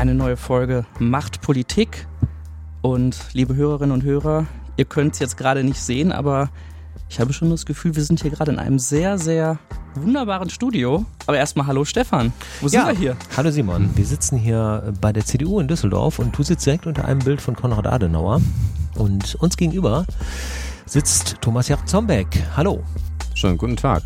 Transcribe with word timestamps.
Eine 0.00 0.14
neue 0.14 0.38
Folge 0.38 0.86
Macht 0.98 1.42
Politik. 1.42 2.06
Und 2.80 3.18
liebe 3.34 3.54
Hörerinnen 3.54 3.92
und 3.92 4.02
Hörer, 4.02 4.46
ihr 4.78 4.86
könnt 4.86 5.12
es 5.12 5.18
jetzt 5.18 5.36
gerade 5.36 5.62
nicht 5.62 5.78
sehen, 5.78 6.10
aber 6.10 6.48
ich 7.10 7.20
habe 7.20 7.34
schon 7.34 7.50
das 7.50 7.66
Gefühl, 7.66 7.94
wir 7.96 8.02
sind 8.02 8.22
hier 8.22 8.30
gerade 8.30 8.50
in 8.50 8.58
einem 8.58 8.78
sehr, 8.78 9.18
sehr 9.18 9.58
wunderbaren 9.94 10.48
Studio. 10.48 11.04
Aber 11.26 11.36
erstmal 11.36 11.66
hallo 11.66 11.84
Stefan. 11.84 12.32
Wo 12.62 12.68
sind 12.68 12.80
Ja. 12.80 12.86
wir 12.86 12.94
hier? 12.94 13.16
Hallo 13.36 13.50
Simon, 13.50 13.90
wir 13.94 14.06
sitzen 14.06 14.38
hier 14.38 14.90
bei 15.02 15.12
der 15.12 15.26
CDU 15.26 15.60
in 15.60 15.68
Düsseldorf 15.68 16.18
und 16.18 16.38
du 16.38 16.44
sitzt 16.44 16.64
direkt 16.64 16.86
unter 16.86 17.04
einem 17.04 17.18
Bild 17.18 17.42
von 17.42 17.54
Konrad 17.54 17.86
Adenauer. 17.86 18.40
Und 18.94 19.34
uns 19.34 19.58
gegenüber 19.58 20.06
sitzt 20.86 21.36
Thomas 21.42 21.68
Jarzombeck. 21.68 22.42
Hallo. 22.56 22.82
Schönen 23.34 23.58
guten 23.58 23.76
Tag. 23.76 24.02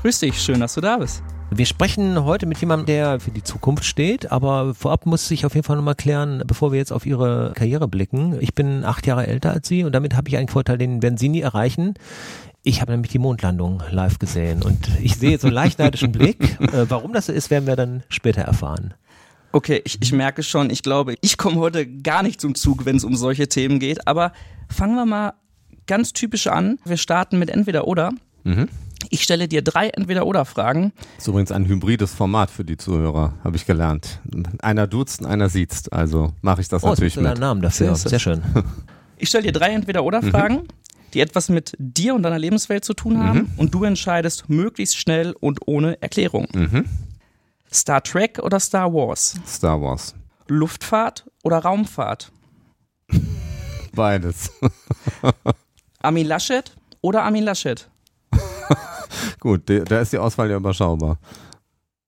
Grüß 0.00 0.20
dich, 0.20 0.40
schön, 0.40 0.60
dass 0.60 0.74
du 0.74 0.80
da 0.80 0.98
bist. 0.98 1.24
Wir 1.56 1.66
sprechen 1.66 2.24
heute 2.24 2.46
mit 2.46 2.58
jemandem, 2.58 2.86
der 2.86 3.20
für 3.20 3.30
die 3.30 3.44
Zukunft 3.44 3.84
steht, 3.84 4.32
aber 4.32 4.74
vorab 4.74 5.06
muss 5.06 5.30
ich 5.30 5.46
auf 5.46 5.54
jeden 5.54 5.64
Fall 5.64 5.76
nochmal 5.76 5.94
klären, 5.94 6.42
bevor 6.44 6.72
wir 6.72 6.78
jetzt 6.80 6.90
auf 6.90 7.06
Ihre 7.06 7.52
Karriere 7.54 7.86
blicken. 7.86 8.36
Ich 8.40 8.54
bin 8.54 8.84
acht 8.84 9.06
Jahre 9.06 9.28
älter 9.28 9.52
als 9.52 9.68
Sie 9.68 9.84
und 9.84 9.92
damit 9.92 10.16
habe 10.16 10.28
ich 10.28 10.36
einen 10.36 10.48
Vorteil, 10.48 10.78
den 10.78 11.00
werden 11.00 11.16
Sie 11.16 11.28
nie 11.28 11.42
erreichen. 11.42 11.94
Ich 12.64 12.80
habe 12.80 12.90
nämlich 12.90 13.12
die 13.12 13.20
Mondlandung 13.20 13.84
live 13.88 14.18
gesehen 14.18 14.64
und 14.64 14.88
ich 15.00 15.14
sehe 15.14 15.30
jetzt 15.30 15.42
so 15.42 15.46
einen 15.46 15.54
leicht 15.54 15.78
neidischen 15.78 16.10
Blick. 16.10 16.58
Äh, 16.60 16.90
warum 16.90 17.12
das 17.12 17.26
so 17.26 17.32
ist, 17.32 17.50
werden 17.50 17.68
wir 17.68 17.76
dann 17.76 18.02
später 18.08 18.42
erfahren. 18.42 18.94
Okay, 19.52 19.80
ich, 19.84 20.02
ich 20.02 20.10
merke 20.10 20.42
schon, 20.42 20.70
ich 20.70 20.82
glaube, 20.82 21.14
ich 21.20 21.36
komme 21.36 21.60
heute 21.60 21.86
gar 21.86 22.24
nicht 22.24 22.40
zum 22.40 22.56
Zug, 22.56 22.84
wenn 22.84 22.96
es 22.96 23.04
um 23.04 23.14
solche 23.14 23.48
Themen 23.48 23.78
geht. 23.78 24.08
Aber 24.08 24.32
fangen 24.68 24.96
wir 24.96 25.06
mal 25.06 25.34
ganz 25.86 26.12
typisch 26.14 26.48
an. 26.48 26.80
Wir 26.84 26.96
starten 26.96 27.38
mit 27.38 27.48
Entweder 27.48 27.86
oder. 27.86 28.10
Mhm. 28.42 28.68
Ich 29.10 29.22
stelle 29.22 29.48
dir 29.48 29.62
drei 29.62 29.88
Entweder-Oder-Fragen. 29.88 30.92
Ist 31.18 31.28
übrigens 31.28 31.52
ein 31.52 31.66
hybrides 31.66 32.12
Format 32.14 32.50
für 32.50 32.64
die 32.64 32.76
Zuhörer, 32.76 33.34
habe 33.44 33.56
ich 33.56 33.66
gelernt. 33.66 34.20
Einer 34.60 34.86
duzt, 34.86 35.20
und 35.20 35.26
einer 35.26 35.48
siezt. 35.48 35.92
Also 35.92 36.32
mache 36.42 36.60
ich 36.60 36.68
das 36.68 36.82
Oh, 36.84 36.88
natürlich 36.88 37.16
mit. 37.16 37.38
Namen 37.38 37.60
dafür. 37.62 37.94
Sehr, 37.94 38.10
sehr 38.10 38.18
schön. 38.18 38.42
Ich 39.16 39.28
stelle 39.28 39.44
dir 39.44 39.52
drei 39.52 39.70
Entweder-Oder-Fragen, 39.70 40.66
die 41.14 41.20
etwas 41.20 41.48
mit 41.48 41.74
dir 41.78 42.16
und 42.16 42.24
deiner 42.24 42.38
Lebenswelt 42.38 42.84
zu 42.84 42.92
tun 42.94 43.22
haben. 43.22 43.52
Und 43.56 43.72
du 43.72 43.84
entscheidest 43.84 44.50
möglichst 44.50 44.98
schnell 44.98 45.34
und 45.38 45.60
ohne 45.66 46.02
Erklärung. 46.02 46.48
Mhm. 46.52 46.84
Star 47.72 48.02
Trek 48.02 48.40
oder 48.42 48.58
Star 48.58 48.92
Wars? 48.92 49.36
Star 49.46 49.80
Wars. 49.80 50.14
Luftfahrt 50.48 51.24
oder 51.44 51.58
Raumfahrt? 51.58 52.32
Beides. 53.94 54.50
Armin 56.02 56.26
Laschet 56.26 56.74
oder 57.00 57.22
Armin 57.22 57.44
Laschet? 57.44 57.88
Gut, 59.40 59.62
da 59.68 60.00
ist 60.00 60.12
die 60.12 60.18
Auswahl 60.18 60.50
ja 60.50 60.56
überschaubar. 60.56 61.18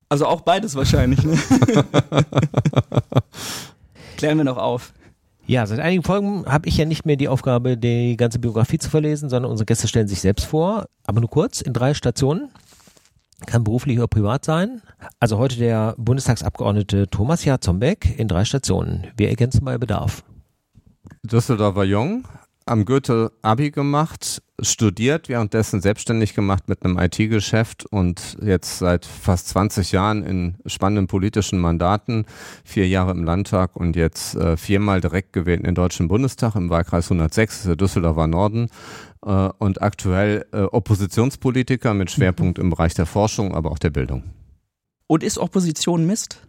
Also 0.09 0.27
auch 0.27 0.43
beides 0.43 0.75
wahrscheinlich, 0.77 1.23
ne? 1.25 1.37
Klären 4.17 4.39
wir 4.39 4.45
noch 4.45 4.57
auf. 4.57 4.93
Ja, 5.47 5.67
seit 5.67 5.79
einigen 5.79 6.03
Folgen 6.03 6.45
habe 6.47 6.69
ich 6.69 6.77
ja 6.77 6.85
nicht 6.85 7.07
mehr 7.07 7.17
die 7.17 7.29
Aufgabe, 7.29 7.77
die 7.77 8.17
ganze 8.17 8.39
Biografie 8.39 8.79
zu 8.79 8.91
verlesen, 8.91 9.29
sondern 9.31 9.51
unsere 9.51 9.67
Gäste 9.67 9.87
stellen 9.87 10.09
sich 10.09 10.21
selbst 10.21 10.47
vor, 10.47 10.87
aber 11.05 11.21
nur 11.21 11.31
kurz, 11.31 11.61
in 11.61 11.73
drei 11.73 11.95
Stationen. 11.95 12.51
Kann 13.47 13.65
beruflich 13.65 13.98
oder 13.98 14.09
privat 14.09 14.45
sein. 14.45 14.81
Also 15.20 15.39
heute 15.39 15.57
der 15.57 15.95
Bundestagsabgeordnete 15.98 17.09
Thomas 17.09 17.45
Jarzombeck 17.45 18.19
in 18.19 18.29
drei 18.29 18.45
Stationen. 18.45 19.09
Wir 19.17 19.29
ergänzen 19.29 19.65
bei 19.65 19.77
Bedarf. 19.77 20.25
Düsseldorfer 21.23 21.85
Jung, 21.85 22.27
am 22.67 22.84
Goethe 22.84 23.33
Abi 23.42 23.70
gemacht, 23.70 24.42
studiert, 24.61 25.28
währenddessen 25.28 25.81
selbstständig 25.81 26.34
gemacht 26.34 26.69
mit 26.69 26.84
einem 26.84 26.98
IT-Geschäft 26.98 27.86
und 27.86 28.36
jetzt 28.42 28.78
seit 28.78 29.06
fast 29.06 29.48
20 29.48 29.92
Jahren 29.92 30.25
in 30.25 30.56
spannenden 30.67 31.06
politischen 31.06 31.58
Mandaten, 31.61 32.27
vier 32.64 32.89
Jahre 32.89 33.12
im 33.12 33.23
Landtag 33.23 33.77
und 33.77 33.95
jetzt 33.95 34.34
äh, 34.34 34.56
viermal 34.56 35.00
direkt 35.00 35.33
gewählt 35.33 35.61
in 35.61 35.67
den 35.67 35.75
Deutschen 35.75 36.08
Bundestag 36.08 36.56
im 36.56 36.69
Wahlkreis 36.69 37.06
106, 37.06 37.52
das 37.52 37.61
ist 37.61 37.68
der 37.68 37.77
Düsseldorfer 37.77 38.27
Norden 38.27 38.68
äh, 39.24 39.48
und 39.58 39.80
aktuell 39.80 40.46
äh, 40.52 40.62
Oppositionspolitiker 40.62 41.95
mit 41.95 42.11
Schwerpunkt 42.11 42.58
im 42.58 42.70
Bereich 42.70 42.95
der 42.95 43.07
Forschung, 43.07 43.55
aber 43.55 43.70
auch 43.70 43.79
der 43.79 43.91
Bildung. 43.91 44.24
Und 45.07 45.23
ist 45.23 45.39
Opposition 45.39 46.07
Mist? 46.07 46.41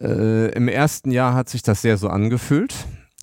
Äh, 0.00 0.52
Im 0.52 0.68
ersten 0.68 1.10
Jahr 1.10 1.34
hat 1.34 1.48
sich 1.48 1.62
das 1.62 1.82
sehr 1.82 1.98
so 1.98 2.08
angefühlt, 2.08 2.74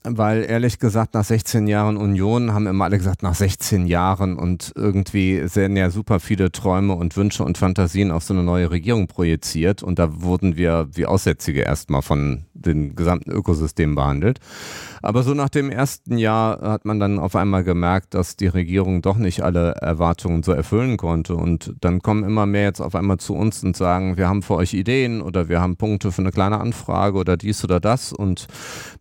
weil 0.03 0.43
ehrlich 0.43 0.79
gesagt 0.79 1.13
nach 1.13 1.23
16 1.23 1.67
Jahren 1.67 1.97
Union 1.97 2.53
haben 2.53 2.67
immer 2.67 2.85
alle 2.85 2.97
gesagt, 2.97 3.23
nach 3.23 3.35
16 3.35 3.87
Jahren 3.87 4.37
und 4.37 4.73
irgendwie 4.75 5.47
sind 5.47 5.77
ja 5.77 5.89
super 5.89 6.19
viele 6.19 6.51
Träume 6.51 6.93
und 6.93 7.15
Wünsche 7.15 7.43
und 7.43 7.57
Fantasien 7.57 8.11
auf 8.11 8.23
so 8.23 8.33
eine 8.33 8.43
neue 8.43 8.69
Regierung 8.69 9.07
projiziert 9.07 9.81
und 9.81 9.99
da 9.99 10.21
wurden 10.21 10.57
wir 10.57 10.89
wie 10.91 11.05
Aussätzige 11.05 11.61
erstmal 11.61 12.01
von 12.01 12.45
den 12.53 12.95
gesamten 12.95 13.31
Ökosystem 13.31 13.95
behandelt. 13.95 14.39
Aber 15.01 15.23
so 15.23 15.33
nach 15.33 15.49
dem 15.49 15.69
ersten 15.69 16.17
Jahr 16.17 16.61
hat 16.61 16.85
man 16.85 16.99
dann 16.99 17.19
auf 17.19 17.35
einmal 17.35 17.63
gemerkt, 17.63 18.13
dass 18.13 18.37
die 18.37 18.47
Regierung 18.47 19.01
doch 19.01 19.17
nicht 19.17 19.41
alle 19.41 19.71
Erwartungen 19.73 20.43
so 20.43 20.53
erfüllen 20.53 20.97
konnte. 20.97 21.35
Und 21.35 21.75
dann 21.81 22.01
kommen 22.01 22.23
immer 22.23 22.45
mehr 22.45 22.63
jetzt 22.63 22.79
auf 22.79 22.95
einmal 22.95 23.17
zu 23.17 23.35
uns 23.35 23.63
und 23.63 23.75
sagen, 23.75 24.15
wir 24.17 24.29
haben 24.29 24.41
für 24.41 24.55
euch 24.55 24.73
Ideen 24.73 25.21
oder 25.21 25.49
wir 25.49 25.59
haben 25.59 25.75
Punkte 25.75 26.11
für 26.11 26.21
eine 26.21 26.31
kleine 26.31 26.59
Anfrage 26.59 27.17
oder 27.17 27.35
dies 27.35 27.63
oder 27.63 27.79
das. 27.79 28.13
Und 28.13 28.47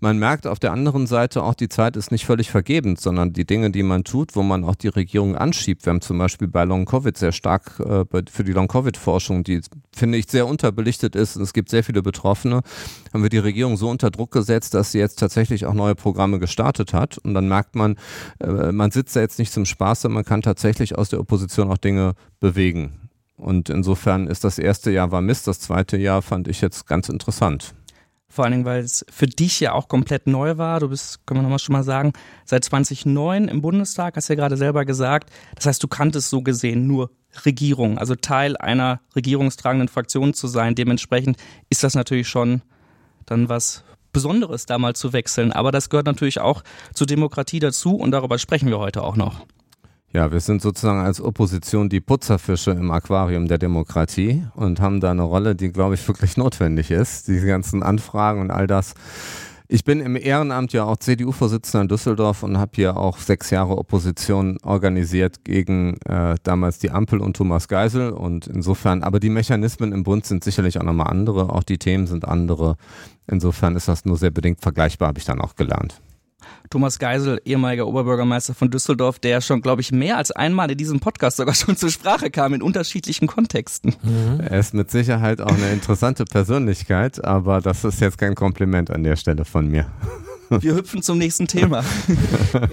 man 0.01 0.19
merkt 0.19 0.47
auf 0.47 0.59
der 0.59 0.73
anderen 0.73 1.07
Seite 1.07 1.43
auch, 1.43 1.55
die 1.55 1.69
Zeit 1.69 1.97
ist 1.97 2.11
nicht 2.11 2.27
völlig 2.27 2.51
vergebens, 2.51 3.03
sondern 3.03 3.33
die 3.33 3.45
Dinge, 3.45 3.71
die 3.71 3.85
man 3.85 4.03
tut, 4.03 4.35
wo 4.35 4.43
man 4.43 4.65
auch 4.65 4.75
die 4.75 4.89
Regierung 4.89 5.37
anschiebt. 5.37 5.87
Wir 5.87 5.91
haben 5.93 6.01
zum 6.01 6.19
Beispiel 6.19 6.49
bei 6.49 6.65
Long 6.65 6.85
Covid 6.85 7.17
sehr 7.17 7.33
stark 7.33 7.79
äh, 7.79 8.05
für 8.31 8.45
die 8.45 8.53
Long 8.53 8.67
Covid 8.67 8.97
Forschung, 8.97 9.45
die 9.45 9.61
finde 9.95 10.19
ich 10.19 10.29
sehr 10.29 10.47
unterbelichtet 10.47 11.15
ist 11.15 11.37
und 11.37 11.43
es 11.43 11.53
gibt 11.53 11.69
sehr 11.69 11.85
viele 11.85 12.03
Betroffene, 12.03 12.63
haben 13.13 13.23
wir 13.23 13.31
die 13.31 13.39
Regierung 13.45 13.77
so 13.77 13.89
unter 13.89 14.11
Druck 14.11 14.31
gesetzt, 14.31 14.75
dass 14.75 14.93
sie 14.93 14.99
jetzt 14.99 15.19
tatsächlich 15.19 15.67
auch 15.67 15.75
neue 15.75 15.95
Programme 15.95 16.39
gestartet 16.39 16.93
hat. 16.93 17.19
Und 17.19 17.35
dann 17.35 17.49
merkt 17.49 17.75
man, 17.75 17.97
äh, 18.41 18.73
man 18.73 18.91
sitzt 18.91 19.17
da 19.17 19.21
jetzt 19.21 19.39
nicht 19.39 19.53
zum 19.53 19.65
Spaß, 19.65 20.03
sondern 20.03 20.17
man 20.17 20.25
kann 20.25 20.43
tatsächlich 20.43 20.97
aus 20.97 21.09
der 21.09 21.21
Opposition 21.21 21.71
auch 21.71 21.79
Dinge 21.79 22.15
bewegen. 22.41 23.11
Und 23.37 23.71
insofern 23.71 24.29
ist 24.29 24.45
das 24.45 24.59
erste 24.59 24.91
Jahr 24.91 25.11
war 25.11 25.21
Mist, 25.21 25.49
das 25.49 25.59
zweite 25.59 25.97
Jahr 25.97 26.23
fand 26.23 26.47
ich 26.49 26.61
jetzt 26.61 26.87
ganz 26.87 27.09
interessant. 27.09 27.75
Vor 28.29 28.45
allen 28.45 28.53
Dingen, 28.53 28.65
weil 28.65 28.83
es 28.83 29.05
für 29.11 29.27
dich 29.27 29.61
ja 29.61 29.73
auch 29.73 29.89
komplett 29.89 30.27
neu 30.27 30.57
war. 30.57 30.81
Du 30.81 30.89
bist, 30.89 31.27
können 31.27 31.41
wir 31.41 31.43
nochmal 31.43 31.59
schon 31.59 31.75
mal 31.75 31.85
sagen, 31.85 32.13
seit 32.47 32.65
2009 32.65 33.49
im 33.49 33.61
Bundestag, 33.61 34.17
hast 34.17 34.29
du 34.29 34.33
ja 34.33 34.37
gerade 34.39 34.57
selber 34.57 34.87
gesagt. 34.87 35.31
Das 35.55 35.67
heißt, 35.67 35.83
du 35.83 35.89
kanntest 35.89 36.31
so 36.31 36.41
gesehen 36.41 36.87
nur 36.87 37.11
Regierung, 37.45 37.99
also 37.99 38.15
Teil 38.15 38.57
einer 38.57 39.01
regierungstragenden 39.15 39.89
Fraktion 39.89 40.33
zu 40.33 40.47
sein. 40.47 40.75
Dementsprechend 40.75 41.37
ist 41.69 41.85
das 41.85 41.95
natürlich 41.95 42.29
schon 42.29 42.63
dann 43.33 43.49
was 43.49 43.83
Besonderes, 44.13 44.67
da 44.67 44.79
mal 44.79 44.95
zu 44.95 45.13
wechseln. 45.13 45.53
Aber 45.53 45.73
das 45.73 45.91
gehört 45.91 46.07
natürlich 46.07 46.41
auch 46.41 46.63
zur 46.95 47.07
Demokratie 47.07 47.59
dazu 47.59 47.97
und 47.97 48.11
darüber 48.11 48.39
sprechen 48.39 48.69
wir 48.69 48.79
heute 48.79 49.03
auch 49.03 49.17
noch. 49.17 49.47
Ja, 50.13 50.31
wir 50.31 50.41
sind 50.41 50.61
sozusagen 50.61 51.01
als 51.01 51.23
Opposition 51.23 51.89
die 51.89 52.03
Putzerfische 52.03 52.73
im 52.73 52.91
Aquarium 52.91 53.49
der 53.49 53.57
Demokratie 53.57 54.45
und 54.55 54.79
haben 54.79 55.01
da 55.01 55.11
eine 55.11 55.23
Rolle, 55.23 55.57
die, 55.57 55.73
glaube 55.73 55.95
ich, 55.95 56.07
wirklich 56.07 56.37
notwendig 56.37 56.91
ist. 56.91 57.29
Diese 57.29 57.47
ganzen 57.47 57.83
Anfragen 57.83 58.43
und 58.43 58.51
all 58.51 58.67
das. 58.67 58.93
Ich 59.75 59.85
bin 59.85 60.01
im 60.01 60.17
Ehrenamt 60.17 60.75
ja 60.75 60.85
auch 60.85 60.99
CDU-Vorsitzender 60.99 61.81
in 61.81 61.89
Düsseldorf 61.89 62.43
und 62.43 62.59
habe 62.59 62.73
hier 62.75 62.99
auch 62.99 63.17
sechs 63.17 63.49
Jahre 63.49 63.79
Opposition 63.79 64.59
organisiert 64.63 65.47
gegen 65.47 65.97
äh, 66.05 66.35
damals 66.43 66.79
die 66.79 66.91
Ampel 66.91 67.21
und 67.21 67.39
Thomas 67.39 67.69
Geisel. 67.69 68.11
Und 68.11 68.47
insofern, 68.49 69.03
aber 69.03 69.19
die 69.19 69.31
Mechanismen 69.31 69.93
im 69.93 70.03
Bund 70.03 70.27
sind 70.27 70.45
sicherlich 70.45 70.79
auch 70.79 70.83
nochmal 70.83 71.07
andere, 71.07 71.49
auch 71.49 71.63
die 71.63 71.79
Themen 71.79 72.07
sind 72.07 72.29
andere. 72.29 72.77
Insofern 73.27 73.75
ist 73.75 73.89
das 73.89 74.05
nur 74.05 74.19
sehr 74.19 74.31
bedingt 74.31 74.61
vergleichbar, 74.61 75.09
habe 75.09 75.21
ich 75.21 75.25
dann 75.25 75.41
auch 75.41 75.55
gelernt. 75.55 76.03
Thomas 76.71 76.99
Geisel, 76.99 77.41
ehemaliger 77.45 77.87
Oberbürgermeister 77.87 78.55
von 78.55 78.71
Düsseldorf, 78.71 79.19
der 79.19 79.41
schon, 79.41 79.61
glaube 79.61 79.81
ich, 79.83 79.93
mehr 79.93 80.17
als 80.17 80.31
einmal 80.31 80.71
in 80.71 80.79
diesem 80.79 81.01
Podcast 81.01 81.37
sogar 81.37 81.55
schon 81.57 81.77
zur 81.77 81.91
Sprache 81.91 82.31
kam, 82.31 82.55
in 82.55 82.63
unterschiedlichen 82.63 83.27
Kontexten. 83.27 83.95
Er 84.39 84.59
ist 84.59 84.75
mit 84.75 84.91
Sicherheit 84.91 85.41
auch 85.41 85.53
eine 85.53 85.73
interessante 85.73 86.25
Persönlichkeit, 86.25 87.25
aber 87.25 87.61
das 87.61 87.85
ist 87.85 88.01
jetzt 88.01 88.19
kein 88.19 88.35
Kompliment 88.35 88.91
an 88.91 89.03
der 89.03 89.17
Stelle 89.17 89.45
von 89.45 89.69
mir. 89.69 89.87
Wir 90.61 90.75
hüpfen 90.75 91.03
zum 91.03 91.19
nächsten 91.19 91.47
Thema. 91.47 91.85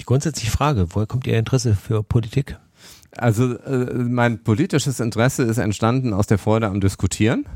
Die 0.00 0.04
grundsätzliche 0.04 0.50
Frage, 0.50 0.86
woher 0.90 1.06
kommt 1.06 1.26
Ihr 1.26 1.38
Interesse 1.38 1.74
für 1.74 2.02
Politik? 2.02 2.58
Also 3.16 3.54
äh, 3.58 3.94
mein 3.94 4.42
politisches 4.42 5.00
Interesse 5.00 5.44
ist 5.44 5.58
entstanden 5.58 6.12
aus 6.12 6.26
der 6.26 6.38
Freude 6.38 6.66
am 6.66 6.80
Diskutieren. 6.80 7.46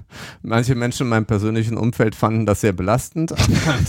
Manche 0.42 0.74
Menschen 0.74 1.04
in 1.04 1.08
meinem 1.08 1.26
persönlichen 1.26 1.76
Umfeld 1.76 2.14
fanden 2.14 2.46
das 2.46 2.60
sehr 2.60 2.72
belastend, 2.72 3.34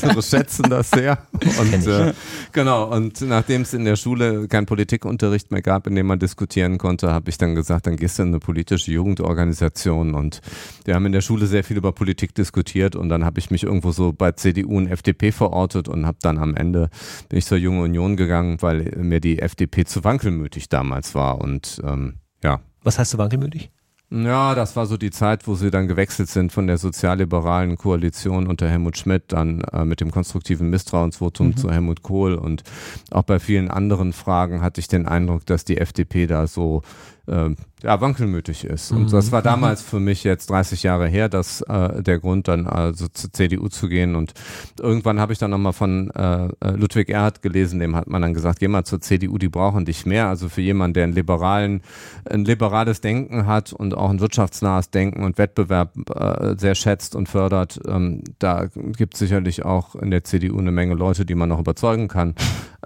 andere 0.02 0.22
schätzen 0.24 0.70
das 0.70 0.90
sehr. 0.90 1.20
Und 1.34 1.88
äh, 1.88 2.14
genau, 2.52 2.92
und 2.94 3.22
nachdem 3.22 3.62
es 3.62 3.74
in 3.74 3.86
der 3.86 3.96
Schule 3.96 4.48
keinen 4.48 4.66
Politikunterricht 4.66 5.52
mehr 5.52 5.62
gab, 5.62 5.88
in 5.88 5.96
dem 5.96 6.08
man 6.08 6.20
diskutieren 6.20 6.78
konnte, 6.78 7.12
habe 7.12 7.30
ich 7.30 7.38
dann 7.38 7.56
gesagt, 7.56 7.88
dann 7.88 7.98
gehst 7.98 8.20
du 8.20 8.24
in 8.24 8.30
eine 8.30 8.40
politische 8.40 8.92
Jugendorganisation. 8.92 10.16
Und 10.16 10.42
wir 10.86 10.96
haben 10.96 11.06
in 11.06 11.12
der 11.12 11.22
Schule 11.22 11.46
sehr 11.46 11.64
viel 11.64 11.78
über 11.78 11.92
Politik 11.92 12.34
diskutiert 12.34 12.96
und 12.96 13.10
dann 13.10 13.24
habe 13.24 13.40
ich 13.40 13.52
mich 13.52 13.64
irgendwo 13.64 13.92
so 13.92 14.12
bei 14.12 14.32
CDU 14.32 14.78
und 14.78 14.88
FDP 14.88 15.32
verortet 15.32 15.88
und 15.88 16.06
habe 16.06 16.18
dann 16.22 16.38
am 16.38 16.56
Ende 16.56 16.90
bin 17.30 17.40
ich 17.40 17.46
zur 17.46 17.58
Junge 17.58 17.84
Union 17.84 18.16
gegangen, 18.16 18.58
weil 18.62 18.92
mir 18.98 19.20
die 19.20 19.40
FDP 19.40 19.86
zu 19.86 20.04
wankelmütig 20.04 20.70
damals 20.70 21.16
war. 21.16 21.40
Und 21.40 21.59
ähm, 21.84 22.20
ja, 22.44 22.60
Was 22.84 23.00
heißt 23.00 23.14
du 23.14 23.18
wankelmütig? 23.18 23.72
Ja, 24.12 24.56
das 24.56 24.76
war 24.76 24.88
so 24.88 24.98
die 24.98 25.12
Zeit, 25.12 25.48
wo 25.48 25.54
sie 25.54 25.70
dann 25.70 25.88
gewechselt 25.88 26.30
sind 26.30 26.52
von 26.52 26.66
der 26.66 26.80
sozialliberalen 26.80 27.78
Koalition 27.78 28.48
unter 28.48 28.68
Helmut 28.68 28.98
Schmidt 28.98 29.26
dann 29.28 29.62
äh, 29.72 29.86
mit 29.86 30.02
dem 30.02 30.10
konstruktiven 30.10 30.72
Misstrauensvotum 30.72 31.48
mhm. 31.48 31.58
zu 31.58 31.72
Helmut 31.72 32.02
Kohl 32.02 32.34
und 32.34 32.64
auch 33.12 33.22
bei 33.22 33.40
vielen 33.40 33.70
anderen 33.70 34.12
Fragen 34.12 34.62
hatte 34.64 34.82
ich 34.82 34.88
den 34.88 35.08
Eindruck, 35.08 35.46
dass 35.46 35.64
die 35.64 35.78
FDP 35.78 36.26
da 36.26 36.48
so 36.48 36.82
äh, 37.30 37.56
ja, 37.82 38.02
wankelmütig 38.02 38.66
ist. 38.66 38.92
Und 38.92 39.04
mhm. 39.04 39.10
das 39.12 39.32
war 39.32 39.42
damals 39.42 39.82
für 39.82 40.00
mich 40.02 40.26
jetzt 40.26 40.50
30 40.50 40.84
Jahre 40.84 41.08
her, 41.08 41.30
dass 41.30 41.62
äh, 41.62 42.04
der 42.04 42.20
Grund 42.20 42.50
dann 42.50 42.68
also 42.68 43.08
zur 43.08 43.32
CDU 43.32 43.70
zu 43.70 43.88
gehen. 43.88 44.16
Und 44.16 44.34
irgendwann 44.80 45.20
habe 45.20 45.32
ich 45.32 45.40
dann 45.40 45.52
nochmal 45.52 45.72
von 45.72 46.12
äh, 46.12 46.48
äh, 46.60 46.72
Ludwig 46.72 47.10
Erhard 47.10 47.42
gelesen, 47.42 47.80
dem 47.80 47.96
hat 47.96 48.08
man 48.08 48.22
dann 48.22 48.34
gesagt, 48.34 48.60
geh 48.60 48.68
mal 48.68 48.84
zur 48.84 49.00
CDU, 49.00 49.38
die 49.38 49.48
brauchen 49.48 49.86
dich 49.86 50.06
mehr. 50.06 50.28
Also 50.28 50.50
für 50.50 50.62
jemanden, 50.62 50.96
der 50.96 51.06
ein 51.06 51.14
liberalen, 51.14 51.82
ein 52.30 52.44
liberales 52.44 53.00
Denken 53.00 53.46
hat 53.46 53.72
und 53.72 53.96
auch 53.96 54.10
ein 54.10 54.20
wirtschaftsnahes 54.20 54.90
Denken 54.90 55.24
und 55.24 55.38
Wettbewerb 55.38 55.94
äh, 56.14 56.56
sehr 56.58 56.76
schätzt 56.76 57.16
und 57.16 57.30
fördert, 57.30 57.80
ähm, 57.88 58.24
da 58.40 58.68
gibt 58.98 59.14
es 59.14 59.20
sicherlich 59.20 59.64
auch 59.64 59.96
in 59.96 60.12
der 60.12 60.26
CDU 60.26 60.60
eine 60.60 60.72
Menge 60.72 60.96
Leute, 60.96 61.26
die 61.26 61.36
man 61.36 61.48
noch 61.48 61.60
überzeugen 61.60 62.10
kann. 62.10 62.36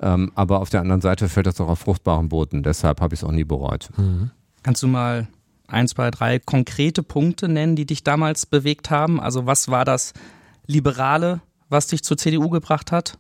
Ähm, 0.04 0.32
aber 0.36 0.60
auf 0.60 0.70
der 0.70 0.82
anderen 0.82 1.00
Seite 1.00 1.30
fällt 1.30 1.48
das 1.48 1.62
auch 1.62 1.70
auf 1.70 1.80
fruchtbaren 1.80 2.28
Boden. 2.28 2.62
Deshalb 2.62 3.00
habe 3.00 3.16
ich 3.16 3.22
es 3.22 3.24
auch 3.24 3.32
nie 3.32 3.46
bereut. 3.46 3.90
Mhm. 3.96 4.32
Kannst 4.62 4.84
du 4.84 4.88
mal 4.88 5.28
ein, 5.68 5.88
zwei, 5.88 6.12
drei 6.12 6.40
konkrete 6.40 7.04
Punkte 7.04 7.48
nennen, 7.48 7.78
die 7.78 7.86
dich 7.86 8.04
damals 8.04 8.46
bewegt 8.46 8.92
haben? 8.92 9.22
Also 9.22 9.46
was 9.46 9.70
war 9.70 9.86
das 9.86 10.14
Liberale, 10.68 11.42
was 11.70 11.88
dich 11.88 12.04
zur 12.04 12.18
CDU 12.18 12.50
gebracht 12.50 12.92
hat? 12.92 13.18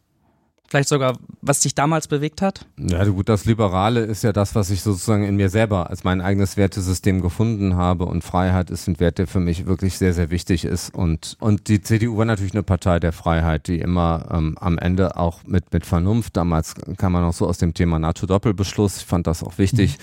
Vielleicht 0.73 0.89
sogar, 0.89 1.19
was 1.43 1.59
dich 1.59 1.75
damals 1.75 2.07
bewegt 2.07 2.41
hat? 2.41 2.65
Ja, 2.79 3.05
gut, 3.05 3.29
das 3.29 3.45
Liberale 3.45 3.99
ist 3.99 4.23
ja 4.23 4.33
das, 4.33 4.55
was 4.55 4.71
ich 4.71 4.81
sozusagen 4.81 5.23
in 5.23 5.35
mir 5.35 5.51
selber 5.51 5.91
als 5.91 6.03
mein 6.03 6.19
eigenes 6.19 6.57
Wertesystem 6.57 7.21
gefunden 7.21 7.75
habe. 7.75 8.05
Und 8.05 8.23
Freiheit 8.23 8.71
ist 8.71 8.87
ein 8.87 8.99
Wert, 8.99 9.19
der 9.19 9.27
für 9.27 9.39
mich 9.39 9.67
wirklich 9.67 9.99
sehr, 9.99 10.15
sehr 10.15 10.31
wichtig 10.31 10.65
ist. 10.65 10.91
Und, 10.91 11.37
und 11.39 11.67
die 11.67 11.83
CDU 11.83 12.17
war 12.17 12.25
natürlich 12.25 12.53
eine 12.53 12.63
Partei 12.63 12.99
der 12.99 13.11
Freiheit, 13.11 13.67
die 13.67 13.77
immer 13.77 14.25
ähm, 14.31 14.57
am 14.59 14.79
Ende 14.79 15.15
auch 15.15 15.43
mit, 15.45 15.71
mit 15.71 15.85
Vernunft, 15.85 16.37
damals 16.37 16.73
kam 16.97 17.11
man 17.11 17.23
auch 17.23 17.33
so 17.33 17.45
aus 17.45 17.59
dem 17.59 17.75
Thema 17.75 17.99
NATO-Doppelbeschluss, 17.99 18.97
ich 18.97 19.05
fand 19.05 19.27
das 19.27 19.43
auch 19.43 19.59
wichtig, 19.59 19.99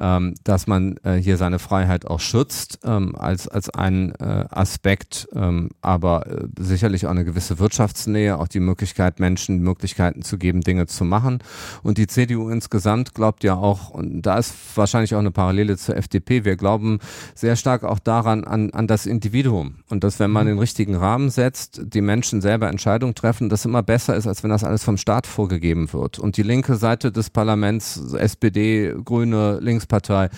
mhm. 0.00 0.06
ähm, 0.06 0.34
dass 0.42 0.66
man 0.66 0.96
äh, 1.04 1.16
hier 1.16 1.36
seine 1.36 1.58
Freiheit 1.58 2.06
auch 2.06 2.20
schützt 2.20 2.78
ähm, 2.82 3.14
als, 3.14 3.46
als 3.46 3.68
ein 3.68 4.14
äh, 4.14 4.46
Aspekt, 4.48 5.28
ähm, 5.34 5.68
aber 5.82 6.26
äh, 6.28 6.46
sicherlich 6.58 7.04
auch 7.04 7.10
eine 7.10 7.26
gewisse 7.26 7.58
Wirtschaftsnähe, 7.58 8.38
auch 8.38 8.48
die 8.48 8.60
Möglichkeit, 8.60 9.20
Menschen 9.20 9.58
Möglichkeiten 9.58 10.13
Möglichkeiten 10.14 10.22
zu 10.22 10.38
geben, 10.38 10.60
Dinge 10.60 10.86
zu 10.86 11.04
machen. 11.04 11.38
Und 11.82 11.98
die 11.98 12.06
CDU 12.06 12.48
insgesamt 12.48 13.14
glaubt 13.14 13.44
ja 13.44 13.54
auch, 13.54 13.90
und 13.90 14.22
da 14.22 14.38
ist 14.38 14.54
wahrscheinlich 14.74 15.14
auch 15.14 15.18
eine 15.18 15.30
Parallele 15.30 15.76
zur 15.76 15.96
FDP, 15.96 16.44
wir 16.44 16.56
glauben 16.56 16.98
sehr 17.34 17.56
stark 17.56 17.84
auch 17.84 17.98
daran, 17.98 18.44
an, 18.44 18.70
an 18.70 18.86
das 18.86 19.06
Individuum. 19.06 19.76
Und 19.90 20.04
dass, 20.04 20.18
wenn 20.20 20.30
man 20.30 20.46
mhm. 20.46 20.52
den 20.52 20.58
richtigen 20.58 20.94
Rahmen 20.96 21.30
setzt, 21.30 21.82
die 21.84 22.00
Menschen 22.00 22.40
selber 22.40 22.68
Entscheidungen 22.68 23.14
treffen, 23.14 23.48
das 23.48 23.64
immer 23.64 23.82
besser 23.82 24.16
ist, 24.16 24.26
als 24.26 24.42
wenn 24.42 24.50
das 24.50 24.64
alles 24.64 24.84
vom 24.84 24.96
Staat 24.96 25.26
vorgegeben 25.26 25.92
wird. 25.92 26.18
Und 26.18 26.36
die 26.36 26.42
linke 26.42 26.76
Seite 26.76 27.12
des 27.12 27.30
Parlaments, 27.30 28.14
SPD, 28.14 28.94
Grüne, 29.04 29.58
Linkspartei, 29.60 30.30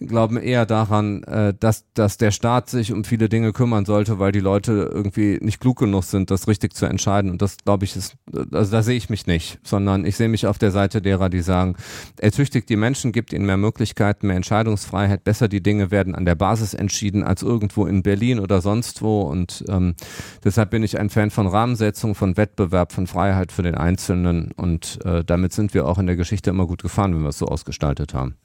glauben 0.00 0.36
eher 0.36 0.66
daran, 0.66 1.22
äh, 1.24 1.54
dass, 1.58 1.84
dass 1.94 2.16
der 2.16 2.30
Staat 2.30 2.70
sich 2.70 2.92
um 2.92 3.04
viele 3.04 3.28
Dinge 3.28 3.52
kümmern 3.52 3.84
sollte, 3.84 4.18
weil 4.18 4.32
die 4.32 4.40
Leute 4.40 4.90
irgendwie 4.92 5.38
nicht 5.40 5.60
klug 5.60 5.78
genug 5.78 6.04
sind, 6.04 6.30
das 6.30 6.48
richtig 6.48 6.74
zu 6.74 6.86
entscheiden. 6.86 7.30
Und 7.30 7.42
das, 7.42 7.56
glaube 7.64 7.84
ich, 7.84 7.96
ist, 7.96 8.16
also 8.52 8.72
da 8.72 8.82
sehe 8.82 8.96
ich 8.96 9.08
mich 9.12 9.28
nicht, 9.28 9.60
sondern 9.62 10.04
ich 10.04 10.16
sehe 10.16 10.28
mich 10.28 10.48
auf 10.48 10.58
der 10.58 10.72
Seite 10.72 11.00
derer, 11.00 11.28
die 11.28 11.42
sagen, 11.42 11.76
ertüchtigt 12.18 12.68
die 12.68 12.76
Menschen, 12.76 13.12
gibt 13.12 13.32
ihnen 13.32 13.46
mehr 13.46 13.56
Möglichkeiten, 13.56 14.26
mehr 14.26 14.36
Entscheidungsfreiheit, 14.36 15.22
besser 15.22 15.46
die 15.46 15.62
Dinge 15.62 15.92
werden 15.92 16.16
an 16.16 16.24
der 16.24 16.34
Basis 16.34 16.74
entschieden 16.74 17.22
als 17.22 17.42
irgendwo 17.42 17.86
in 17.86 18.02
Berlin 18.02 18.40
oder 18.40 18.60
sonst 18.60 19.02
wo. 19.02 19.20
Und 19.20 19.64
ähm, 19.68 19.94
deshalb 20.42 20.70
bin 20.70 20.82
ich 20.82 20.98
ein 20.98 21.10
Fan 21.10 21.30
von 21.30 21.46
Rahmensetzung, 21.46 22.16
von 22.16 22.36
Wettbewerb, 22.36 22.92
von 22.92 23.06
Freiheit 23.06 23.52
für 23.52 23.62
den 23.62 23.76
Einzelnen. 23.76 24.50
Und 24.52 24.98
äh, 25.04 25.22
damit 25.22 25.52
sind 25.52 25.74
wir 25.74 25.86
auch 25.86 25.98
in 25.98 26.06
der 26.06 26.16
Geschichte 26.16 26.50
immer 26.50 26.66
gut 26.66 26.82
gefahren, 26.82 27.14
wenn 27.14 27.22
wir 27.22 27.28
es 27.28 27.38
so 27.38 27.46
ausgestaltet 27.46 28.14
haben. 28.14 28.36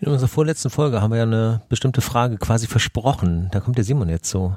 In 0.00 0.08
unserer 0.08 0.28
vorletzten 0.28 0.70
Folge 0.70 1.00
haben 1.00 1.12
wir 1.12 1.18
ja 1.18 1.22
eine 1.22 1.62
bestimmte 1.68 2.00
Frage 2.00 2.38
quasi 2.38 2.66
versprochen. 2.66 3.50
Da 3.52 3.60
kommt 3.60 3.76
der 3.76 3.84
Simon 3.84 4.08
jetzt 4.08 4.28
so. 4.28 4.56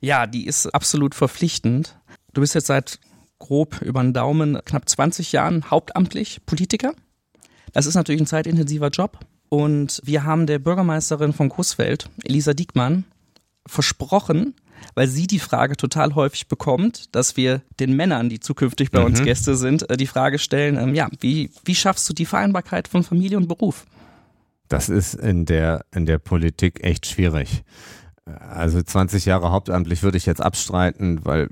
Ja, 0.00 0.26
die 0.26 0.46
ist 0.46 0.66
absolut 0.68 1.14
verpflichtend. 1.14 1.98
Du 2.32 2.40
bist 2.40 2.54
jetzt 2.54 2.68
seit 2.68 3.00
grob 3.38 3.80
über 3.82 4.02
den 4.02 4.12
Daumen 4.12 4.58
knapp 4.64 4.88
20 4.88 5.32
Jahren 5.32 5.70
hauptamtlich 5.70 6.40
Politiker. 6.46 6.92
Das 7.72 7.86
ist 7.86 7.94
natürlich 7.94 8.20
ein 8.20 8.26
zeitintensiver 8.26 8.88
Job. 8.88 9.18
Und 9.48 10.00
wir 10.04 10.24
haben 10.24 10.46
der 10.46 10.58
Bürgermeisterin 10.58 11.32
von 11.32 11.48
Coesfeld, 11.48 12.10
Elisa 12.22 12.52
Diekmann, 12.52 13.04
versprochen, 13.66 14.54
weil 14.94 15.08
sie 15.08 15.26
die 15.26 15.38
Frage 15.38 15.76
total 15.76 16.14
häufig 16.14 16.48
bekommt, 16.48 17.14
dass 17.14 17.36
wir 17.36 17.62
den 17.80 17.94
Männern, 17.94 18.28
die 18.28 18.40
zukünftig 18.40 18.90
bei 18.90 19.00
mhm. 19.00 19.06
uns 19.06 19.22
Gäste 19.22 19.56
sind, 19.56 19.88
äh, 19.90 19.96
die 19.96 20.06
Frage 20.06 20.38
stellen, 20.38 20.76
ähm, 20.76 20.94
ja, 20.94 21.08
wie, 21.20 21.50
wie 21.64 21.74
schaffst 21.74 22.08
du 22.08 22.14
die 22.14 22.26
Vereinbarkeit 22.26 22.88
von 22.88 23.02
Familie 23.02 23.36
und 23.36 23.48
Beruf? 23.48 23.86
Das 24.68 24.88
ist 24.88 25.14
in 25.14 25.46
der, 25.46 25.84
in 25.94 26.06
der 26.06 26.18
Politik 26.18 26.84
echt 26.84 27.06
schwierig. 27.06 27.64
Also 28.26 28.82
20 28.82 29.24
Jahre 29.24 29.50
hauptamtlich 29.50 30.02
würde 30.02 30.18
ich 30.18 30.26
jetzt 30.26 30.42
abstreiten, 30.42 31.24
weil 31.24 31.48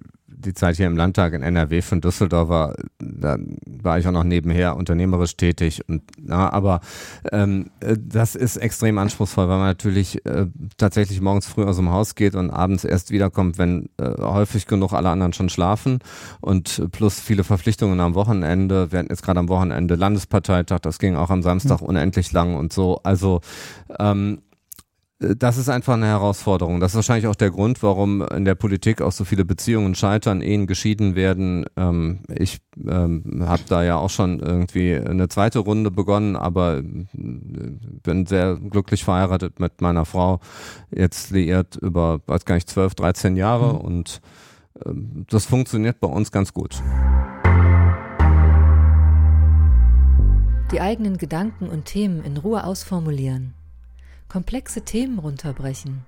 die 0.46 0.54
Zeit 0.54 0.76
hier 0.76 0.86
im 0.86 0.96
Landtag 0.96 1.32
in 1.34 1.42
NRW 1.42 1.82
von 1.82 2.00
Düsseldorfer, 2.00 2.74
da 2.98 3.36
war 3.66 3.98
ich 3.98 4.06
auch 4.06 4.12
noch 4.12 4.24
nebenher 4.24 4.76
unternehmerisch 4.76 5.36
tätig. 5.36 5.82
Und 5.88 6.02
na, 6.18 6.52
aber 6.52 6.80
ähm, 7.32 7.70
äh, 7.80 7.96
das 7.98 8.34
ist 8.34 8.56
extrem 8.56 8.98
anspruchsvoll, 8.98 9.48
weil 9.48 9.58
man 9.58 9.66
natürlich 9.66 10.24
äh, 10.24 10.46
tatsächlich 10.78 11.20
morgens 11.20 11.46
früh 11.46 11.64
aus 11.64 11.76
dem 11.76 11.90
Haus 11.90 12.14
geht 12.14 12.34
und 12.34 12.50
abends 12.50 12.84
erst 12.84 13.10
wiederkommt, 13.10 13.58
wenn 13.58 13.90
äh, 13.98 14.10
häufig 14.20 14.66
genug 14.66 14.92
alle 14.92 15.10
anderen 15.10 15.32
schon 15.32 15.48
schlafen 15.48 15.98
und 16.40 16.90
plus 16.92 17.20
viele 17.20 17.44
Verpflichtungen 17.44 18.00
am 18.00 18.14
Wochenende. 18.14 18.92
Wir 18.92 19.00
hatten 19.00 19.10
jetzt 19.10 19.22
gerade 19.22 19.40
am 19.40 19.48
Wochenende 19.48 19.96
Landesparteitag, 19.96 20.80
das 20.80 20.98
ging 20.98 21.16
auch 21.16 21.30
am 21.30 21.42
Samstag 21.42 21.80
mhm. 21.80 21.88
unendlich 21.88 22.32
lang 22.32 22.54
und 22.54 22.72
so. 22.72 23.00
Also 23.02 23.40
ähm, 23.98 24.38
das 25.18 25.56
ist 25.56 25.70
einfach 25.70 25.94
eine 25.94 26.06
Herausforderung. 26.06 26.78
Das 26.78 26.92
ist 26.92 26.96
wahrscheinlich 26.96 27.26
auch 27.26 27.34
der 27.36 27.50
Grund, 27.50 27.82
warum 27.82 28.20
in 28.22 28.44
der 28.44 28.54
Politik 28.54 29.00
auch 29.00 29.12
so 29.12 29.24
viele 29.24 29.46
Beziehungen 29.46 29.94
scheitern, 29.94 30.42
Ehen 30.42 30.66
geschieden 30.66 31.14
werden. 31.14 31.64
Ähm, 31.76 32.20
ich 32.28 32.58
ähm, 32.86 33.42
habe 33.46 33.62
da 33.66 33.82
ja 33.82 33.96
auch 33.96 34.10
schon 34.10 34.40
irgendwie 34.40 34.94
eine 34.94 35.28
zweite 35.28 35.60
Runde 35.60 35.90
begonnen, 35.90 36.36
aber 36.36 36.78
äh, 36.78 36.82
bin 37.14 38.26
sehr 38.26 38.56
glücklich 38.56 39.04
verheiratet 39.04 39.58
mit 39.58 39.80
meiner 39.80 40.04
Frau. 40.04 40.40
Jetzt 40.90 41.30
liiert 41.30 41.76
über, 41.76 42.20
weiß 42.26 42.44
gar 42.44 42.56
nicht, 42.56 42.68
12, 42.68 42.94
13 42.94 43.36
Jahre 43.36 43.72
mhm. 43.72 43.80
und 43.80 44.20
ähm, 44.84 45.24
das 45.30 45.46
funktioniert 45.46 45.98
bei 45.98 46.08
uns 46.08 46.30
ganz 46.30 46.52
gut. 46.52 46.82
Die 50.72 50.80
eigenen 50.80 51.16
Gedanken 51.16 51.68
und 51.68 51.86
Themen 51.86 52.22
in 52.22 52.36
Ruhe 52.36 52.64
ausformulieren 52.64 53.54
komplexe 54.28 54.82
Themen 54.82 55.18
runterbrechen, 55.18 56.04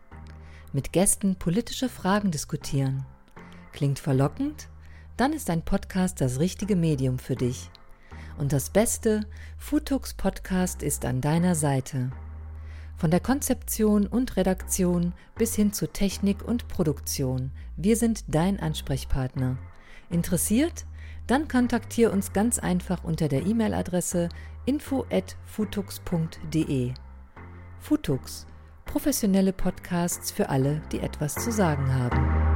mit 0.72 0.92
Gästen 0.92 1.36
politische 1.36 1.88
Fragen 1.88 2.30
diskutieren. 2.30 3.06
Klingt 3.72 3.98
verlockend? 3.98 4.68
Dann 5.16 5.32
ist 5.32 5.50
ein 5.50 5.62
Podcast 5.62 6.20
das 6.20 6.38
richtige 6.38 6.76
Medium 6.76 7.18
für 7.18 7.36
dich. 7.36 7.70
Und 8.38 8.52
das 8.52 8.70
Beste, 8.70 9.22
Futux 9.56 10.14
Podcast 10.14 10.82
ist 10.82 11.04
an 11.04 11.20
deiner 11.20 11.54
Seite. 11.54 12.10
Von 12.96 13.10
der 13.10 13.20
Konzeption 13.20 14.06
und 14.06 14.36
Redaktion 14.36 15.12
bis 15.36 15.54
hin 15.54 15.72
zu 15.72 15.86
Technik 15.86 16.46
und 16.46 16.68
Produktion. 16.68 17.52
Wir 17.76 17.96
sind 17.96 18.24
dein 18.28 18.60
Ansprechpartner. 18.60 19.56
Interessiert? 20.10 20.84
Dann 21.26 21.48
kontaktiere 21.48 22.10
uns 22.10 22.32
ganz 22.32 22.58
einfach 22.58 23.04
unter 23.04 23.28
der 23.28 23.46
E-Mail-Adresse 23.46 24.30
info@futux.de. 24.66 26.94
Futux, 27.80 28.46
professionelle 28.84 29.52
Podcasts 29.52 30.30
für 30.30 30.48
alle, 30.48 30.82
die 30.92 31.00
etwas 31.00 31.34
zu 31.34 31.50
sagen 31.50 31.94
haben. 31.94 32.48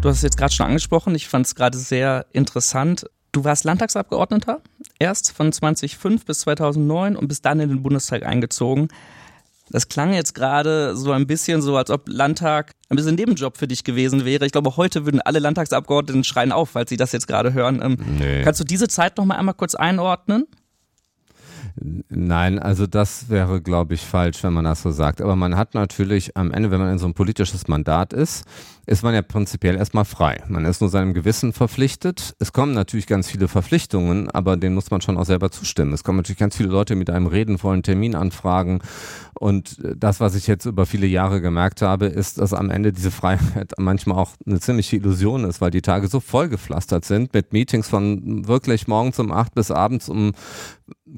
Du 0.00 0.08
hast 0.08 0.18
es 0.18 0.22
jetzt 0.22 0.36
gerade 0.36 0.52
schon 0.52 0.66
angesprochen, 0.66 1.14
ich 1.14 1.28
fand 1.28 1.46
es 1.46 1.54
gerade 1.54 1.76
sehr 1.76 2.26
interessant. 2.32 3.06
Du 3.32 3.44
warst 3.44 3.64
Landtagsabgeordneter, 3.64 4.60
erst 4.98 5.32
von 5.32 5.52
2005 5.52 6.24
bis 6.24 6.40
2009 6.40 7.16
und 7.16 7.26
bist 7.26 7.44
dann 7.44 7.58
in 7.58 7.68
den 7.68 7.82
Bundestag 7.82 8.24
eingezogen. 8.24 8.88
Das 9.70 9.88
klang 9.88 10.12
jetzt 10.12 10.34
gerade 10.34 10.96
so 10.96 11.12
ein 11.12 11.26
bisschen 11.26 11.62
so, 11.62 11.76
als 11.76 11.90
ob 11.90 12.08
Landtag 12.08 12.72
ein 12.88 12.96
bisschen 12.96 13.16
Nebenjob 13.16 13.56
für 13.56 13.68
dich 13.68 13.84
gewesen 13.84 14.24
wäre. 14.24 14.46
Ich 14.46 14.52
glaube, 14.52 14.76
heute 14.76 15.04
würden 15.04 15.20
alle 15.20 15.38
Landtagsabgeordneten 15.38 16.24
schreien 16.24 16.52
auf, 16.52 16.70
falls 16.70 16.88
sie 16.90 16.96
das 16.96 17.12
jetzt 17.12 17.28
gerade 17.28 17.52
hören. 17.52 17.80
Ähm, 17.82 17.98
nee. 18.18 18.42
Kannst 18.42 18.60
du 18.60 18.64
diese 18.64 18.88
Zeit 18.88 19.18
noch 19.18 19.24
mal 19.24 19.36
einmal 19.36 19.54
kurz 19.54 19.74
einordnen? 19.74 20.46
Nein, 21.80 22.58
also 22.58 22.86
das 22.86 23.28
wäre, 23.28 23.60
glaube 23.60 23.94
ich, 23.94 24.00
falsch, 24.00 24.42
wenn 24.42 24.52
man 24.52 24.64
das 24.64 24.82
so 24.82 24.90
sagt. 24.90 25.20
Aber 25.20 25.36
man 25.36 25.56
hat 25.56 25.74
natürlich 25.74 26.36
am 26.36 26.50
Ende, 26.50 26.70
wenn 26.70 26.80
man 26.80 26.90
in 26.90 26.98
so 26.98 27.06
ein 27.06 27.14
politisches 27.14 27.68
Mandat 27.68 28.12
ist, 28.12 28.44
ist 28.86 29.02
man 29.02 29.14
ja 29.14 29.22
prinzipiell 29.22 29.76
erstmal 29.76 30.06
frei. 30.06 30.42
Man 30.48 30.64
ist 30.64 30.80
nur 30.80 30.88
seinem 30.88 31.12
Gewissen 31.12 31.52
verpflichtet. 31.52 32.34
Es 32.38 32.52
kommen 32.52 32.72
natürlich 32.72 33.06
ganz 33.06 33.28
viele 33.28 33.46
Verpflichtungen, 33.46 34.30
aber 34.30 34.56
denen 34.56 34.74
muss 34.74 34.90
man 34.90 35.02
schon 35.02 35.18
auch 35.18 35.26
selber 35.26 35.50
zustimmen. 35.50 35.92
Es 35.92 36.02
kommen 36.02 36.16
natürlich 36.16 36.38
ganz 36.38 36.56
viele 36.56 36.70
Leute 36.70 36.96
mit 36.96 37.10
einem 37.10 37.26
reden 37.26 37.58
vollen 37.58 37.82
Termin 37.82 38.14
anfragen. 38.14 38.80
Und 39.38 39.76
das, 39.94 40.20
was 40.20 40.34
ich 40.34 40.46
jetzt 40.46 40.64
über 40.64 40.86
viele 40.86 41.06
Jahre 41.06 41.40
gemerkt 41.40 41.82
habe, 41.82 42.06
ist, 42.06 42.38
dass 42.38 42.54
am 42.54 42.70
Ende 42.70 42.92
diese 42.92 43.10
Freiheit 43.10 43.72
manchmal 43.78 44.18
auch 44.18 44.30
eine 44.46 44.58
ziemliche 44.58 44.96
Illusion 44.96 45.44
ist, 45.44 45.60
weil 45.60 45.70
die 45.70 45.82
Tage 45.82 46.08
so 46.08 46.18
vollgepflastert 46.18 47.04
sind 47.04 47.34
mit 47.34 47.52
Meetings 47.52 47.88
von 47.88 48.48
wirklich 48.48 48.88
morgens 48.88 49.18
um 49.18 49.30
acht 49.30 49.54
bis 49.54 49.70
abends 49.70 50.08
um 50.08 50.32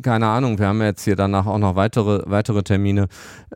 keine 0.02 0.26
Ahnung, 0.26 0.58
wir 0.58 0.68
haben 0.68 0.80
jetzt 0.82 1.04
hier 1.04 1.16
danach 1.16 1.46
auch 1.46 1.58
noch 1.58 1.74
weitere, 1.76 2.22
weitere 2.26 2.62
Termine, 2.62 3.08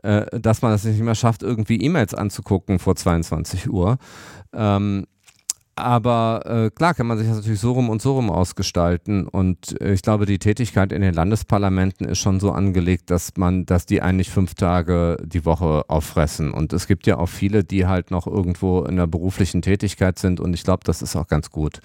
äh, 0.03 0.25
dass 0.39 0.61
man 0.61 0.73
es 0.73 0.83
nicht 0.83 0.99
mehr 0.99 1.15
schafft, 1.15 1.43
irgendwie 1.43 1.81
E-Mails 1.81 2.13
anzugucken 2.13 2.79
vor 2.79 2.95
22 2.95 3.69
Uhr. 3.69 3.97
Ähm, 4.53 5.05
aber 5.77 6.43
äh, 6.45 6.69
klar 6.69 6.93
kann 6.93 7.05
man 7.05 7.17
sich 7.17 7.27
das 7.27 7.35
natürlich 7.35 7.59
so 7.59 7.73
rum 7.73 7.89
und 7.89 8.01
so 8.01 8.13
rum 8.13 8.29
ausgestalten. 8.29 9.27
Und 9.27 9.79
äh, 9.81 9.91
ich 9.91 10.01
glaube, 10.01 10.25
die 10.25 10.39
Tätigkeit 10.39 10.93
in 10.93 11.01
den 11.01 11.13
Landesparlamenten 11.13 12.07
ist 12.07 12.19
schon 12.19 12.39
so 12.39 12.51
angelegt, 12.51 13.11
dass 13.11 13.35
man, 13.35 13.65
dass 13.65 13.85
die 13.85 14.01
eigentlich 14.01 14.29
fünf 14.29 14.53
Tage 14.53 15.17
die 15.21 15.43
Woche 15.43 15.83
auffressen. 15.89 16.51
Und 16.51 16.71
es 16.71 16.87
gibt 16.87 17.07
ja 17.07 17.17
auch 17.17 17.27
viele, 17.27 17.65
die 17.65 17.87
halt 17.87 18.09
noch 18.09 18.25
irgendwo 18.25 18.83
in 18.83 18.95
der 18.95 19.07
beruflichen 19.07 19.61
Tätigkeit 19.61 20.17
sind. 20.17 20.39
Und 20.39 20.53
ich 20.53 20.63
glaube, 20.63 20.85
das 20.85 21.01
ist 21.01 21.17
auch 21.17 21.27
ganz 21.27 21.51
gut. 21.51 21.81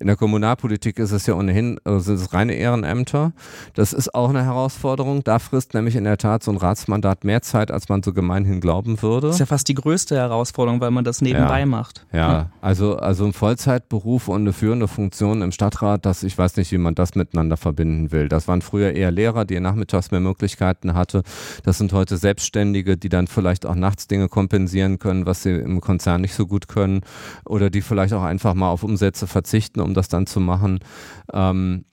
In 0.00 0.06
der 0.06 0.16
Kommunalpolitik 0.16 0.98
ist 0.98 1.12
es 1.12 1.26
ja 1.26 1.34
ohnehin, 1.34 1.78
also 1.84 1.98
sind 2.00 2.14
es 2.14 2.32
reine 2.32 2.54
Ehrenämter. 2.54 3.32
Das 3.74 3.92
ist 3.92 4.14
auch 4.14 4.30
eine 4.30 4.42
Herausforderung. 4.42 5.22
Da 5.24 5.38
frisst 5.38 5.74
nämlich 5.74 5.94
in 5.94 6.04
der 6.04 6.16
Tat 6.16 6.42
so 6.42 6.50
ein 6.50 6.56
Ratsmandat 6.56 7.24
mehr 7.24 7.42
Zeit, 7.42 7.70
als 7.70 7.90
man 7.90 8.02
so 8.02 8.14
gemeinhin 8.14 8.62
glauben 8.62 9.02
würde. 9.02 9.26
Das 9.26 9.36
ist 9.36 9.40
ja 9.40 9.46
fast 9.46 9.68
die 9.68 9.74
größte 9.74 10.16
Herausforderung, 10.16 10.80
weil 10.80 10.90
man 10.90 11.04
das 11.04 11.20
nebenbei 11.20 11.60
ja. 11.60 11.66
macht. 11.66 12.06
Ja, 12.14 12.32
ja, 12.32 12.50
also, 12.62 12.96
also 12.96 13.26
ein 13.26 13.34
Vollzeitberuf 13.34 14.28
und 14.28 14.40
eine 14.40 14.54
führende 14.54 14.88
Funktion 14.88 15.42
im 15.42 15.52
Stadtrat, 15.52 16.06
das, 16.06 16.22
ich 16.22 16.36
weiß 16.38 16.56
nicht, 16.56 16.72
wie 16.72 16.78
man 16.78 16.94
das 16.94 17.14
miteinander 17.14 17.58
verbinden 17.58 18.10
will. 18.10 18.30
Das 18.30 18.48
waren 18.48 18.62
früher 18.62 18.92
eher 18.92 19.10
Lehrer, 19.10 19.44
die 19.44 19.60
nachmittags 19.60 20.10
mehr 20.12 20.20
Möglichkeiten 20.20 20.94
hatte. 20.94 21.24
Das 21.62 21.76
sind 21.76 21.92
heute 21.92 22.16
Selbstständige, 22.16 22.96
die 22.96 23.10
dann 23.10 23.26
vielleicht 23.26 23.66
auch 23.66 23.74
nachts 23.74 24.08
Dinge 24.08 24.30
kompensieren 24.30 24.98
können, 24.98 25.26
was 25.26 25.42
sie 25.42 25.50
im 25.50 25.82
Konzern 25.82 26.22
nicht 26.22 26.32
so 26.32 26.46
gut 26.46 26.68
können. 26.68 27.02
Oder 27.44 27.68
die 27.68 27.82
vielleicht 27.82 28.14
auch 28.14 28.22
einfach 28.22 28.54
mal 28.54 28.70
auf 28.70 28.82
Umsätze 28.82 29.26
verzichten, 29.26 29.80
um 29.80 29.89
das 29.94 30.08
dann 30.08 30.26
zu 30.26 30.40
machen. 30.40 30.80
Ähm, 31.32 31.84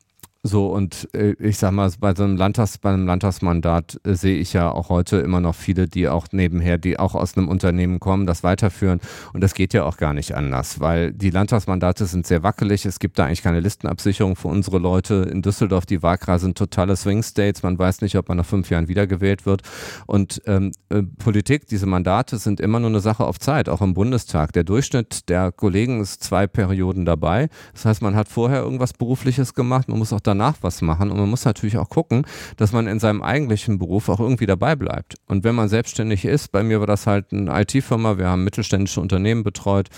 so, 0.44 0.68
und 0.68 1.10
äh, 1.14 1.34
ich 1.40 1.58
sag 1.58 1.72
mal, 1.72 1.92
bei 2.00 2.14
so 2.16 2.24
einem 2.24 2.38
Landtags, 2.38 2.78
bei 2.78 2.92
einem 2.92 3.08
Landtagsmandat 3.08 4.00
äh, 4.04 4.14
sehe 4.14 4.38
ich 4.38 4.54
ja 4.54 4.72
auch 4.72 4.90
heute 4.90 5.18
immer 5.18 5.42
noch 5.42 5.56
viele, 5.56 5.88
die 5.88 6.08
auch 6.08 6.28
nebenher, 6.32 6.78
die 6.78 7.00
auch 7.00 7.16
aus 7.16 7.36
einem 7.36 7.48
Unternehmen 7.48 8.00
kommen, 8.00 8.26
das 8.26 8.44
weiterführen. 8.44 9.00
Und 9.34 9.42
das 9.42 9.54
geht 9.54 9.74
ja 9.74 9.84
auch 9.84 9.98
gar 9.98 10.14
nicht 10.14 10.36
anders, 10.36 10.80
weil 10.80 11.12
die 11.12 11.30
Landtagsmandate 11.30 12.06
sind 12.06 12.28
sehr 12.28 12.44
wackelig. 12.44 12.86
Es 12.86 13.00
gibt 13.00 13.20
da 13.20 13.26
eigentlich 13.26 13.42
keine 13.42 13.60
Listenabsicherung 13.60 14.36
für 14.36 14.48
unsere 14.48 14.78
Leute. 14.78 15.28
In 15.32 15.42
Düsseldorf, 15.42 15.86
die 15.86 16.04
Wahlkreise 16.04 16.46
sind 16.46 16.58
totale 16.58 16.96
Swing 16.96 17.24
States. 17.24 17.64
Man 17.64 17.78
weiß 17.78 18.02
nicht, 18.02 18.16
ob 18.16 18.30
man 18.30 18.38
nach 18.38 18.46
fünf 18.46 18.70
Jahren 18.70 18.88
wiedergewählt 18.88 19.46
wird. 19.46 19.64
Und 20.06 20.42
ähm, 20.46 20.72
äh, 20.90 21.04
Politik, 21.04 21.68
diese 21.68 21.88
Mandate 21.88 22.38
sind 22.38 22.60
immer 22.60 22.80
nur 22.80 22.90
eine 22.90 23.00
Sache 23.00 23.26
auf 23.26 23.40
Zeit, 23.40 23.70
auch 23.70 23.82
im 23.82 23.94
Bundestag. 23.94 24.54
Der 24.54 24.64
Durchschnitt 24.64 25.30
der 25.30 25.52
Kollegen 25.52 26.02
ist 26.02 26.24
zwei 26.24 26.48
Perioden 26.48 27.06
dabei. 27.06 27.50
Das 27.74 27.86
heißt, 27.86 28.02
man 28.02 28.16
hat 28.16 28.28
vorher 28.28 28.62
irgendwas 28.62 28.94
Berufliches 28.94 29.54
gemacht. 29.54 29.88
Man 29.90 29.98
muss 29.98 30.14
auch 30.14 30.22
danach 30.28 30.58
was 30.62 30.82
machen. 30.82 31.12
Und 31.12 31.18
man 31.18 31.30
muss 31.30 31.46
natürlich 31.46 31.78
auch 31.78 31.90
gucken, 31.90 32.26
dass 32.58 32.72
man 32.72 32.88
in 32.88 33.00
seinem 33.00 33.22
eigentlichen 33.22 33.80
Beruf 33.80 34.10
auch 34.10 34.20
irgendwie 34.20 34.46
dabei 34.46 34.76
bleibt. 34.76 35.16
Und 35.28 35.44
wenn 35.44 35.56
man 35.56 35.70
selbstständig 35.70 36.26
ist, 36.26 36.52
bei 36.52 36.64
mir 36.64 36.80
war 36.80 36.88
das 36.88 37.08
halt 37.08 37.32
eine 37.32 37.62
IT-Firma, 37.62 38.18
wir 38.18 38.28
haben 38.28 38.44
mittelständische 38.44 39.02
Unternehmen 39.02 39.44
betreut, 39.44 39.90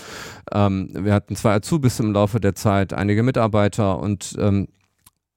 ähm, 0.52 0.90
wir 0.92 1.12
hatten 1.12 1.36
zwei 1.36 1.54
Azubis 1.54 2.00
im 2.00 2.12
Laufe 2.12 2.40
der 2.40 2.54
Zeit, 2.54 2.92
einige 2.92 3.22
Mitarbeiter 3.22 3.98
und 3.98 4.36
ähm, 4.38 4.68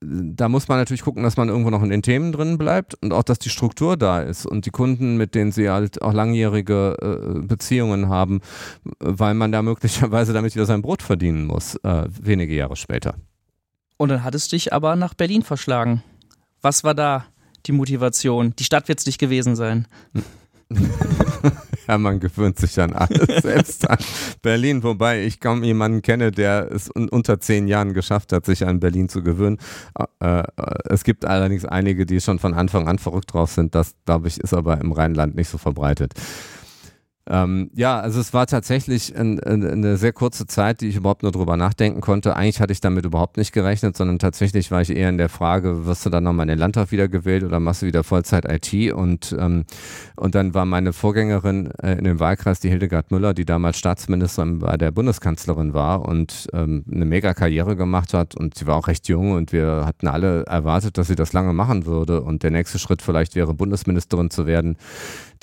da 0.05 0.49
muss 0.49 0.67
man 0.67 0.77
natürlich 0.77 1.01
gucken, 1.01 1.23
dass 1.23 1.37
man 1.37 1.49
irgendwo 1.49 1.69
noch 1.69 1.83
in 1.83 1.89
den 1.89 2.01
Themen 2.01 2.31
drin 2.31 2.57
bleibt 2.57 2.95
und 2.95 3.13
auch, 3.13 3.23
dass 3.23 3.39
die 3.39 3.49
Struktur 3.49 3.97
da 3.97 4.21
ist 4.21 4.45
und 4.45 4.65
die 4.65 4.71
Kunden, 4.71 5.17
mit 5.17 5.35
denen 5.35 5.51
sie 5.51 5.69
halt 5.69 6.01
auch 6.01 6.13
langjährige 6.13 6.97
äh, 7.01 7.39
Beziehungen 7.39 8.09
haben, 8.09 8.41
weil 8.99 9.33
man 9.33 9.51
da 9.51 9.61
möglicherweise 9.61 10.33
damit 10.33 10.55
wieder 10.55 10.65
sein 10.65 10.81
Brot 10.81 11.01
verdienen 11.01 11.45
muss, 11.45 11.75
äh, 11.83 12.05
wenige 12.21 12.55
Jahre 12.55 12.75
später. 12.75 13.15
Und 14.03 14.09
dann 14.09 14.25
hattest 14.25 14.51
du 14.51 14.57
dich 14.57 14.73
aber 14.73 14.97
nach 14.97 15.13
Berlin 15.13 15.43
verschlagen. 15.43 16.03
Was 16.61 16.83
war 16.83 16.93
da 16.93 17.25
die 17.65 17.71
Motivation? 17.71 18.53
Die 18.59 18.65
Stadt 18.65 18.89
wird 18.89 18.99
es 18.99 19.05
nicht 19.05 19.17
gewesen 19.17 19.55
sein. 19.55 19.87
ja, 21.87 21.97
man 21.97 22.19
gewöhnt 22.19 22.59
sich 22.59 22.77
an 22.81 22.91
alles, 22.91 23.41
selbst 23.43 23.89
an 23.89 23.97
Berlin, 24.41 24.83
wobei 24.83 25.23
ich 25.23 25.39
kaum 25.39 25.63
jemanden 25.63 26.01
kenne, 26.01 26.31
der 26.31 26.69
es 26.69 26.89
unter 26.89 27.39
zehn 27.39 27.69
Jahren 27.69 27.93
geschafft 27.93 28.33
hat, 28.33 28.45
sich 28.45 28.67
an 28.67 28.81
Berlin 28.81 29.07
zu 29.07 29.23
gewöhnen. 29.23 29.57
Äh, 29.97 30.39
äh, 30.39 30.43
es 30.89 31.05
gibt 31.05 31.23
allerdings 31.23 31.63
einige, 31.63 32.05
die 32.05 32.19
schon 32.19 32.39
von 32.39 32.53
Anfang 32.53 32.89
an 32.89 32.99
verrückt 32.99 33.31
drauf 33.33 33.53
sind. 33.53 33.73
Das, 33.73 33.95
glaube 34.03 34.27
ich, 34.27 34.37
ist 34.37 34.53
aber 34.53 34.81
im 34.81 34.91
Rheinland 34.91 35.35
nicht 35.35 35.47
so 35.47 35.57
verbreitet. 35.57 36.13
Ähm, 37.25 37.69
ja, 37.73 38.01
also 38.01 38.19
es 38.19 38.33
war 38.33 38.47
tatsächlich 38.47 39.15
ein, 39.15 39.39
ein, 39.39 39.65
eine 39.65 39.95
sehr 39.95 40.11
kurze 40.11 40.45
Zeit, 40.45 40.81
die 40.81 40.89
ich 40.89 40.97
überhaupt 40.97 41.23
nur 41.23 41.31
drüber 41.31 41.55
nachdenken 41.55 42.01
konnte. 42.01 42.35
Eigentlich 42.35 42.59
hatte 42.59 42.73
ich 42.73 42.81
damit 42.81 43.05
überhaupt 43.05 43.37
nicht 43.37 43.53
gerechnet, 43.53 43.95
sondern 43.95 44.19
tatsächlich 44.19 44.71
war 44.71 44.81
ich 44.81 44.89
eher 44.89 45.07
in 45.07 45.17
der 45.17 45.29
Frage, 45.29 45.85
wirst 45.85 46.05
du 46.05 46.09
dann 46.09 46.25
nochmal 46.25 46.43
in 46.45 46.49
den 46.49 46.59
Landtag 46.59 46.91
wiedergewählt 46.91 47.43
oder 47.45 47.61
machst 47.61 47.81
du 47.81 47.85
wieder 47.85 48.03
Vollzeit 48.03 48.43
IT? 48.45 48.91
Und, 48.91 49.33
ähm, 49.39 49.63
und 50.17 50.35
dann 50.35 50.53
war 50.53 50.65
meine 50.65 50.91
Vorgängerin 50.91 51.71
äh, 51.81 51.93
in 51.93 52.03
dem 52.03 52.19
Wahlkreis, 52.19 52.59
die 52.59 52.69
Hildegard 52.69 53.09
Müller, 53.09 53.33
die 53.33 53.45
damals 53.45 53.77
Staatsministerin 53.77 54.59
bei 54.59 54.75
der 54.75 54.91
Bundeskanzlerin 54.91 55.73
war 55.73 56.05
und 56.05 56.49
ähm, 56.51 56.83
eine 56.91 57.05
mega 57.05 57.33
Karriere 57.33 57.77
gemacht 57.77 58.13
hat. 58.13 58.35
Und 58.35 58.57
sie 58.57 58.67
war 58.67 58.75
auch 58.75 58.89
recht 58.89 59.07
jung 59.07 59.31
und 59.31 59.53
wir 59.53 59.83
hatten 59.85 60.07
alle 60.09 60.43
erwartet, 60.43 60.97
dass 60.97 61.07
sie 61.07 61.15
das 61.15 61.31
lange 61.31 61.53
machen 61.53 61.85
würde. 61.85 62.21
Und 62.21 62.43
der 62.43 62.51
nächste 62.51 62.79
Schritt 62.79 63.01
vielleicht 63.01 63.35
wäre, 63.35 63.53
Bundesministerin 63.53 64.29
zu 64.29 64.45
werden. 64.45 64.75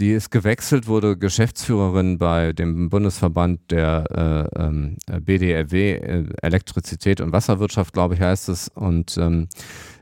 Die 0.00 0.12
ist 0.12 0.30
gewechselt, 0.30 0.86
wurde 0.88 1.18
Geschäftsführerin 1.18 2.16
bei 2.16 2.54
dem 2.54 2.88
Bundesverband 2.88 3.70
der 3.70 4.48
äh, 4.56 4.62
ähm, 4.62 4.96
BDRW, 5.20 5.92
äh, 5.92 6.24
Elektrizität 6.40 7.20
und 7.20 7.32
Wasserwirtschaft, 7.32 7.92
glaube 7.92 8.14
ich, 8.14 8.20
heißt 8.22 8.48
es. 8.48 8.68
Und 8.68 9.18
ähm, 9.18 9.48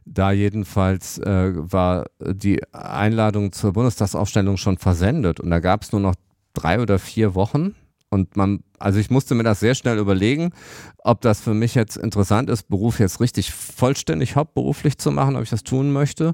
da 0.05 0.31
jedenfalls 0.31 1.19
äh, 1.19 1.53
war 1.57 2.07
die 2.21 2.63
Einladung 2.73 3.51
zur 3.51 3.73
Bundestagsaufstellung 3.73 4.57
schon 4.57 4.79
versendet 4.79 5.41
und 5.41 5.51
da 5.51 5.59
gab 5.59 5.83
es 5.83 5.91
nur 5.91 6.01
noch 6.01 6.15
drei 6.55 6.81
oder 6.81 7.01
vier 7.01 7.35
Wochen 7.35 7.75
und 8.11 8.37
man, 8.37 8.61
also 8.79 8.99
ich 8.99 9.11
musste 9.11 9.35
mir 9.35 9.43
das 9.43 9.61
sehr 9.61 9.75
schnell 9.75 9.99
überlegen, 9.99 10.51
ob 10.99 11.21
das 11.21 11.41
für 11.41 11.53
mich 11.53 11.75
jetzt 11.75 11.97
interessant 11.97 12.49
ist, 12.49 12.69
Beruf 12.69 13.01
jetzt 13.01 13.21
richtig 13.21 13.53
vollständig 13.53 14.35
hauptberuflich 14.35 14.97
zu 14.97 15.11
machen, 15.11 15.37
ob 15.37 15.43
ich 15.43 15.51
das 15.51 15.63
tun 15.63 15.93
möchte. 15.93 16.33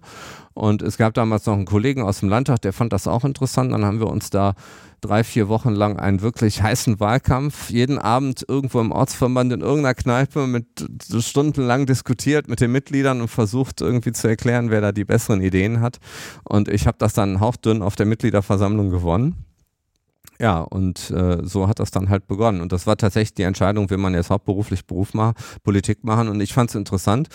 Und 0.53 0.83
es 0.83 0.99
gab 0.99 1.15
damals 1.15 1.47
noch 1.47 1.55
einen 1.55 1.65
Kollegen 1.65 2.03
aus 2.03 2.21
dem 2.21 2.29
Landtag, 2.29 2.63
der 2.63 2.73
fand 2.73 2.93
das 2.93 3.09
auch 3.09 3.25
interessant. 3.25 3.73
Dann 3.73 3.85
haben 3.85 3.99
wir 3.99 4.07
uns 4.07 4.31
da 4.31 4.55
drei, 5.01 5.25
vier 5.25 5.49
Wochen 5.49 5.71
lang 5.71 5.99
einen 5.99 6.23
wirklich 6.23 6.63
heißen 6.63 7.01
Wahlkampf, 7.01 7.71
jeden 7.71 7.99
Abend 7.99 8.45
irgendwo 8.47 8.81
im 8.81 8.93
Ortsverband 8.93 9.53
in 9.53 9.61
irgendeiner 9.61 9.95
Kneipe 9.95 10.47
mit 10.47 10.67
stundenlang 11.19 11.87
diskutiert 11.87 12.49
mit 12.49 12.61
den 12.61 12.71
Mitgliedern 12.71 13.21
und 13.21 13.29
versucht 13.29 13.81
irgendwie 13.81 14.13
zu 14.13 14.29
erklären, 14.29 14.71
wer 14.71 14.81
da 14.81 14.93
die 14.93 15.05
besseren 15.05 15.41
Ideen 15.41 15.81
hat. 15.81 15.99
Und 16.45 16.69
ich 16.69 16.87
habe 16.87 16.99
das 16.99 17.15
dann 17.15 17.41
hauchdünn 17.41 17.83
auf 17.83 17.97
der 17.97 18.07
Mitgliederversammlung 18.07 18.91
gewonnen. 18.91 19.45
Ja, 20.41 20.61
und 20.61 21.11
äh, 21.11 21.39
so 21.45 21.69
hat 21.69 21.79
das 21.79 21.91
dann 21.91 22.09
halt 22.09 22.27
begonnen. 22.27 22.61
Und 22.61 22.73
das 22.73 22.87
war 22.87 22.97
tatsächlich 22.97 23.35
die 23.35 23.45
Entscheidung, 23.45 23.89
will 23.91 23.99
man 23.99 24.15
jetzt 24.15 24.31
hauptberuflich 24.31 24.85
Beruf 24.85 25.15
machen, 25.15 25.35
Politik 25.63 26.03
machen. 26.03 26.29
Und 26.29 26.41
ich 26.41 26.53
fand 26.53 26.71
es 26.71 26.77
interessant, 26.77 27.29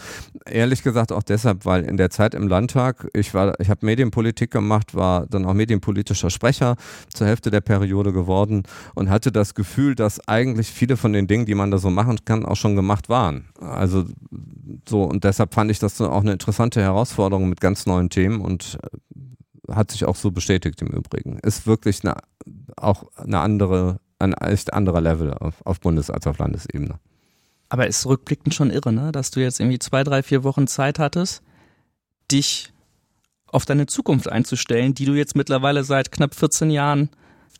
ehrlich 0.46 0.84
gesagt 0.84 1.12
auch 1.12 1.24
deshalb, 1.24 1.65
weil 1.65 1.84
in 1.84 1.98
der 1.98 2.10
Zeit 2.10 2.34
im 2.34 2.48
Landtag, 2.48 3.08
ich 3.13 3.34
war, 3.34 3.58
ich 3.60 3.70
habe 3.70 3.86
Medienpolitik 3.86 4.51
gemacht, 4.51 4.96
war 4.96 5.25
dann 5.27 5.46
auch 5.46 5.53
medienpolitischer 5.53 6.29
Sprecher 6.29 6.75
zur 7.13 7.27
Hälfte 7.27 7.51
der 7.51 7.62
Periode 7.62 8.12
geworden 8.12 8.63
und 8.96 9.10
hatte 9.10 9.32
das 9.32 9.56
Gefühl, 9.56 9.96
dass 9.96 10.27
eigentlich 10.27 10.68
viele 10.68 10.98
von 10.98 11.13
den 11.13 11.27
Dingen, 11.27 11.46
die 11.46 11.56
man 11.56 11.72
da 11.72 11.77
so 11.77 11.89
machen 11.89 12.20
kann, 12.25 12.46
auch 12.46 12.58
schon 12.58 12.75
gemacht 12.75 13.08
waren. 13.08 13.46
Also 13.60 14.06
so, 14.88 15.03
und 15.03 15.24
deshalb 15.24 15.53
fand 15.53 15.72
ich 15.72 15.79
das 15.79 16.01
auch 16.01 16.22
eine 16.22 16.34
interessante 16.34 16.82
Herausforderung 16.82 17.48
mit 17.48 17.62
ganz 17.62 17.86
neuen 17.86 18.10
Themen 18.10 18.41
und 18.41 18.77
äh, 18.84 18.89
hat 19.75 19.91
sich 19.91 20.05
auch 20.05 20.15
so 20.15 20.31
bestätigt 20.31 20.81
im 20.81 20.88
Übrigen. 20.88 21.39
Ist 21.39 21.67
wirklich 21.67 22.03
eine 22.03 22.17
auch 22.77 23.05
eine 23.15 23.39
andere, 23.39 23.99
ein 24.19 24.33
echt 24.33 24.73
anderer 24.73 25.01
Level 25.01 25.33
auf, 25.33 25.65
auf 25.65 25.79
Bundes- 25.79 26.09
als 26.09 26.27
auf 26.27 26.38
Landesebene. 26.38 26.99
Aber 27.69 27.88
ist 27.88 28.05
rückblickend 28.05 28.53
schon 28.53 28.71
irre, 28.71 28.91
ne? 28.91 29.11
dass 29.11 29.31
du 29.31 29.41
jetzt 29.41 29.59
irgendwie 29.59 29.79
zwei, 29.79 30.03
drei, 30.03 30.23
vier 30.23 30.43
Wochen 30.43 30.67
Zeit 30.67 30.97
hattest, 30.97 31.43
dich 32.31 32.73
auf 33.47 33.65
deine 33.65 33.85
Zukunft 33.85 34.31
einzustellen, 34.31 34.93
die 34.93 35.05
du 35.05 35.13
jetzt 35.13 35.35
mittlerweile 35.35 35.83
seit 35.83 36.11
knapp 36.11 36.35
14 36.35 36.71
Jahren, 36.71 37.09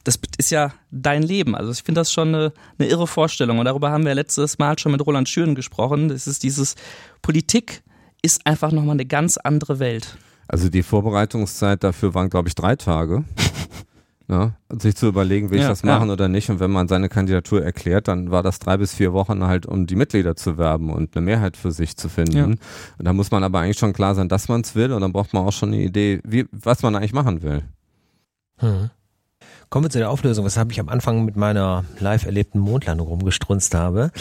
das 0.04 0.20
ist 0.38 0.52
ja 0.52 0.74
dein 0.92 1.24
Leben. 1.24 1.56
Also 1.56 1.72
ich 1.72 1.84
finde 1.84 2.02
das 2.02 2.12
schon 2.12 2.30
eine, 2.30 2.54
eine 2.78 2.88
irre 2.88 3.08
Vorstellung. 3.08 3.60
Und 3.60 3.66
darüber 3.66 3.92
haben 3.92 4.06
wir 4.06 4.16
letztes 4.16 4.58
Mal 4.58 4.78
schon 4.80 4.92
mit 4.92 5.06
Roland 5.06 5.30
Schüren 5.30 5.56
gesprochen. 5.56 6.10
Das 6.10 6.26
ist 6.26 6.44
dieses 6.44 6.76
Politik 7.22 7.84
ist 8.22 8.46
einfach 8.46 8.72
nochmal 8.72 8.96
eine 8.96 9.06
ganz 9.06 9.38
andere 9.38 9.80
Welt. 9.80 10.18
Also 10.50 10.68
die 10.68 10.82
Vorbereitungszeit 10.82 11.84
dafür 11.84 12.16
waren, 12.16 12.30
glaube 12.30 12.48
ich, 12.50 12.56
drei 12.56 12.76
Tage. 12.76 13.24
Ja, 14.32 14.54
sich 14.70 14.96
zu 14.96 15.08
überlegen, 15.08 15.50
will 15.50 15.58
ich 15.58 15.64
Ja, 15.64 15.70
das 15.70 15.82
machen 15.82 16.10
ja. 16.10 16.14
oder 16.14 16.28
nicht. 16.28 16.52
Und 16.52 16.60
wenn 16.60 16.70
man 16.70 16.88
seine 16.88 17.10
Kandidatur 17.10 17.64
erklärt, 17.64 18.08
dann 18.08 18.30
war 18.30 18.44
das 18.44 18.60
drei 18.60 18.78
bis 18.78 18.94
vier 18.94 19.12
Wochen 19.12 19.44
halt, 19.44 19.66
um 19.66 19.88
die 19.88 19.96
Mitglieder 19.96 20.36
zu 20.36 20.60
werben 20.60 20.94
und 20.94 21.18
eine 21.18 21.26
Mehrheit 21.26 21.58
für 21.58 21.72
sich 21.72 21.98
zu 21.98 22.10
finden. 22.10 22.60
Und 23.00 23.06
da 23.06 23.12
muss 23.12 23.32
man 23.32 23.44
aber 23.44 23.62
eigentlich 23.62 23.80
schon 23.80 23.92
klar 23.92 24.14
sein, 24.14 24.30
dass 24.30 24.48
man 24.48 24.62
es 24.62 24.76
will. 24.76 24.94
Und 24.94 25.02
dann 25.02 25.14
braucht 25.14 25.34
man 25.34 25.48
auch 25.48 25.52
schon 25.52 25.70
eine 25.70 25.82
Idee, 25.82 26.22
wie, 26.24 26.46
was 26.52 26.84
man 26.84 26.96
eigentlich 26.96 27.14
machen 27.14 27.42
will. 27.42 27.64
Hm. 28.58 28.92
Kommen 29.72 29.86
wir 29.86 29.90
zu 29.90 29.98
der 29.98 30.12
Auflösung, 30.12 30.46
weshalb 30.46 30.72
ich 30.72 30.80
am 30.80 30.90
Anfang 30.90 31.26
mit 31.26 31.36
meiner 31.36 31.86
live 32.00 32.28
erlebten 32.28 32.60
Mondlandung 32.60 33.08
rumgestrunzt 33.08 33.74
habe. 33.74 34.12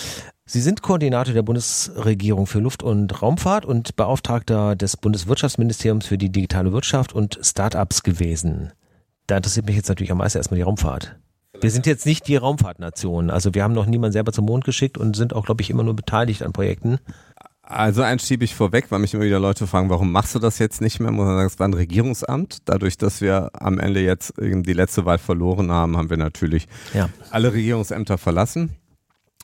Sie 0.51 0.63
sind 0.63 0.81
Koordinator 0.81 1.35
der 1.35 1.43
Bundesregierung 1.43 2.47
für 2.47 2.61
Luft- 2.61 2.83
und 2.83 3.21
Raumfahrt 3.21 3.67
und 3.67 3.97
Beauftragter 3.97 4.77
des 4.77 4.97
Bundeswirtschaftsministeriums 4.97 6.07
für 6.07 6.17
die 6.17 6.31
digitale 6.33 6.73
Wirtschaft 6.73 7.13
und 7.13 7.39
Startups 7.43 8.03
gewesen. 8.03 8.73
Da 9.27 9.37
interessiert 9.37 9.67
mich 9.67 9.77
jetzt 9.77 9.91
natürlich 9.91 10.11
am 10.11 10.17
meisten 10.17 10.39
erstmal 10.39 10.57
die 10.57 10.63
Raumfahrt. 10.63 11.17
Wir 11.61 11.71
sind 11.71 11.85
jetzt 11.85 12.07
nicht 12.07 12.29
die 12.29 12.37
Raumfahrtnation. 12.37 13.29
Also 13.29 13.53
wir 13.53 13.63
haben 13.63 13.75
noch 13.75 13.85
niemanden 13.85 14.13
selber 14.15 14.33
zum 14.33 14.47
Mond 14.47 14.65
geschickt 14.65 14.97
und 14.97 15.17
sind 15.17 15.35
auch, 15.35 15.45
glaube 15.45 15.61
ich, 15.61 15.69
immer 15.69 15.83
nur 15.83 15.95
beteiligt 15.95 16.43
an 16.43 16.55
Projekten. 16.55 16.97
Also 17.61 18.01
eins 18.01 18.27
schiebe 18.27 18.43
ich 18.47 18.55
vorweg, 18.55 18.87
weil 18.91 19.01
mich 19.01 19.13
immer 19.13 19.25
wieder 19.25 19.41
Leute 19.41 19.67
fragen, 19.67 19.91
warum 19.91 20.11
machst 20.11 20.35
du 20.35 20.39
das 20.39 20.59
jetzt 20.59 20.81
nicht 20.81 20.99
mehr? 20.99 21.11
Muss 21.11 21.27
man 21.27 21.35
sagen, 21.37 21.47
es 21.47 21.59
war 21.59 21.69
ein 21.69 21.75
Regierungsamt. 21.75 22.61
Dadurch, 22.65 22.97
dass 22.97 23.21
wir 23.21 23.51
am 23.53 23.79
Ende 23.79 24.01
jetzt 24.01 24.33
die 24.39 24.73
letzte 24.73 25.05
Wahl 25.05 25.19
verloren 25.19 25.71
haben, 25.71 25.99
haben 25.99 26.09
wir 26.09 26.17
natürlich 26.17 26.69
Ja. 26.95 27.11
alle 27.31 27.53
Regierungsämter 27.53 28.17
verlassen. 28.17 28.71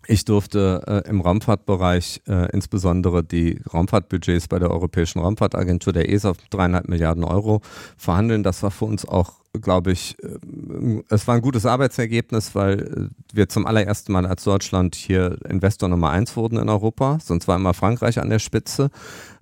Ich 0.07 0.25
durfte 0.25 0.83
äh, 0.87 1.09
im 1.09 1.21
Raumfahrtbereich 1.21 2.23
äh, 2.29 2.51
insbesondere 2.53 3.25
die 3.25 3.61
Raumfahrtbudgets 3.73 4.49
bei 4.49 4.59
der 4.59 4.71
Europäischen 4.71 5.21
Raumfahrtagentur 5.21 5.93
der 5.93 6.11
ESA 6.11 6.31
auf 6.31 6.37
dreieinhalb 6.51 6.89
Milliarden 6.89 7.25
Euro 7.25 7.61
verhandeln. 7.97 8.43
Das 8.43 8.63
war 8.63 8.71
für 8.71 8.85
uns 8.85 9.07
auch, 9.07 9.33
glaube 9.61 9.93
ich, 9.93 10.17
äh, 10.23 11.03
es 11.09 11.27
war 11.27 11.37
ein 11.37 11.43
gutes 11.43 11.65
Arbeitsergebnis, 11.65 12.55
weil 12.55 12.81
äh, 12.81 13.37
wir 13.37 13.49
zum 13.49 13.67
allerersten 13.67 14.13
Mal 14.13 14.27
als 14.27 14.45
Deutschland 14.45 14.95
hier 14.95 15.39
Investor 15.49 15.89
Nummer 15.89 16.11
eins 16.11 16.37
wurden 16.37 16.59
in 16.59 16.69
Europa. 16.69 17.19
Sonst 17.23 17.49
war 17.49 17.57
immer 17.57 17.75
Frankreich 17.75 18.21
an 18.21 18.31
der 18.31 18.39
Spitze. 18.41 18.91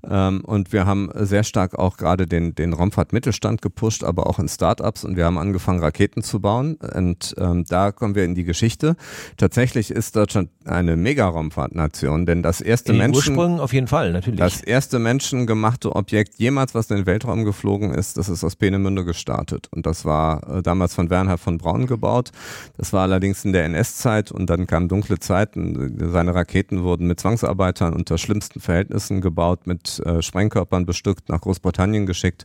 Ähm, 0.09 0.43
und 0.45 0.73
wir 0.73 0.87
haben 0.87 1.11
sehr 1.15 1.45
stark 1.45 1.79
auch 1.79 1.97
gerade 1.97 2.27
den, 2.27 2.55
den 2.55 2.73
Raumfahrtmittelstand 2.73 3.63
gepusht, 3.63 4.05
aber 4.05 4.27
auch 4.27 4.39
in 4.39 4.49
Startups 4.49 5.05
und 5.05 5.17
wir 5.17 5.25
haben 5.25 5.39
angefangen, 5.39 5.81
Raketen 5.81 6.23
zu 6.23 6.41
bauen. 6.41 6.77
Und 6.77 7.35
ähm, 7.39 7.65
da 7.69 7.93
kommen 7.93 8.15
wir 8.15 8.25
in 8.25 8.35
die 8.35 8.45
Geschichte. 8.45 8.97
Tatsächlich 9.37 9.91
ist 9.91 10.17
Deutschland 10.17 10.51
eine 10.65 10.97
Mega-Raumfahrtnation, 10.97 12.27
denn 12.27 12.43
das 12.43 12.61
erste 12.61 12.93
Menschen. 12.93 13.37
Ursprüngen 13.37 13.61
auf 13.61 13.73
jeden 13.73 13.87
Fall, 13.87 14.13
natürlich. 14.13 14.41
Das 14.41 14.63
erste 14.63 14.99
menschengemachte 14.99 15.95
Objekt 15.95 16.35
jemals, 16.39 16.75
was 16.75 16.91
in 16.91 16.97
den 16.97 17.07
Weltraum 17.07 17.45
geflogen 17.45 17.93
ist, 17.95 18.17
das 18.17 18.29
ist 18.29 18.45
aus 18.45 18.57
Peenemünde 18.57 19.05
gestartet. 19.05 19.69
Und 19.71 19.87
das 19.87 20.05
war 20.05 20.59
äh, 20.59 20.63
damals 20.63 20.95
von 20.95 21.11
Wernher 21.11 21.39
von 21.39 21.59
Braun 21.59 21.87
gebaut. 21.87 22.31
Das 22.77 22.93
war 22.93 23.03
allerdings 23.03 23.45
in 23.45 23.53
der 23.53 23.65
NS-Zeit 23.65 24.33
und 24.33 24.49
dann 24.49 24.67
kamen 24.67 24.89
dunkle 24.89 25.19
Zeiten. 25.19 26.11
Seine 26.11 26.35
Raketen 26.35 26.83
wurden 26.83 27.07
mit 27.07 27.21
Zwangsarbeitern 27.21 27.93
unter 27.93 28.19
schlimmsten 28.19 28.61
Verhältnissen 28.61 29.21
gebaut, 29.21 29.67
mit 29.67 29.92
äh, 30.01 30.23
Sprengkörpern 30.23 30.87
bestückt, 30.87 31.29
nach 31.29 31.41
Großbritannien 31.41 32.07
geschickt. 32.07 32.45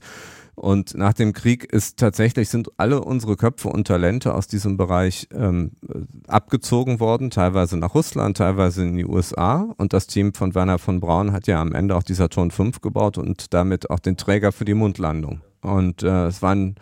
Und 0.59 0.95
nach 0.95 1.13
dem 1.13 1.33
Krieg 1.33 1.71
ist 1.71 1.99
tatsächlich 1.99 2.49
sind 2.49 2.69
alle 2.77 3.01
unsere 3.01 3.35
Köpfe 3.35 3.67
und 3.67 3.85
Talente 3.85 4.33
aus 4.33 4.47
diesem 4.47 4.75
Bereich 4.75 5.27
ähm, 5.31 5.73
äh, 5.87 5.99
abgezogen 6.27 6.99
worden, 6.99 7.29
teilweise 7.29 7.77
nach 7.77 7.93
Russland, 7.93 8.37
teilweise 8.37 8.81
in 8.81 8.97
die 8.97 9.05
USA. 9.05 9.67
Und 9.77 9.93
das 9.93 10.07
Team 10.07 10.33
von 10.33 10.55
Werner 10.55 10.79
von 10.79 10.99
Braun 10.99 11.31
hat 11.31 11.45
ja 11.45 11.61
am 11.61 11.75
Ende 11.75 11.95
auch 11.95 12.01
die 12.01 12.15
Saturn 12.15 12.49
5 12.49 12.81
gebaut 12.81 13.19
und 13.19 13.53
damit 13.53 13.91
auch 13.91 13.99
den 13.99 14.17
Träger 14.17 14.51
für 14.51 14.65
die 14.65 14.73
Mondlandung. 14.73 15.41
Und 15.61 16.01
äh, 16.01 16.25
es 16.25 16.41
waren 16.41 16.73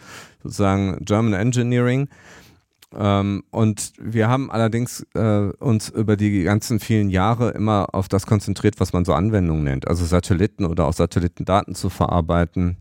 sozusagen 0.42 1.04
German 1.04 1.34
Engineering. 1.34 2.08
Ähm, 2.98 3.44
und 3.52 3.94
wir 4.00 4.28
haben 4.28 4.50
allerdings 4.52 5.06
äh, 5.14 5.50
uns 5.60 5.90
über 5.90 6.16
die 6.16 6.44
ganzen 6.44 6.80
vielen 6.80 7.10
Jahre 7.10 7.52
immer 7.52 7.94
auf 7.94 8.08
das 8.08 8.26
konzentriert, 8.26 8.80
was 8.80 8.94
man 8.94 9.06
so 9.06 9.14
Anwendungen 9.14 9.64
nennt, 9.64 9.88
also 9.88 10.06
Satelliten 10.06 10.66
oder 10.66 10.86
auch 10.86 10.94
Satellitendaten 10.94 11.76
zu 11.76 11.90
verarbeiten. 11.90 12.78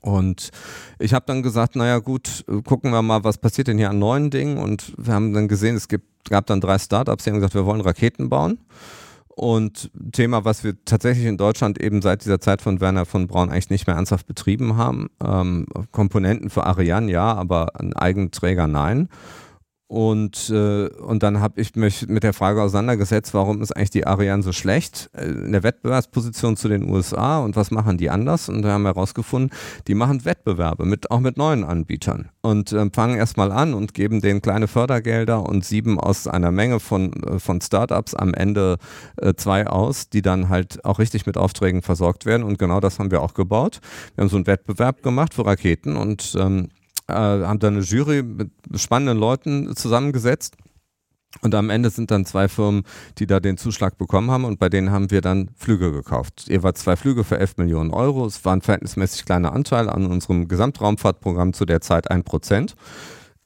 Und 0.00 0.50
ich 0.98 1.12
habe 1.12 1.26
dann 1.26 1.42
gesagt, 1.42 1.76
naja 1.76 1.98
gut, 1.98 2.44
gucken 2.64 2.90
wir 2.90 3.02
mal, 3.02 3.22
was 3.22 3.36
passiert 3.36 3.68
denn 3.68 3.76
hier 3.76 3.90
an 3.90 3.98
neuen 3.98 4.30
Dingen. 4.30 4.56
Und 4.56 4.94
wir 4.96 5.12
haben 5.12 5.34
dann 5.34 5.46
gesehen, 5.46 5.76
es 5.76 5.88
gibt, 5.88 6.30
gab 6.30 6.46
dann 6.46 6.60
drei 6.60 6.78
Startups, 6.78 7.24
die 7.24 7.30
haben 7.30 7.36
gesagt, 7.36 7.54
wir 7.54 7.66
wollen 7.66 7.82
Raketen 7.82 8.30
bauen. 8.30 8.58
Und 9.40 9.90
Thema, 10.12 10.44
was 10.44 10.64
wir 10.64 10.74
tatsächlich 10.84 11.24
in 11.24 11.38
Deutschland 11.38 11.80
eben 11.80 12.02
seit 12.02 12.26
dieser 12.26 12.42
Zeit 12.42 12.60
von 12.60 12.82
Werner 12.82 13.06
von 13.06 13.26
Braun 13.26 13.48
eigentlich 13.48 13.70
nicht 13.70 13.86
mehr 13.86 13.96
ernsthaft 13.96 14.26
betrieben 14.26 14.76
haben. 14.76 15.08
Ähm, 15.24 15.66
Komponenten 15.92 16.50
für 16.50 16.66
Ariane 16.66 17.10
ja, 17.10 17.32
aber 17.32 17.80
ein 17.80 17.94
Eigenträger 17.94 18.66
nein. 18.66 19.08
Und, 19.90 20.50
äh, 20.50 20.86
und 20.86 21.24
dann 21.24 21.40
habe 21.40 21.60
ich 21.60 21.74
mich 21.74 22.06
mit 22.06 22.22
der 22.22 22.32
Frage 22.32 22.62
auseinandergesetzt, 22.62 23.34
warum 23.34 23.60
ist 23.60 23.72
eigentlich 23.72 23.90
die 23.90 24.06
Ariane 24.06 24.44
so 24.44 24.52
schlecht 24.52 25.10
äh, 25.14 25.24
in 25.24 25.50
der 25.50 25.64
Wettbewerbsposition 25.64 26.56
zu 26.56 26.68
den 26.68 26.88
USA 26.88 27.40
und 27.40 27.56
was 27.56 27.72
machen 27.72 27.98
die 27.98 28.08
anders? 28.08 28.48
Und 28.48 28.62
wir 28.62 28.70
haben 28.70 28.84
herausgefunden, 28.84 29.50
die 29.88 29.94
machen 29.94 30.24
Wettbewerbe 30.24 30.84
mit 30.84 31.10
auch 31.10 31.18
mit 31.18 31.36
neuen 31.36 31.64
Anbietern 31.64 32.28
und 32.40 32.70
äh, 32.70 32.88
fangen 32.92 33.16
erstmal 33.16 33.50
an 33.50 33.74
und 33.74 33.92
geben 33.92 34.20
denen 34.20 34.42
kleine 34.42 34.68
Fördergelder 34.68 35.42
und 35.42 35.64
sieben 35.64 35.98
aus 35.98 36.28
einer 36.28 36.52
Menge 36.52 36.78
von, 36.78 37.12
äh, 37.24 37.40
von 37.40 37.60
Startups 37.60 38.14
am 38.14 38.32
Ende 38.32 38.76
äh, 39.16 39.34
zwei 39.34 39.66
aus, 39.66 40.08
die 40.08 40.22
dann 40.22 40.50
halt 40.50 40.84
auch 40.84 41.00
richtig 41.00 41.26
mit 41.26 41.36
Aufträgen 41.36 41.82
versorgt 41.82 42.26
werden. 42.26 42.44
Und 42.44 42.60
genau 42.60 42.78
das 42.78 43.00
haben 43.00 43.10
wir 43.10 43.22
auch 43.22 43.34
gebaut. 43.34 43.80
Wir 44.14 44.22
haben 44.22 44.30
so 44.30 44.36
einen 44.36 44.46
Wettbewerb 44.46 45.02
gemacht 45.02 45.34
für 45.34 45.44
Raketen 45.44 45.96
und 45.96 46.36
ähm, 46.38 46.68
äh, 47.10 47.46
haben 47.46 47.58
dann 47.58 47.74
eine 47.74 47.82
Jury 47.82 48.22
mit 48.22 48.50
spannenden 48.76 49.18
Leuten 49.18 49.74
zusammengesetzt. 49.76 50.56
Und 51.42 51.54
am 51.54 51.70
Ende 51.70 51.90
sind 51.90 52.10
dann 52.10 52.24
zwei 52.24 52.48
Firmen, 52.48 52.82
die 53.18 53.26
da 53.26 53.38
den 53.38 53.56
Zuschlag 53.56 53.96
bekommen 53.96 54.32
haben 54.32 54.44
und 54.44 54.58
bei 54.58 54.68
denen 54.68 54.90
haben 54.90 55.12
wir 55.12 55.20
dann 55.20 55.50
Flüge 55.56 55.92
gekauft. 55.92 56.46
Jeweils 56.48 56.80
zwei 56.80 56.96
Flüge 56.96 57.22
für 57.22 57.38
11 57.38 57.56
Millionen 57.56 57.92
Euro. 57.92 58.26
Es 58.26 58.44
war 58.44 58.54
ein 58.54 58.62
verhältnismäßig 58.62 59.26
kleiner 59.26 59.52
Anteil 59.52 59.88
an 59.88 60.06
unserem 60.06 60.48
Gesamtraumfahrtprogramm 60.48 61.52
zu 61.52 61.66
der 61.66 61.80
Zeit 61.80 62.10
ein 62.10 62.24
Prozent. 62.24 62.74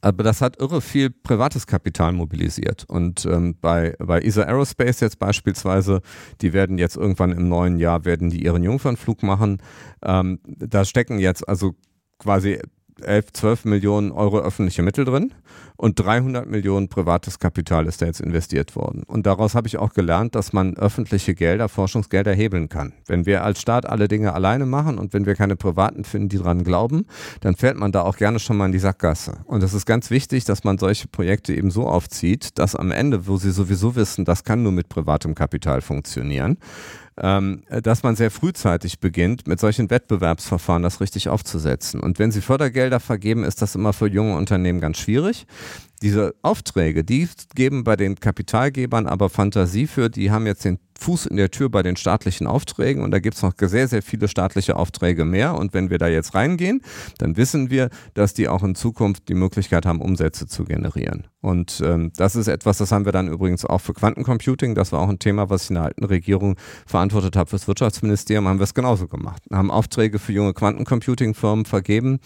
Aber 0.00 0.22
das 0.22 0.42
hat 0.42 0.61
irre 0.61 0.83
viel 0.83 1.09
privates 1.11 1.66
Kapital 1.66 2.12
mobilisiert. 2.12 2.85
Und 2.88 3.24
ähm, 3.27 3.57
bei, 3.61 3.94
bei 3.98 4.20
ESA 4.20 4.42
Aerospace 4.42 5.00
jetzt 5.00 5.18
beispielsweise, 5.18 6.03
die 6.40 6.53
werden 6.53 6.77
jetzt 6.77 6.96
irgendwann 6.96 7.33
im 7.33 7.48
neuen 7.48 7.79
Jahr, 7.79 8.05
werden 8.05 8.29
die 8.29 8.44
ihren 8.44 8.62
Jungfernflug 8.62 9.22
machen. 9.22 9.62
Ähm, 10.03 10.40
da 10.44 10.85
stecken 10.85 11.18
jetzt 11.18 11.48
also 11.48 11.74
quasi 12.18 12.59
11, 13.00 13.33
12 13.33 13.64
Millionen 13.64 14.12
Euro 14.12 14.38
öffentliche 14.38 14.83
Mittel 14.83 15.04
drin 15.04 15.33
und 15.76 15.98
300 15.98 16.48
Millionen 16.48 16.88
privates 16.88 17.38
Kapital 17.38 17.87
ist 17.87 18.00
da 18.00 18.07
jetzt 18.07 18.20
investiert 18.20 18.76
worden. 18.76 19.02
Und 19.04 19.26
daraus 19.26 19.54
habe 19.54 19.66
ich 19.66 19.76
auch 19.76 19.92
gelernt, 19.92 20.35
dass 20.35 20.52
man 20.52 20.76
öffentliche 20.76 21.35
Gelder, 21.35 21.68
Forschungsgelder 21.68 22.33
hebeln 22.33 22.68
kann. 22.68 22.92
Wenn 23.07 23.26
wir 23.26 23.42
als 23.42 23.61
Staat 23.61 23.87
alle 23.87 24.07
Dinge 24.07 24.33
alleine 24.33 24.66
machen 24.66 24.98
und 24.98 25.12
wenn 25.12 25.26
wir 25.26 25.35
keine 25.35 25.57
Privaten 25.57 26.04
finden, 26.04 26.28
die 26.28 26.38
dran 26.38 26.62
glauben, 26.62 27.07
dann 27.40 27.57
fällt 27.57 27.76
man 27.76 27.92
da 27.92 28.02
auch 28.02 28.16
gerne 28.16 28.38
schon 28.38 28.57
mal 28.57 28.66
in 28.66 28.72
die 28.72 28.78
Sackgasse. 28.78 29.38
Und 29.46 29.62
es 29.62 29.74
ist 29.74 29.87
ganz 29.87 30.11
wichtig, 30.11 30.44
dass 30.44 30.64
man 30.64 30.78
solche 30.78 31.09
Projekte 31.09 31.54
eben 31.54 31.70
so 31.70 31.87
aufzieht, 31.88 32.59
dass 32.59 32.76
am 32.76 32.92
Ende, 32.92 33.26
wo 33.26 33.37
sie 33.37 33.50
sowieso 33.50 33.96
wissen, 33.96 34.24
das 34.24 34.44
kann 34.44 34.62
nur 34.62 34.72
mit 34.72 34.88
privatem 34.88 35.35
Kapital 35.35 35.80
funktionieren, 35.80 36.59
dass 37.16 38.03
man 38.03 38.16
sehr 38.16 38.31
frühzeitig 38.31 38.98
beginnt, 38.98 39.46
mit 39.46 39.61
solchen 39.61 39.88
Wettbewerbsverfahren 39.88 40.83
das 40.83 41.00
richtig 41.00 41.29
aufzusetzen. 41.29 42.00
Und 42.00 42.18
wenn 42.18 42.33
Sie 42.33 42.40
Fördergelder 42.40 42.98
vergeben, 42.98 43.44
ist 43.44 43.62
das 43.62 43.77
immer 43.77 43.92
für 43.92 44.09
junge 44.09 44.37
Unternehmen 44.37 44.81
ganz 44.81 44.98
schwierig. 44.98 45.46
Diese 46.03 46.35
Aufträge, 46.42 47.05
die 47.05 47.29
geben 47.55 47.85
bei 47.85 47.96
den 47.96 48.16
Kapitalgebern 48.16 49.07
aber 49.07 49.31
Fantasie 49.31 49.87
für, 49.87 50.11
die 50.11 50.31
haben 50.31 50.46
jetzt 50.46 50.64
den 50.64 50.79
Fuß 50.98 51.26
in 51.26 51.37
der 51.37 51.50
Tür 51.50 51.68
bei 51.68 51.83
den 51.83 51.96
staatlichen 51.96 52.46
Aufträgen 52.46 53.02
und 53.02 53.11
da 53.11 53.18
gibt 53.18 53.37
es 53.37 53.42
noch 53.42 53.52
sehr, 53.59 53.88
sehr 53.88 54.02
viele 54.02 54.28
staatliche 54.28 54.76
Aufträge 54.76 55.24
mehr. 55.24 55.54
Und 55.54 55.74
wenn 55.74 55.90
wir 55.90 55.98
da 55.98 56.09
jetzt 56.09 56.35
reingehen, 56.35 56.83
dann 57.18 57.37
wissen 57.37 57.70
wir, 57.70 57.90
dass 58.14 58.35
die 58.35 58.48
auch 58.48 58.62
in 58.62 58.74
Zukunft 58.74 59.28
die 59.28 59.35
Möglichkeit 59.35 59.87
haben, 59.87 60.00
Umsätze 60.00 60.46
zu 60.46 60.64
generieren. 60.64 61.26
Und 61.40 61.83
ähm, 61.85 62.11
das 62.16 62.37
ist 62.37 62.48
etwas, 62.48 62.78
das 62.78 62.90
haben 62.90 63.04
wir 63.04 63.12
dann 63.12 63.28
übrigens 63.28 63.66
auch 63.66 63.80
für 63.80 63.92
Quantencomputing. 63.92 64.74
Das 64.74 64.92
war 64.92 65.00
auch 65.00 65.11
ein 65.11 65.18
Thema, 65.18 65.50
was 65.50 65.64
ich 65.64 65.70
in 65.70 65.74
der 65.74 65.85
alten 65.85 66.04
Regierung 66.04 66.57
verantwortet 66.87 67.37
habe 67.37 67.50
fürs 67.50 67.68
Wirtschaftsministerium, 67.68 68.48
haben 68.48 68.59
wir 68.59 68.64
es 68.64 68.72
genauso 68.72 69.09
gemacht. 69.09 69.42
Haben 69.52 69.70
Aufträge 69.70 70.18
für 70.18 70.33
junge 70.33 70.54
Quantencomputing-Firmen 70.54 71.66
vergeben. 71.66 72.18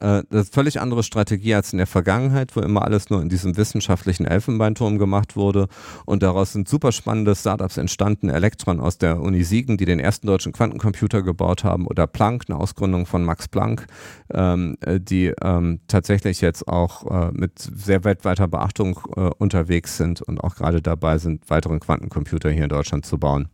Äh, 0.00 0.24
das 0.28 0.46
ist 0.46 0.54
völlig 0.54 0.80
andere 0.80 1.04
Strategie 1.04 1.54
als 1.54 1.72
in 1.72 1.78
der 1.78 1.86
Vergangenheit, 1.86 2.56
wo 2.56 2.60
immer 2.60 2.82
alles 2.82 3.10
nur 3.10 3.22
in 3.22 3.28
diesem 3.28 3.56
wissenschaftlichen 3.56 4.26
Elfenbeinturm 4.26 4.98
gemacht 4.98 5.36
wurde. 5.36 5.68
Und 6.04 6.24
daraus 6.24 6.52
sind 6.52 6.68
super 6.68 6.90
spannende 6.90 7.36
Startups 7.36 7.76
entstanden. 7.76 8.13
Elektron 8.22 8.80
aus 8.80 8.98
der 8.98 9.20
Uni 9.20 9.44
Siegen, 9.44 9.76
die 9.76 9.84
den 9.84 9.98
ersten 9.98 10.26
deutschen 10.26 10.52
Quantencomputer 10.52 11.22
gebaut 11.22 11.64
haben, 11.64 11.86
oder 11.86 12.06
Planck, 12.06 12.44
eine 12.48 12.58
Ausgründung 12.58 13.06
von 13.06 13.24
Max 13.24 13.48
Planck, 13.48 13.86
ähm, 14.32 14.76
die 14.86 15.32
ähm, 15.42 15.80
tatsächlich 15.88 16.40
jetzt 16.40 16.68
auch 16.68 17.10
äh, 17.10 17.32
mit 17.32 17.58
sehr 17.58 18.04
weltweiter 18.04 18.48
Beachtung 18.48 18.98
äh, 19.16 19.30
unterwegs 19.38 19.96
sind 19.96 20.22
und 20.22 20.42
auch 20.42 20.54
gerade 20.56 20.82
dabei 20.82 21.18
sind, 21.18 21.48
weiteren 21.50 21.80
Quantencomputer 21.80 22.50
hier 22.50 22.64
in 22.64 22.68
Deutschland 22.68 23.06
zu 23.06 23.18
bauen. 23.18 23.48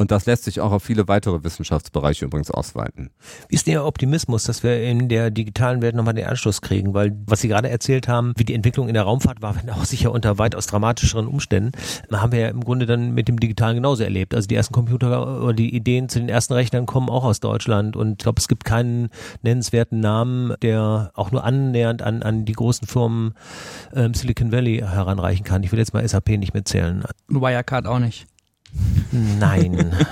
Und 0.00 0.10
das 0.10 0.24
lässt 0.24 0.44
sich 0.44 0.62
auch 0.62 0.72
auf 0.72 0.82
viele 0.82 1.08
weitere 1.08 1.44
Wissenschaftsbereiche 1.44 2.24
übrigens 2.24 2.50
ausweiten. 2.50 3.10
Wie 3.50 3.54
ist 3.54 3.66
der 3.66 3.84
Optimismus, 3.84 4.44
dass 4.44 4.62
wir 4.62 4.82
in 4.82 5.10
der 5.10 5.30
digitalen 5.30 5.82
Welt 5.82 5.94
nochmal 5.94 6.14
den 6.14 6.24
Anschluss 6.24 6.62
kriegen? 6.62 6.94
Weil, 6.94 7.14
was 7.26 7.42
Sie 7.42 7.48
gerade 7.48 7.68
erzählt 7.68 8.08
haben, 8.08 8.32
wie 8.36 8.46
die 8.46 8.54
Entwicklung 8.54 8.88
in 8.88 8.94
der 8.94 9.02
Raumfahrt 9.02 9.42
war, 9.42 9.54
wenn 9.62 9.68
auch 9.68 9.84
sicher 9.84 10.10
unter 10.10 10.38
weitaus 10.38 10.66
dramatischeren 10.66 11.26
Umständen, 11.26 11.72
haben 12.10 12.32
wir 12.32 12.40
ja 12.40 12.48
im 12.48 12.64
Grunde 12.64 12.86
dann 12.86 13.12
mit 13.12 13.28
dem 13.28 13.38
Digitalen 13.38 13.76
genauso 13.76 14.02
erlebt. 14.02 14.34
Also 14.34 14.48
die 14.48 14.54
ersten 14.54 14.72
Computer 14.72 15.42
oder 15.42 15.52
die 15.52 15.74
Ideen 15.74 16.08
zu 16.08 16.18
den 16.18 16.30
ersten 16.30 16.54
Rechnern 16.54 16.86
kommen 16.86 17.10
auch 17.10 17.24
aus 17.24 17.40
Deutschland. 17.40 17.94
Und 17.94 18.12
ich 18.12 18.18
glaube, 18.18 18.40
es 18.40 18.48
gibt 18.48 18.64
keinen 18.64 19.10
nennenswerten 19.42 20.00
Namen, 20.00 20.54
der 20.62 21.10
auch 21.14 21.30
nur 21.30 21.44
annähernd 21.44 22.00
an, 22.00 22.22
an 22.22 22.46
die 22.46 22.54
großen 22.54 22.88
Firmen 22.88 23.34
ähm, 23.94 24.14
Silicon 24.14 24.50
Valley 24.50 24.78
heranreichen 24.78 25.44
kann. 25.44 25.62
Ich 25.62 25.72
will 25.72 25.78
jetzt 25.78 25.92
mal 25.92 26.08
SAP 26.08 26.30
nicht 26.30 26.54
mitzählen. 26.54 27.04
Wirecard 27.28 27.86
auch 27.86 27.98
nicht. 27.98 28.29
Nein. 29.12 29.92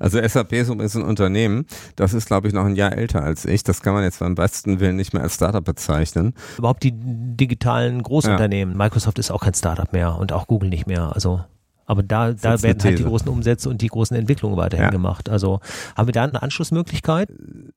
Also 0.00 0.18
SAP 0.26 0.54
ist 0.54 0.70
ein 0.70 1.02
Unternehmen, 1.02 1.66
das 1.94 2.14
ist 2.14 2.26
glaube 2.26 2.48
ich 2.48 2.54
noch 2.54 2.64
ein 2.64 2.74
Jahr 2.74 2.96
älter 2.96 3.22
als 3.22 3.44
ich. 3.44 3.64
Das 3.64 3.82
kann 3.82 3.92
man 3.92 4.02
jetzt 4.02 4.18
beim 4.20 4.34
besten 4.34 4.80
Willen 4.80 4.96
nicht 4.96 5.12
mehr 5.12 5.22
als 5.22 5.34
Startup 5.34 5.62
bezeichnen. 5.62 6.32
Überhaupt 6.56 6.82
die 6.82 6.92
digitalen 6.94 8.02
Großunternehmen. 8.02 8.74
Ja. 8.74 8.78
Microsoft 8.78 9.18
ist 9.18 9.30
auch 9.30 9.42
kein 9.42 9.52
Startup 9.52 9.92
mehr 9.92 10.16
und 10.16 10.32
auch 10.32 10.46
Google 10.46 10.70
nicht 10.70 10.86
mehr. 10.86 11.12
Also 11.14 11.44
aber 11.90 12.04
da, 12.04 12.32
da 12.32 12.62
werden 12.62 12.80
halt 12.84 13.00
die 13.00 13.02
großen 13.02 13.28
Umsätze 13.28 13.68
und 13.68 13.82
die 13.82 13.88
großen 13.88 14.16
Entwicklungen 14.16 14.56
weiterhin 14.56 14.84
ja. 14.84 14.90
gemacht. 14.90 15.28
Also 15.28 15.58
haben 15.96 16.06
wir 16.06 16.12
da 16.12 16.22
eine 16.22 16.40
Anschlussmöglichkeit? 16.40 17.28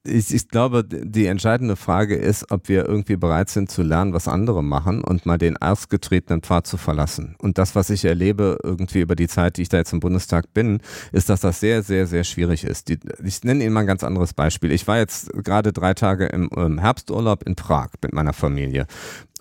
Ich, 0.04 0.32
ich 0.32 0.50
glaube, 0.50 0.84
die 0.84 1.26
entscheidende 1.26 1.76
Frage 1.76 2.16
ist, 2.16 2.52
ob 2.52 2.70
wir 2.70 2.88
irgendwie 2.88 3.16
bereit 3.16 3.50
sind 3.50 3.72
zu 3.72 3.82
lernen, 3.82 4.14
was 4.14 4.28
andere 4.28 4.64
machen 4.64 5.04
und 5.04 5.26
mal 5.26 5.40
den 5.40 5.58
ausgetretenen 5.58 6.44
Pfad 6.44 6.68
zu 6.68 6.78
verlassen. 6.78 7.36
Und 7.40 7.58
das, 7.58 7.74
was 7.74 7.90
ich 7.90 8.06
erlebe 8.06 8.60
irgendwie 8.62 9.00
über 9.00 9.16
die 9.16 9.28
Zeit, 9.28 9.58
die 9.58 9.64
ich 9.64 9.70
da 9.70 9.78
jetzt 9.78 9.94
im 9.94 10.00
Bundestag 10.00 10.54
bin, 10.54 10.82
ist, 11.12 11.30
dass 11.30 11.42
das 11.42 11.60
sehr, 11.60 11.82
sehr, 11.82 12.06
sehr 12.06 12.24
schwierig 12.24 12.66
ist. 12.66 12.90
Die, 12.90 13.00
ich 13.24 13.44
nenne 13.44 13.64
Ihnen 13.64 13.74
mal 13.74 13.80
ein 13.80 13.88
ganz 13.88 14.04
anderes 14.04 14.36
Beispiel. 14.36 14.72
Ich 14.74 14.88
war 14.88 15.00
jetzt 15.00 15.32
gerade 15.44 15.74
drei 15.74 15.96
Tage 15.96 16.28
im, 16.28 16.50
im 16.56 16.78
Herbsturlaub 16.78 17.42
in 17.48 17.56
Prag 17.56 17.90
mit 18.04 18.14
meiner 18.14 18.34
Familie. 18.34 18.86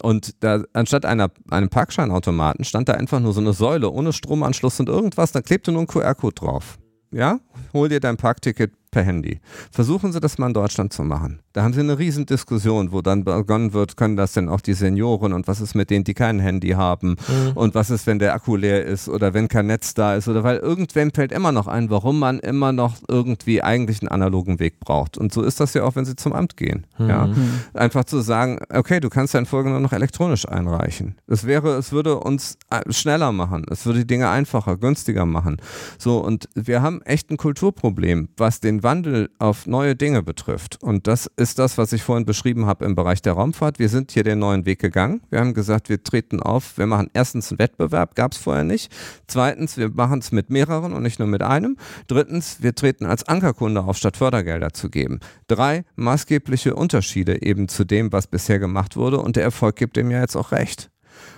Und 0.02 0.42
da, 0.42 0.64
anstatt 0.72 1.04
einer, 1.06 1.30
einem 1.48 1.68
Parkscheinautomaten 1.68 2.64
stand 2.64 2.88
da 2.88 2.94
einfach 2.94 3.20
nur 3.20 3.32
so 3.32 3.40
eine 3.40 3.52
Säule 3.52 3.88
ohne 3.90 4.12
Stromanschluss 4.12 4.80
und 4.80 4.88
irgendwas, 4.88 5.30
da 5.30 5.40
klebte 5.40 5.70
nur 5.70 5.82
ein 5.82 5.86
QR-Code 5.86 6.34
drauf. 6.34 6.78
Ja, 7.12 7.38
hol 7.72 7.88
dir 7.88 8.00
dein 8.00 8.16
Parkticket 8.16 8.72
per 8.92 9.02
Handy. 9.02 9.40
Versuchen 9.72 10.12
Sie 10.12 10.20
das 10.20 10.38
mal 10.38 10.46
in 10.46 10.54
Deutschland 10.54 10.92
zu 10.92 11.02
machen. 11.02 11.40
Da 11.52 11.64
haben 11.64 11.72
Sie 11.72 11.80
eine 11.80 11.98
riesen 11.98 12.26
Diskussion, 12.26 12.92
wo 12.92 13.02
dann 13.02 13.24
begonnen 13.24 13.72
wird, 13.72 13.96
können 13.96 14.16
das 14.16 14.32
denn 14.32 14.48
auch 14.48 14.60
die 14.60 14.74
Senioren 14.74 15.32
und 15.32 15.48
was 15.48 15.60
ist 15.60 15.74
mit 15.74 15.90
denen, 15.90 16.04
die 16.04 16.14
kein 16.14 16.38
Handy 16.38 16.70
haben 16.70 17.16
mhm. 17.26 17.52
und 17.56 17.74
was 17.74 17.90
ist, 17.90 18.06
wenn 18.06 18.20
der 18.20 18.34
Akku 18.34 18.54
leer 18.54 18.84
ist 18.84 19.08
oder 19.08 19.34
wenn 19.34 19.48
kein 19.48 19.66
Netz 19.66 19.94
da 19.94 20.14
ist 20.14 20.28
oder 20.28 20.44
weil 20.44 20.58
irgendwem 20.58 21.10
fällt 21.12 21.32
immer 21.32 21.50
noch 21.50 21.66
ein, 21.66 21.90
warum 21.90 22.20
man 22.20 22.38
immer 22.38 22.72
noch 22.72 22.96
irgendwie 23.08 23.62
eigentlich 23.62 24.00
einen 24.00 24.08
analogen 24.08 24.60
Weg 24.60 24.78
braucht. 24.78 25.18
Und 25.18 25.32
so 25.32 25.42
ist 25.42 25.58
das 25.58 25.74
ja 25.74 25.82
auch, 25.82 25.96
wenn 25.96 26.04
Sie 26.04 26.14
zum 26.14 26.32
Amt 26.32 26.56
gehen. 26.56 26.86
Mhm. 26.98 27.08
Ja? 27.08 27.28
Einfach 27.74 28.04
zu 28.04 28.20
sagen, 28.20 28.60
okay, 28.72 29.00
du 29.00 29.08
kannst 29.08 29.32
Folge 29.46 29.70
nur 29.70 29.80
noch 29.80 29.92
elektronisch 29.92 30.46
einreichen. 30.46 31.16
Es 31.26 31.46
wäre, 31.46 31.76
es 31.76 31.92
würde 31.92 32.18
uns 32.18 32.58
äh, 32.70 32.80
schneller 32.92 33.32
machen, 33.32 33.64
es 33.70 33.86
würde 33.86 34.00
die 34.00 34.06
Dinge 34.06 34.28
einfacher, 34.28 34.76
günstiger 34.76 35.24
machen. 35.24 35.56
So, 35.98 36.18
und 36.18 36.48
wir 36.54 36.82
haben 36.82 37.00
echt 37.02 37.30
ein 37.30 37.38
Kulturproblem, 37.38 38.28
was 38.36 38.60
den 38.60 38.81
Wandel 38.82 39.30
auf 39.38 39.66
neue 39.66 39.96
Dinge 39.96 40.22
betrifft. 40.22 40.82
Und 40.82 41.06
das 41.06 41.30
ist 41.36 41.58
das, 41.58 41.78
was 41.78 41.92
ich 41.92 42.02
vorhin 42.02 42.24
beschrieben 42.24 42.66
habe 42.66 42.84
im 42.84 42.94
Bereich 42.94 43.22
der 43.22 43.34
Raumfahrt. 43.34 43.78
Wir 43.78 43.88
sind 43.88 44.12
hier 44.12 44.22
den 44.22 44.38
neuen 44.38 44.66
Weg 44.66 44.80
gegangen. 44.80 45.22
Wir 45.30 45.40
haben 45.40 45.54
gesagt, 45.54 45.88
wir 45.88 46.02
treten 46.02 46.40
auf, 46.40 46.78
wir 46.78 46.86
machen 46.86 47.10
erstens 47.14 47.50
einen 47.50 47.58
Wettbewerb, 47.58 48.14
gab 48.14 48.32
es 48.32 48.38
vorher 48.38 48.64
nicht. 48.64 48.92
Zweitens, 49.26 49.76
wir 49.76 49.90
machen 49.90 50.20
es 50.20 50.32
mit 50.32 50.50
mehreren 50.50 50.92
und 50.92 51.02
nicht 51.02 51.18
nur 51.18 51.28
mit 51.28 51.42
einem. 51.42 51.76
Drittens, 52.06 52.62
wir 52.62 52.74
treten 52.74 53.06
als 53.06 53.26
Ankerkunde 53.26 53.82
auf, 53.84 53.96
statt 53.96 54.16
Fördergelder 54.16 54.72
zu 54.72 54.90
geben. 54.90 55.20
Drei 55.46 55.84
maßgebliche 55.96 56.74
Unterschiede 56.74 57.42
eben 57.42 57.68
zu 57.68 57.84
dem, 57.84 58.12
was 58.12 58.26
bisher 58.26 58.58
gemacht 58.58 58.96
wurde. 58.96 59.20
Und 59.20 59.36
der 59.36 59.44
Erfolg 59.44 59.76
gibt 59.76 59.96
dem 59.96 60.10
ja 60.10 60.20
jetzt 60.20 60.36
auch 60.36 60.52
recht. 60.52 60.90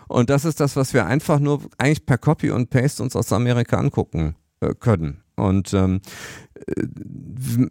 Und 0.08 0.30
das 0.30 0.44
ist 0.44 0.60
das, 0.60 0.76
was 0.76 0.94
wir 0.94 1.06
einfach 1.06 1.38
nur 1.38 1.62
eigentlich 1.78 2.06
per 2.06 2.18
Copy 2.18 2.50
und 2.50 2.70
Paste 2.70 3.02
uns 3.02 3.16
aus 3.16 3.32
Amerika 3.32 3.78
angucken 3.78 4.36
äh, 4.60 4.74
können. 4.74 5.22
Und 5.36 5.74
ähm, 5.74 6.00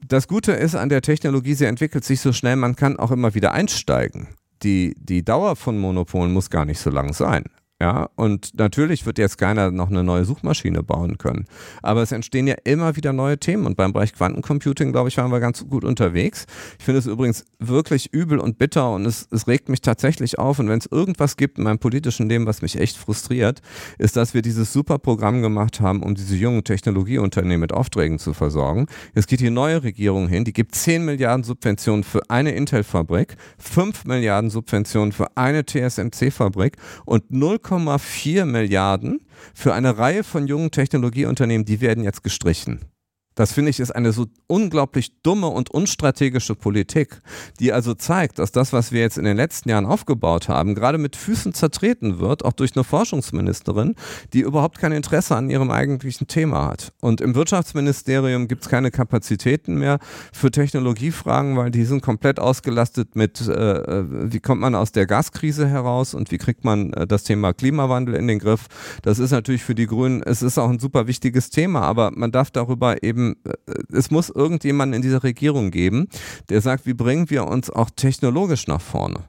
das 0.08 0.28
Gute 0.28 0.52
ist 0.54 0.76
an 0.76 0.90
der 0.90 1.02
Technologie, 1.02 1.54
sie 1.54 1.66
entwickelt 1.66 2.04
sich 2.04 2.22
so 2.22 2.34
schnell, 2.34 2.56
man 2.56 2.76
kann 2.76 2.98
auch 2.98 3.12
immer 3.12 3.34
wieder 3.34 3.52
einsteigen. 3.54 4.28
Die, 4.62 4.96
die 4.98 5.24
Dauer 5.24 5.56
von 5.56 5.78
Monopolen 5.78 6.32
muss 6.32 6.50
gar 6.50 6.66
nicht 6.66 6.80
so 6.80 6.90
lang 6.90 7.14
sein. 7.14 7.44
Ja, 7.82 8.10
und 8.16 8.58
natürlich 8.58 9.06
wird 9.06 9.18
jetzt 9.18 9.38
keiner 9.38 9.70
noch 9.70 9.90
eine 9.90 10.04
neue 10.04 10.24
Suchmaschine 10.24 10.84
bauen 10.84 11.18
können. 11.18 11.46
Aber 11.82 12.02
es 12.02 12.12
entstehen 12.14 12.48
ja 12.48 12.56
immer 12.64 12.96
wieder 12.96 13.12
neue 13.12 13.38
Themen 13.38 13.66
und 13.66 13.76
beim 13.76 13.92
Bereich 13.92 14.14
Quantencomputing, 14.14 14.92
glaube 14.92 15.10
ich, 15.10 15.18
waren 15.18 15.32
wir 15.32 15.40
ganz 15.40 15.68
gut 15.68 15.84
unterwegs. 15.84 16.46
Ich 16.80 16.86
finde 16.86 17.00
es 17.00 17.08
übrigens 17.08 17.46
wirklich 17.60 18.14
übel 18.14 18.40
und 18.40 18.58
bitter 18.58 18.92
und 18.92 19.06
es, 19.06 19.28
es 19.32 19.48
regt 19.48 19.68
mich 19.70 19.82
tatsächlich 19.82 20.40
auf. 20.40 20.60
Und 20.60 20.70
wenn 20.70 20.80
es 20.80 20.86
irgendwas 20.86 21.36
gibt 21.36 21.58
in 21.58 21.66
meinem 21.66 21.80
politischen 21.80 22.30
Leben, 22.30 22.46
was 22.46 22.62
mich 22.62 22.80
echt 22.80 22.96
frustriert, 22.96 23.62
ist, 23.98 24.16
dass 24.16 24.34
wir 24.34 24.44
dieses 24.44 24.72
super 24.72 25.00
Programm 25.00 25.42
gemacht 25.42 25.82
haben, 25.82 26.04
um 26.04 26.16
diese 26.16 26.36
jungen 26.36 26.64
Technologieunternehmen 26.64 27.60
mit 27.60 27.74
Aufträgen 27.74 28.20
zu 28.20 28.34
versorgen. 28.34 28.86
Jetzt 29.14 29.28
geht 29.28 29.42
die 29.42 29.50
neue 29.50 29.84
Regierung 29.84 30.30
hin, 30.30 30.46
die 30.46 30.54
gibt 30.54 30.76
10 30.76 31.04
Milliarden 31.04 31.44
Subventionen 31.44 32.04
für 32.04 32.30
eine 32.30 32.52
Intel-Fabrik, 32.52 33.36
5 33.58 34.06
Milliarden 34.06 34.50
Subventionen 34.50 35.12
für 35.12 35.36
eine 35.36 35.66
TSMC-Fabrik 35.66 36.78
und 37.06 37.30
0, 37.32 37.60
2,4 37.80 38.46
Milliarden 38.46 39.22
für 39.54 39.74
eine 39.74 39.98
Reihe 39.98 40.24
von 40.24 40.48
jungen 40.48 40.72
Technologieunternehmen, 40.72 41.66
die 41.66 41.82
werden 41.82 42.04
jetzt 42.04 42.24
gestrichen. 42.24 42.93
Das 43.36 43.54
finde 43.54 43.72
ich 43.72 43.80
ist 43.80 43.92
eine 43.92 44.12
so 44.12 44.28
unglaublich 44.48 45.22
dumme 45.24 45.48
und 45.48 45.72
unstrategische 45.72 46.56
Politik, 46.56 47.22
die 47.60 47.74
also 47.74 47.94
zeigt, 47.94 48.40
dass 48.40 48.52
das, 48.52 48.74
was 48.74 48.92
wir 48.92 49.02
jetzt 49.02 49.18
in 49.18 49.26
den 49.26 49.38
letzten 49.38 49.70
Jahren 49.70 49.86
aufgebaut 49.86 50.50
haben, 50.50 50.76
gerade 50.76 50.98
mit 50.98 51.16
Füßen 51.16 51.54
zertreten 51.54 52.20
wird, 52.20 52.46
auch 52.46 52.54
durch 52.54 52.76
eine 52.76 52.84
Forschungsministerin, 52.84 53.96
die 54.34 54.42
überhaupt 54.42 54.78
kein 54.78 54.92
Interesse 54.92 55.36
an 55.36 55.50
ihrem 55.50 55.72
eigentlichen 55.72 56.28
Thema 56.28 56.68
hat. 56.68 56.94
Und 57.02 57.22
im 57.22 57.36
Wirtschaftsministerium 57.36 58.48
gibt 58.48 58.64
es 58.64 58.70
keine 58.70 58.92
Kapazitäten 58.92 59.76
mehr 59.76 60.00
für 60.32 60.52
Technologiefragen, 60.52 61.58
weil 61.58 61.72
die 61.72 61.86
sind 61.86 62.02
komplett 62.02 62.40
ausgelastet 62.40 63.16
mit, 63.16 63.42
äh, 63.42 63.54
äh, 63.54 64.06
wie 64.10 64.40
kommt 64.40 64.62
man 64.62 64.76
aus 64.76 64.92
der 64.92 65.06
Gaskrise 65.06 65.68
heraus 65.68 66.14
und 66.14 66.32
wie 66.32 66.38
kriegt 66.38 66.64
man 66.64 66.94
äh, 66.94 67.08
das 67.08 67.24
Thema 67.24 67.54
Klimawandel 67.54 68.16
in 68.16 68.28
den 68.28 68.40
Griff. 68.40 68.68
Das 69.02 69.20
ist 69.20 69.32
natürlich 69.32 69.64
für 69.64 69.76
die 69.76 69.88
Grünen, 69.88 70.22
es 70.22 70.42
ist 70.42 70.58
auch 70.58 70.70
ein 70.70 70.80
super 70.80 71.08
wichtiges 71.08 71.50
Thema, 71.50 71.82
aber 71.82 72.12
man 72.14 72.32
darf 72.32 72.52
darüber 72.52 73.02
eben 73.04 73.23
eben, 73.24 73.36
äh, 73.46 73.74
es 73.94 74.12
muss 74.12 74.30
irgendjemanden 74.30 74.96
in 74.96 75.02
dieser 75.02 75.24
Regierung 75.24 75.72
geben, 75.72 76.08
der 76.50 76.62
sagt, 76.62 76.86
wie 76.86 76.94
bringen 76.94 77.30
wir 77.30 77.48
uns 77.48 77.70
auch 77.70 77.90
technologisch 77.90 78.68
nach 78.68 78.82
vorne? 78.82 79.26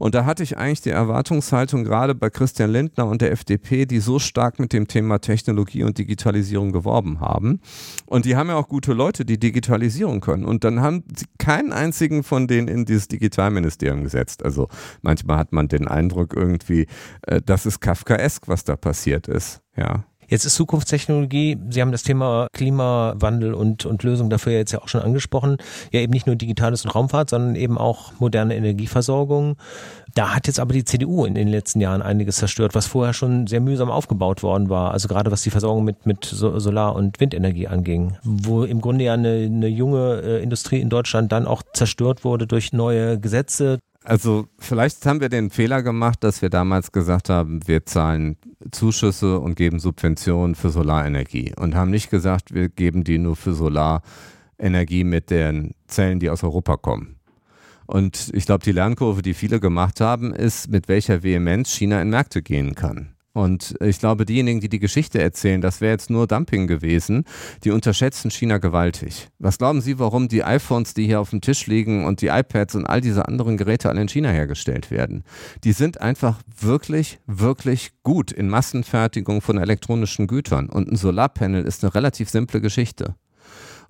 Und 0.00 0.16
da 0.16 0.24
hatte 0.24 0.42
ich 0.42 0.58
eigentlich 0.58 0.80
die 0.80 0.90
Erwartungshaltung 0.90 1.84
gerade 1.84 2.16
bei 2.16 2.30
Christian 2.30 2.72
Lindner 2.72 3.06
und 3.06 3.22
der 3.22 3.30
FDP, 3.30 3.86
die 3.86 4.00
so 4.00 4.18
stark 4.18 4.58
mit 4.58 4.72
dem 4.72 4.88
Thema 4.88 5.20
Technologie 5.20 5.84
und 5.84 5.98
Digitalisierung 5.98 6.72
geworben 6.72 7.20
haben. 7.20 7.60
Und 8.06 8.24
die 8.24 8.34
haben 8.34 8.48
ja 8.48 8.56
auch 8.56 8.66
gute 8.66 8.92
Leute, 8.92 9.24
die 9.24 9.38
Digitalisierung 9.38 10.20
können. 10.20 10.44
Und 10.44 10.64
dann 10.64 10.80
haben 10.80 11.04
sie 11.14 11.26
keinen 11.38 11.72
einzigen 11.72 12.24
von 12.24 12.48
denen 12.48 12.66
in 12.66 12.86
dieses 12.86 13.06
Digitalministerium 13.06 14.02
gesetzt. 14.02 14.44
Also 14.44 14.66
manchmal 15.02 15.38
hat 15.38 15.52
man 15.52 15.68
den 15.68 15.86
Eindruck 15.86 16.34
irgendwie, 16.34 16.88
äh, 17.22 17.40
das 17.40 17.64
ist 17.64 17.78
Kafkaesk, 17.78 18.48
was 18.48 18.64
da 18.64 18.74
passiert 18.74 19.28
ist. 19.28 19.60
Ja. 19.76 20.07
Jetzt 20.28 20.44
ist 20.44 20.54
Zukunftstechnologie, 20.54 21.58
Sie 21.70 21.80
haben 21.80 21.92
das 21.92 22.02
Thema 22.02 22.48
Klimawandel 22.52 23.54
und, 23.54 23.86
und 23.86 24.02
Lösung 24.02 24.28
dafür 24.28 24.52
jetzt 24.52 24.72
ja 24.72 24.80
auch 24.80 24.88
schon 24.88 25.00
angesprochen, 25.00 25.56
ja 25.90 26.00
eben 26.00 26.12
nicht 26.12 26.26
nur 26.26 26.36
Digitales 26.36 26.84
und 26.84 26.94
Raumfahrt, 26.94 27.30
sondern 27.30 27.56
eben 27.56 27.78
auch 27.78 28.12
moderne 28.18 28.54
Energieversorgung. 28.54 29.56
Da 30.14 30.34
hat 30.34 30.46
jetzt 30.46 30.60
aber 30.60 30.72
die 30.72 30.84
CDU 30.84 31.24
in 31.24 31.34
den 31.34 31.48
letzten 31.48 31.80
Jahren 31.80 32.02
einiges 32.02 32.36
zerstört, 32.36 32.74
was 32.74 32.86
vorher 32.86 33.14
schon 33.14 33.46
sehr 33.46 33.60
mühsam 33.60 33.90
aufgebaut 33.90 34.42
worden 34.42 34.68
war. 34.68 34.90
Also 34.90 35.08
gerade 35.08 35.30
was 35.30 35.42
die 35.42 35.50
Versorgung 35.50 35.84
mit, 35.84 36.06
mit 36.06 36.24
Solar- 36.24 36.94
und 36.94 37.20
Windenergie 37.20 37.68
anging, 37.68 38.16
wo 38.22 38.64
im 38.64 38.80
Grunde 38.80 39.04
ja 39.04 39.14
eine, 39.14 39.44
eine 39.44 39.68
junge 39.68 40.20
äh, 40.22 40.42
Industrie 40.42 40.80
in 40.80 40.90
Deutschland 40.90 41.32
dann 41.32 41.46
auch 41.46 41.62
zerstört 41.72 42.24
wurde 42.24 42.46
durch 42.46 42.72
neue 42.72 43.18
Gesetze. 43.18 43.78
Also 44.04 44.48
vielleicht 44.58 45.04
haben 45.06 45.20
wir 45.20 45.28
den 45.28 45.50
Fehler 45.50 45.82
gemacht, 45.82 46.22
dass 46.24 46.40
wir 46.40 46.50
damals 46.50 46.92
gesagt 46.92 47.28
haben, 47.28 47.60
wir 47.66 47.84
zahlen 47.84 48.36
Zuschüsse 48.70 49.38
und 49.40 49.56
geben 49.56 49.80
Subventionen 49.80 50.54
für 50.54 50.70
Solarenergie 50.70 51.52
und 51.56 51.74
haben 51.74 51.90
nicht 51.90 52.10
gesagt, 52.10 52.54
wir 52.54 52.68
geben 52.68 53.04
die 53.04 53.18
nur 53.18 53.36
für 53.36 53.54
Solarenergie 53.54 55.04
mit 55.04 55.30
den 55.30 55.74
Zellen, 55.88 56.20
die 56.20 56.30
aus 56.30 56.44
Europa 56.44 56.76
kommen. 56.76 57.16
Und 57.86 58.30
ich 58.34 58.46
glaube, 58.46 58.64
die 58.64 58.72
Lernkurve, 58.72 59.22
die 59.22 59.34
viele 59.34 59.60
gemacht 59.60 60.00
haben, 60.00 60.34
ist, 60.34 60.70
mit 60.70 60.88
welcher 60.88 61.22
Vehemenz 61.22 61.70
China 61.70 62.00
in 62.02 62.10
Märkte 62.10 62.42
gehen 62.42 62.74
kann. 62.74 63.14
Und 63.34 63.74
ich 63.80 64.00
glaube, 64.00 64.24
diejenigen, 64.24 64.60
die 64.60 64.68
die 64.68 64.78
Geschichte 64.78 65.20
erzählen, 65.20 65.60
das 65.60 65.80
wäre 65.80 65.92
jetzt 65.92 66.10
nur 66.10 66.26
Dumping 66.26 66.66
gewesen, 66.66 67.24
die 67.62 67.70
unterschätzen 67.70 68.30
China 68.30 68.58
gewaltig. 68.58 69.28
Was 69.38 69.58
glauben 69.58 69.80
Sie, 69.80 69.98
warum 69.98 70.28
die 70.28 70.42
iPhones, 70.42 70.94
die 70.94 71.06
hier 71.06 71.20
auf 71.20 71.30
dem 71.30 71.40
Tisch 71.40 71.66
liegen 71.66 72.04
und 72.04 72.20
die 72.20 72.28
iPads 72.28 72.74
und 72.74 72.86
all 72.86 73.00
diese 73.00 73.28
anderen 73.28 73.56
Geräte 73.56 73.90
alle 73.90 74.00
in 74.00 74.08
China 74.08 74.30
hergestellt 74.30 74.90
werden? 74.90 75.24
Die 75.62 75.72
sind 75.72 76.00
einfach 76.00 76.40
wirklich, 76.60 77.20
wirklich 77.26 77.92
gut 78.02 78.32
in 78.32 78.48
Massenfertigung 78.48 79.40
von 79.40 79.58
elektronischen 79.58 80.26
Gütern. 80.26 80.68
Und 80.68 80.90
ein 80.90 80.96
Solarpanel 80.96 81.64
ist 81.64 81.84
eine 81.84 81.94
relativ 81.94 82.30
simple 82.30 82.60
Geschichte. 82.60 83.14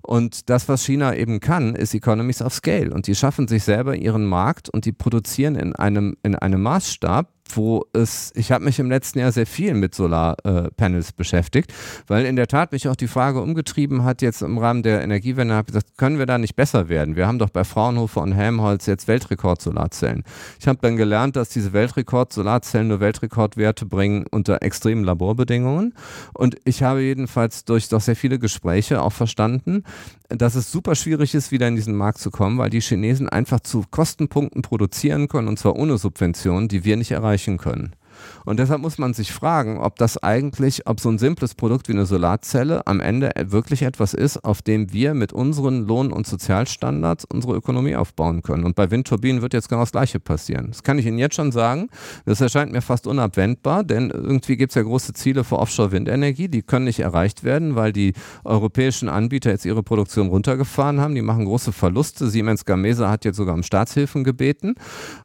Und 0.01 0.49
das, 0.49 0.69
was 0.69 0.85
China 0.85 1.15
eben 1.15 1.39
kann, 1.39 1.75
ist 1.75 1.93
Economies 1.93 2.41
of 2.41 2.53
Scale. 2.53 2.91
Und 2.91 3.07
die 3.07 3.15
schaffen 3.15 3.47
sich 3.47 3.63
selber 3.63 3.95
ihren 3.95 4.25
Markt 4.25 4.69
und 4.69 4.85
die 4.85 4.91
produzieren 4.91 5.55
in 5.55 5.75
einem, 5.75 6.15
in 6.23 6.35
einem 6.35 6.61
Maßstab, 6.61 7.31
wo 7.55 7.85
es, 7.93 8.31
ich 8.35 8.51
habe 8.51 8.65
mich 8.65 8.79
im 8.79 8.89
letzten 8.89 9.19
Jahr 9.19 9.31
sehr 9.31 9.45
viel 9.45 9.73
mit 9.73 9.95
Solarpanels 9.95 11.09
äh, 11.09 11.13
beschäftigt, 11.15 11.73
weil 12.07 12.25
in 12.25 12.35
der 12.35 12.47
Tat 12.47 12.71
mich 12.71 12.87
auch 12.87 12.95
die 12.95 13.07
Frage 13.07 13.41
umgetrieben 13.41 14.03
hat, 14.03 14.21
jetzt 14.21 14.41
im 14.41 14.57
Rahmen 14.57 14.83
der 14.83 15.01
Energiewende, 15.01 15.53
habe 15.53 15.67
gesagt, 15.67 15.97
können 15.97 16.19
wir 16.19 16.25
da 16.25 16.37
nicht 16.37 16.55
besser 16.55 16.89
werden? 16.89 17.15
Wir 17.15 17.27
haben 17.27 17.39
doch 17.39 17.49
bei 17.49 17.63
Fraunhofer 17.63 18.21
und 18.21 18.33
Helmholtz 18.33 18.85
jetzt 18.85 19.07
Weltrekord-Solarzellen. 19.07 20.23
Ich 20.59 20.67
habe 20.67 20.79
dann 20.81 20.97
gelernt, 20.97 21.35
dass 21.35 21.49
diese 21.49 21.73
Weltrekord-Solarzellen 21.73 22.87
nur 22.87 22.99
Weltrekordwerte 22.99 23.85
bringen 23.85 24.25
unter 24.29 24.61
extremen 24.61 25.03
Laborbedingungen. 25.03 25.93
Und 26.33 26.57
ich 26.65 26.83
habe 26.83 27.01
jedenfalls 27.01 27.65
durch 27.65 27.89
doch 27.89 28.01
sehr 28.01 28.15
viele 28.15 28.39
Gespräche 28.39 29.01
auch 29.01 29.13
verstanden, 29.13 29.83
dass 30.29 30.55
es 30.55 30.71
super 30.71 30.95
schwierig 30.95 31.33
ist, 31.33 31.51
wieder 31.51 31.67
in 31.67 31.75
diesen 31.75 31.95
Markt 31.95 32.19
zu 32.19 32.29
kommen, 32.29 32.57
weil 32.57 32.69
die 32.69 32.81
Chinesen 32.81 33.29
einfach 33.29 33.59
zu 33.59 33.83
Kostenpunkten 33.89 34.61
produzieren 34.61 35.27
können 35.27 35.47
und 35.47 35.57
zwar 35.57 35.75
ohne 35.75 35.97
Subventionen, 35.97 36.67
die 36.67 36.85
wir 36.85 36.97
nicht 36.97 37.11
erreichen 37.11 37.57
können. 37.57 37.95
Und 38.45 38.59
deshalb 38.59 38.81
muss 38.81 38.97
man 38.97 39.13
sich 39.13 39.31
fragen, 39.31 39.79
ob 39.79 39.97
das 39.97 40.21
eigentlich, 40.21 40.87
ob 40.87 40.99
so 40.99 41.09
ein 41.09 41.17
simples 41.17 41.55
Produkt 41.55 41.87
wie 41.87 41.93
eine 41.93 42.05
Solarzelle 42.05 42.85
am 42.87 42.99
Ende 42.99 43.31
wirklich 43.45 43.83
etwas 43.83 44.13
ist, 44.13 44.43
auf 44.43 44.61
dem 44.61 44.91
wir 44.93 45.13
mit 45.13 45.33
unseren 45.33 45.85
Lohn- 45.85 46.11
und 46.11 46.27
Sozialstandards 46.27 47.25
unsere 47.25 47.55
Ökonomie 47.55 47.95
aufbauen 47.95 48.41
können. 48.41 48.63
Und 48.63 48.75
bei 48.75 48.91
Windturbinen 48.91 49.41
wird 49.41 49.53
jetzt 49.53 49.69
genau 49.69 49.81
das 49.81 49.91
Gleiche 49.91 50.19
passieren. 50.19 50.67
Das 50.69 50.83
kann 50.83 50.99
ich 50.99 51.05
Ihnen 51.05 51.19
jetzt 51.19 51.35
schon 51.35 51.51
sagen. 51.51 51.89
Das 52.25 52.41
erscheint 52.41 52.71
mir 52.71 52.81
fast 52.81 53.07
unabwendbar, 53.07 53.83
denn 53.83 54.09
irgendwie 54.09 54.57
gibt 54.57 54.71
es 54.71 54.75
ja 54.75 54.83
große 54.83 55.13
Ziele 55.13 55.43
für 55.43 55.59
Offshore-Windenergie. 55.59 56.47
Die 56.47 56.61
können 56.61 56.85
nicht 56.85 56.99
erreicht 56.99 57.43
werden, 57.43 57.75
weil 57.75 57.93
die 57.93 58.13
europäischen 58.43 59.09
Anbieter 59.09 59.51
jetzt 59.51 59.65
ihre 59.65 59.83
Produktion 59.83 60.27
runtergefahren 60.27 60.99
haben. 60.99 61.15
Die 61.15 61.21
machen 61.21 61.45
große 61.45 61.71
Verluste. 61.71 62.29
Siemens 62.29 62.65
Gamesa 62.65 63.09
hat 63.09 63.25
jetzt 63.25 63.37
sogar 63.37 63.55
um 63.55 63.63
Staatshilfen 63.63 64.23
gebeten. 64.23 64.75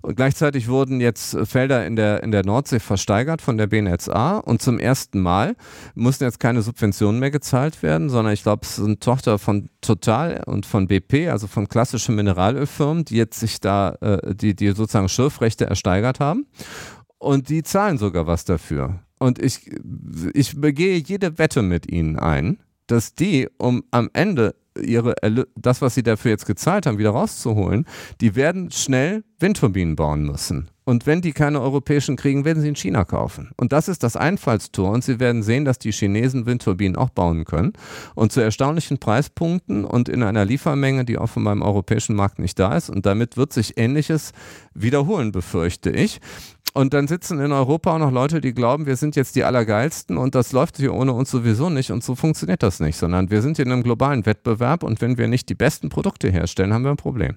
Und 0.02 0.16
gleichzeitig 0.16 0.68
wurden 0.68 1.00
jetzt 1.00 1.36
Felder 1.44 1.86
in 1.86 1.96
der, 1.96 2.22
in 2.22 2.30
der 2.30 2.44
Nordsee 2.44 2.78
versteigert 2.84 3.42
von 3.42 3.58
der 3.58 3.66
BNetzA 3.66 4.38
und 4.38 4.62
zum 4.62 4.78
ersten 4.78 5.20
Mal 5.20 5.56
mussten 5.94 6.24
jetzt 6.24 6.40
keine 6.40 6.62
Subventionen 6.62 7.20
mehr 7.20 7.30
gezahlt 7.30 7.82
werden, 7.82 8.10
sondern 8.10 8.32
ich 8.32 8.42
glaube, 8.42 8.62
es 8.64 8.76
sind 8.76 9.02
Tochter 9.02 9.38
von 9.38 9.70
Total 9.80 10.42
und 10.46 10.66
von 10.66 10.86
BP, 10.86 11.28
also 11.30 11.46
von 11.46 11.68
klassischen 11.68 12.14
Mineralölfirmen, 12.14 13.04
die 13.04 13.16
jetzt 13.16 13.40
sich 13.40 13.60
da, 13.60 13.96
äh, 14.00 14.34
die, 14.34 14.54
die 14.54 14.68
sozusagen 14.68 15.08
Schürfrechte 15.08 15.66
ersteigert 15.66 16.20
haben. 16.20 16.46
Und 17.18 17.48
die 17.48 17.62
zahlen 17.62 17.98
sogar 17.98 18.26
was 18.26 18.44
dafür. 18.44 19.00
Und 19.18 19.38
ich, 19.38 19.70
ich 20.34 20.60
begehe 20.60 20.98
jede 20.98 21.38
Wette 21.38 21.62
mit 21.62 21.90
ihnen 21.90 22.18
ein, 22.18 22.58
dass 22.86 23.14
die, 23.14 23.48
um 23.58 23.84
am 23.90 24.10
Ende 24.12 24.54
ihre 24.78 25.14
das, 25.54 25.80
was 25.82 25.94
sie 25.94 26.02
dafür 26.02 26.32
jetzt 26.32 26.46
gezahlt 26.46 26.86
haben, 26.86 26.98
wieder 26.98 27.10
rauszuholen, 27.10 27.86
die 28.20 28.34
werden 28.34 28.70
schnell 28.70 29.24
Windturbinen 29.38 29.96
bauen 29.96 30.24
müssen. 30.24 30.68
Und 30.84 31.06
wenn 31.06 31.22
die 31.22 31.32
keine 31.32 31.62
europäischen 31.62 32.16
kriegen, 32.16 32.44
werden 32.44 32.60
sie 32.60 32.68
in 32.68 32.76
China 32.76 33.04
kaufen. 33.04 33.50
Und 33.56 33.72
das 33.72 33.88
ist 33.88 34.02
das 34.02 34.16
Einfallstor. 34.16 34.90
Und 34.90 35.02
sie 35.02 35.18
werden 35.18 35.42
sehen, 35.42 35.64
dass 35.64 35.78
die 35.78 35.92
Chinesen 35.92 36.44
Windturbinen 36.44 36.96
auch 36.96 37.08
bauen 37.08 37.44
können. 37.44 37.72
Und 38.14 38.32
zu 38.32 38.40
erstaunlichen 38.40 38.98
Preispunkten 38.98 39.84
und 39.86 40.10
in 40.10 40.22
einer 40.22 40.44
Liefermenge, 40.44 41.06
die 41.06 41.18
offenbar 41.18 41.54
im 41.54 41.62
europäischen 41.62 42.14
Markt 42.14 42.38
nicht 42.38 42.58
da 42.58 42.76
ist. 42.76 42.90
Und 42.90 43.06
damit 43.06 43.38
wird 43.38 43.54
sich 43.54 43.78
Ähnliches 43.78 44.32
wiederholen, 44.74 45.32
befürchte 45.32 45.90
ich. 45.90 46.20
Und 46.74 46.92
dann 46.92 47.06
sitzen 47.06 47.38
in 47.38 47.52
Europa 47.52 47.94
auch 47.94 47.98
noch 47.98 48.10
Leute, 48.10 48.40
die 48.40 48.52
glauben, 48.52 48.84
wir 48.84 48.96
sind 48.96 49.16
jetzt 49.16 49.36
die 49.36 49.44
Allergeilsten 49.44 50.16
und 50.16 50.34
das 50.34 50.50
läuft 50.50 50.76
hier 50.76 50.92
ohne 50.92 51.12
uns 51.12 51.30
sowieso 51.30 51.70
nicht 51.70 51.92
und 51.92 52.02
so 52.02 52.16
funktioniert 52.16 52.64
das 52.64 52.80
nicht, 52.80 52.96
sondern 52.96 53.30
wir 53.30 53.42
sind 53.42 53.56
hier 53.56 53.64
in 53.64 53.70
einem 53.70 53.84
globalen 53.84 54.26
Wettbewerb 54.26 54.82
und 54.82 55.00
wenn 55.00 55.16
wir 55.16 55.28
nicht 55.28 55.48
die 55.48 55.54
besten 55.54 55.88
Produkte 55.88 56.30
herstellen, 56.30 56.74
haben 56.74 56.82
wir 56.82 56.90
ein 56.90 56.96
Problem 56.96 57.36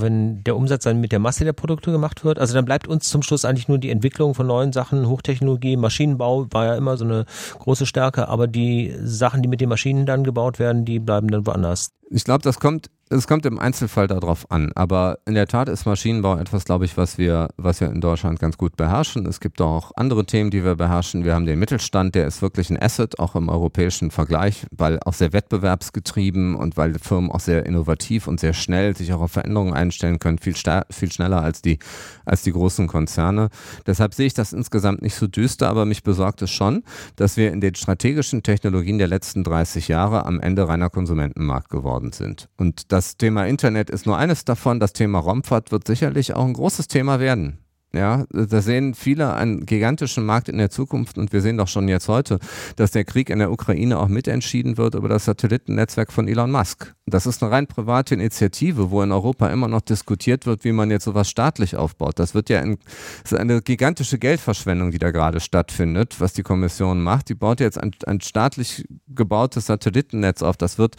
wenn 0.00 0.42
der 0.44 0.56
Umsatz 0.56 0.84
dann 0.84 1.00
mit 1.00 1.12
der 1.12 1.18
Masse 1.18 1.44
der 1.44 1.52
Produkte 1.52 1.92
gemacht 1.92 2.24
wird. 2.24 2.38
Also 2.38 2.54
dann 2.54 2.64
bleibt 2.64 2.88
uns 2.88 3.08
zum 3.08 3.22
Schluss 3.22 3.44
eigentlich 3.44 3.68
nur 3.68 3.78
die 3.78 3.90
Entwicklung 3.90 4.34
von 4.34 4.46
neuen 4.46 4.72
Sachen, 4.72 5.08
Hochtechnologie, 5.08 5.76
Maschinenbau 5.76 6.46
war 6.50 6.66
ja 6.66 6.76
immer 6.76 6.96
so 6.96 7.04
eine 7.04 7.26
große 7.58 7.86
Stärke, 7.86 8.28
aber 8.28 8.46
die 8.46 8.94
Sachen, 9.02 9.42
die 9.42 9.48
mit 9.48 9.60
den 9.60 9.68
Maschinen 9.68 10.06
dann 10.06 10.24
gebaut 10.24 10.58
werden, 10.58 10.84
die 10.84 10.98
bleiben 10.98 11.28
dann 11.28 11.46
woanders. 11.46 11.92
Ich 12.08 12.24
glaube, 12.24 12.42
das 12.42 12.60
kommt 12.60 12.90
es 13.08 13.28
kommt 13.28 13.46
im 13.46 13.60
Einzelfall 13.60 14.08
darauf 14.08 14.50
an, 14.50 14.72
aber 14.74 15.20
in 15.26 15.34
der 15.34 15.46
Tat 15.46 15.68
ist 15.68 15.86
Maschinenbau 15.86 16.38
etwas, 16.38 16.64
glaube 16.64 16.86
ich, 16.86 16.96
was 16.96 17.18
wir, 17.18 17.50
was 17.56 17.80
wir 17.80 17.88
in 17.88 18.00
Deutschland 18.00 18.40
ganz 18.40 18.58
gut 18.58 18.76
beherrschen. 18.76 19.26
Es 19.26 19.38
gibt 19.38 19.60
auch 19.60 19.92
andere 19.94 20.26
Themen, 20.26 20.50
die 20.50 20.64
wir 20.64 20.74
beherrschen. 20.74 21.24
Wir 21.24 21.36
haben 21.36 21.46
den 21.46 21.60
Mittelstand, 21.60 22.16
der 22.16 22.26
ist 22.26 22.42
wirklich 22.42 22.68
ein 22.68 22.82
Asset, 22.82 23.20
auch 23.20 23.36
im 23.36 23.48
europäischen 23.48 24.10
Vergleich, 24.10 24.66
weil 24.72 24.98
auch 25.04 25.12
sehr 25.12 25.32
wettbewerbsgetrieben 25.32 26.56
und 26.56 26.76
weil 26.76 26.98
Firmen 26.98 27.30
auch 27.30 27.38
sehr 27.38 27.64
innovativ 27.64 28.26
und 28.26 28.40
sehr 28.40 28.54
schnell 28.54 28.96
sich 28.96 29.12
auch 29.12 29.20
auf 29.20 29.30
Veränderungen 29.30 29.72
einstellen 29.72 30.18
können, 30.18 30.38
viel, 30.38 30.56
viel 30.90 31.12
schneller 31.12 31.42
als 31.42 31.62
die, 31.62 31.78
als 32.24 32.42
die 32.42 32.50
großen 32.50 32.88
Konzerne. 32.88 33.50
Deshalb 33.86 34.14
sehe 34.14 34.26
ich 34.26 34.34
das 34.34 34.52
insgesamt 34.52 35.02
nicht 35.02 35.14
so 35.14 35.28
düster, 35.28 35.68
aber 35.68 35.84
mich 35.84 36.02
besorgt 36.02 36.42
es 36.42 36.50
schon, 36.50 36.82
dass 37.14 37.36
wir 37.36 37.52
in 37.52 37.60
den 37.60 37.76
strategischen 37.76 38.42
Technologien 38.42 38.98
der 38.98 39.06
letzten 39.06 39.44
30 39.44 39.86
Jahre 39.86 40.26
am 40.26 40.40
Ende 40.40 40.66
reiner 40.66 40.90
Konsumentenmarkt 40.90 41.68
geworden 41.68 41.95
sind. 42.12 42.48
Und 42.56 42.92
das 42.92 43.16
Thema 43.16 43.46
Internet 43.46 43.90
ist 43.90 44.06
nur 44.06 44.16
eines 44.16 44.44
davon. 44.44 44.80
Das 44.80 44.92
Thema 44.92 45.18
Raumfahrt 45.18 45.72
wird 45.72 45.86
sicherlich 45.86 46.34
auch 46.34 46.44
ein 46.44 46.52
großes 46.52 46.88
Thema 46.88 47.20
werden. 47.20 47.58
Ja, 47.96 48.26
da 48.30 48.60
sehen 48.60 48.94
viele 48.94 49.32
einen 49.32 49.64
gigantischen 49.64 50.26
Markt 50.26 50.50
in 50.50 50.58
der 50.58 50.68
Zukunft 50.68 51.16
und 51.16 51.32
wir 51.32 51.40
sehen 51.40 51.56
doch 51.56 51.68
schon 51.68 51.88
jetzt 51.88 52.08
heute, 52.08 52.38
dass 52.76 52.90
der 52.90 53.04
Krieg 53.04 53.30
in 53.30 53.38
der 53.38 53.50
Ukraine 53.50 53.98
auch 53.98 54.08
mitentschieden 54.08 54.76
wird 54.76 54.94
über 54.94 55.08
das 55.08 55.24
Satellitennetzwerk 55.24 56.12
von 56.12 56.28
Elon 56.28 56.50
Musk. 56.50 56.94
Das 57.06 57.24
ist 57.24 57.42
eine 57.42 57.52
rein 57.52 57.66
private 57.66 58.14
Initiative, 58.14 58.90
wo 58.90 59.00
in 59.00 59.12
Europa 59.12 59.48
immer 59.48 59.68
noch 59.68 59.80
diskutiert 59.80 60.44
wird, 60.44 60.64
wie 60.64 60.72
man 60.72 60.90
jetzt 60.90 61.04
sowas 61.04 61.30
staatlich 61.30 61.76
aufbaut. 61.76 62.18
Das 62.18 62.34
wird 62.34 62.50
ja 62.50 62.60
in, 62.60 62.78
das 63.22 63.32
ist 63.32 63.38
eine 63.38 63.62
gigantische 63.62 64.18
Geldverschwendung, 64.18 64.90
die 64.90 64.98
da 64.98 65.10
gerade 65.12 65.40
stattfindet, 65.40 66.16
was 66.20 66.34
die 66.34 66.42
Kommission 66.42 67.02
macht. 67.02 67.28
Die 67.30 67.34
baut 67.34 67.60
jetzt 67.60 67.80
ein, 67.80 67.92
ein 68.06 68.20
staatlich 68.20 68.84
gebautes 69.08 69.66
Satellitennetz 69.66 70.42
auf. 70.42 70.56
Das 70.56 70.78
wird 70.78 70.96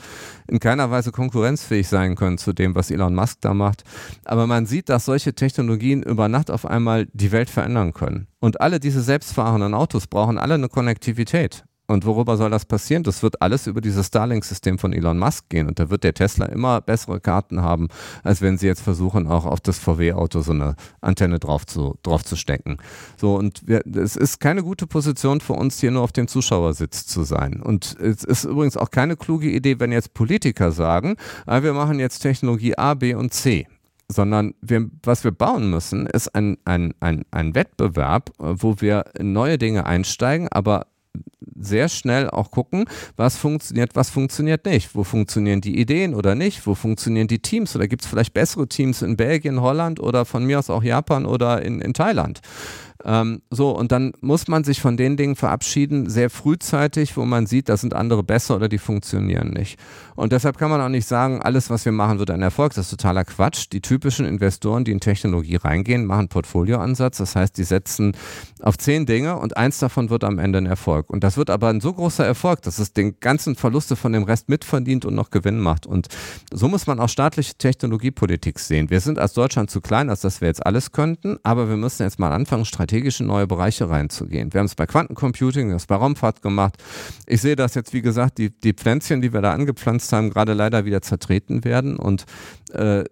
in 0.48 0.60
keiner 0.60 0.90
Weise 0.90 1.12
konkurrenzfähig 1.12 1.88
sein 1.88 2.16
können 2.16 2.38
zu 2.38 2.54
dem, 2.54 2.74
was 2.74 2.90
Elon 2.90 3.14
Musk 3.14 3.42
da 3.42 3.54
macht. 3.54 3.84
Aber 4.26 4.48
man 4.48 4.66
sieht, 4.66 4.90
dass 4.90 5.06
solche 5.06 5.34
Technologien 5.34 6.04
über 6.04 6.30
Nacht 6.30 6.50
auf 6.50 6.66
einmal 6.66 6.87
einmal 6.88 7.08
die 7.14 7.32
Welt 7.32 7.50
verändern 7.50 7.94
können. 7.94 8.28
Und 8.40 8.62
alle 8.62 8.80
diese 8.80 9.02
selbstfahrenden 9.02 9.74
Autos 9.74 10.08
brauchen 10.08 10.38
alle 10.38 10.54
eine 10.54 10.70
Konnektivität. 10.70 11.66
Und 11.90 12.06
worüber 12.06 12.36
soll 12.36 12.50
das 12.50 12.66
passieren? 12.66 13.04
Das 13.04 13.24
wird 13.24 13.42
alles 13.42 13.66
über 13.66 13.80
dieses 13.80 14.08
Starlink-System 14.08 14.78
von 14.78 14.92
Elon 14.92 15.18
Musk 15.18 15.48
gehen. 15.48 15.70
Und 15.70 15.80
da 15.80 15.90
wird 15.90 16.04
der 16.04 16.14
Tesla 16.14 16.46
immer 16.48 16.82
bessere 16.82 17.22
Karten 17.22 17.62
haben, 17.62 17.88
als 18.24 18.42
wenn 18.42 18.58
sie 18.58 18.68
jetzt 18.68 18.82
versuchen, 18.82 19.26
auch 19.26 19.46
auf 19.46 19.62
das 19.62 19.80
VW-Auto 19.80 20.42
so 20.42 20.52
eine 20.52 20.76
Antenne 21.00 21.40
drauf 21.40 21.66
zu, 21.66 21.98
drauf 22.04 22.26
zu 22.26 22.36
stecken. 22.36 22.78
So, 23.16 23.36
und 23.36 23.64
es 23.70 24.18
ist 24.18 24.40
keine 24.42 24.64
gute 24.64 24.86
Position 24.86 25.40
für 25.40 25.54
uns, 25.54 25.80
hier 25.80 25.92
nur 25.92 26.02
auf 26.02 26.12
dem 26.12 26.28
Zuschauersitz 26.28 27.06
zu 27.06 27.24
sein. 27.24 27.62
Und 27.62 27.96
es 28.02 28.26
ist 28.26 28.44
übrigens 28.44 28.76
auch 28.76 28.92
keine 28.92 29.16
kluge 29.16 29.50
Idee, 29.50 29.80
wenn 29.80 29.94
jetzt 29.94 30.14
Politiker 30.14 30.74
sagen, 30.74 31.16
ah, 31.46 31.64
wir 31.64 31.72
machen 31.72 32.00
jetzt 32.00 32.20
Technologie 32.20 32.78
A, 32.78 32.96
B 32.96 33.14
und 33.14 33.34
C 33.34 33.66
sondern 34.10 34.54
wir, 34.62 34.90
was 35.04 35.24
wir 35.24 35.32
bauen 35.32 35.70
müssen, 35.70 36.08
ist 36.08 36.34
ein, 36.34 36.58
ein, 36.66 36.94
ein, 37.00 37.26
ein 37.32 37.56
Wettbewerb, 37.56 38.32
äh, 38.40 38.54
wo 38.58 38.76
wir 38.80 39.06
in 39.18 39.34
neue 39.34 39.58
Dinge 39.58 39.86
einsteigen, 39.86 40.48
aber 40.50 40.88
sehr 41.60 41.90
schnell 41.90 42.30
auch 42.30 42.52
gucken, 42.52 42.86
was 43.16 43.38
funktioniert, 43.38 43.96
was 43.96 44.10
funktioniert 44.10 44.66
nicht. 44.66 44.96
Wo 44.96 45.04
funktionieren 45.04 45.62
die 45.62 45.80
Ideen 45.80 46.14
oder 46.14 46.36
nicht? 46.36 46.68
Wo 46.68 46.76
funktionieren 46.76 47.28
die 47.28 47.40
Teams? 47.40 47.76
Oder 47.76 47.88
gibt 47.88 48.04
es 48.04 48.08
vielleicht 48.08 48.34
bessere 48.34 48.68
Teams 48.68 49.02
in 49.02 49.18
Belgien, 49.18 49.62
Holland 49.62 50.00
oder 50.00 50.26
von 50.26 50.46
mir 50.46 50.60
aus 50.60 50.70
auch 50.70 50.84
Japan 50.84 51.26
oder 51.26 51.64
in, 51.64 51.82
in 51.82 51.94
Thailand? 51.94 52.42
Ähm, 53.08 53.42
so, 53.50 53.72
und 53.72 53.94
dann 53.94 54.12
muss 54.20 54.50
man 54.50 54.66
sich 54.66 54.82
von 54.82 54.98
den 54.98 55.16
Dingen 55.16 55.38
verabschieden, 55.38 56.10
sehr 56.10 56.30
frühzeitig, 56.30 57.16
wo 57.16 57.24
man 57.24 57.48
sieht, 57.48 57.70
da 57.70 57.78
sind 57.78 57.94
andere 57.94 58.22
besser 58.22 58.58
oder 58.58 58.68
die 58.68 58.78
funktionieren 58.78 59.52
nicht. 59.52 59.80
Und 60.18 60.34
deshalb 60.34 60.58
kann 60.58 60.70
man 60.70 60.82
auch 60.82 60.90
nicht 60.90 61.08
sagen, 61.08 61.42
alles, 61.42 61.70
was 61.70 61.86
wir 61.86 61.94
machen, 61.94 62.20
wird 62.20 62.32
ein 62.32 62.42
Erfolg. 62.42 62.74
Das 62.74 62.88
ist 62.88 63.00
totaler 63.00 63.24
Quatsch. 63.24 63.68
Die 63.72 63.82
typischen 63.82 64.26
Investoren, 64.26 64.84
die 64.84 64.92
in 64.92 65.00
Technologie 65.00 65.56
reingehen, 65.56 66.06
machen 66.06 66.28
Portfolioansatz. 66.28 67.18
Das 67.18 67.36
heißt, 67.36 67.58
die 67.58 67.64
setzen 67.64 68.14
auf 68.62 68.78
zehn 68.78 69.06
Dinge 69.06 69.38
und 69.38 69.56
eins 69.56 69.78
davon 69.80 70.10
wird 70.10 70.26
am 70.26 70.40
Ende 70.40 70.58
ein 70.58 70.66
Erfolg. 70.66 71.10
Und 71.10 71.24
das 71.24 71.38
wird 71.38 71.50
aber 71.50 71.70
ein 71.70 71.80
so 71.80 71.94
großer 71.94 72.26
Erfolg, 72.26 72.62
dass 72.64 72.80
es 72.80 72.92
den 72.92 73.20
ganzen 73.22 73.56
Verluste 73.56 73.96
von 73.96 74.12
dem 74.12 74.24
Rest 74.24 74.50
mitverdient 74.50 75.06
und 75.06 75.16
noch 75.16 75.30
Gewinn 75.30 75.60
macht. 75.60 75.86
Und 75.86 76.08
so 76.52 76.68
muss 76.68 76.88
man 76.88 77.00
auch 77.00 77.10
staatliche 77.10 77.54
Technologiepolitik 77.54 78.60
sehen. 78.60 78.90
Wir 78.90 79.00
sind 79.00 79.20
als 79.20 79.34
Deutschland 79.34 79.70
zu 79.70 79.80
klein, 79.80 80.10
als 80.10 80.22
dass 80.22 80.42
wir 80.42 80.48
jetzt 80.48 80.66
alles 80.66 80.92
könnten, 80.92 81.38
aber 81.44 81.70
wir 81.70 81.78
müssen 81.78 82.04
jetzt 82.04 82.20
mal 82.20 82.34
anfangen, 82.34 82.66
strategisch 82.66 82.97
strategische 82.98 83.24
neue 83.24 83.46
Bereiche 83.46 83.90
reinzugehen. 83.90 84.54
Wir 84.54 84.60
haben 84.60 84.66
es 84.66 84.76
bei 84.76 84.88
Quantencomputing, 84.88 85.70
das 85.70 85.86
bei 85.86 85.96
Raumfahrt 85.96 86.42
gemacht. 86.42 86.78
Ich 87.28 87.42
sehe, 87.42 87.56
dass 87.56 87.76
jetzt, 87.76 87.94
wie 87.94 88.02
gesagt, 88.02 88.40
die, 88.40 88.50
die 88.50 88.74
Pflänzchen, 88.74 89.22
die 89.22 89.34
wir 89.34 89.42
da 89.42 89.54
angepflanzt 89.54 90.12
haben, 90.14 90.32
gerade 90.32 90.54
leider 90.54 90.86
wieder 90.86 91.02
zertreten 91.02 91.64
werden. 91.64 91.98
Und 91.98 92.26
äh, 92.74 93.04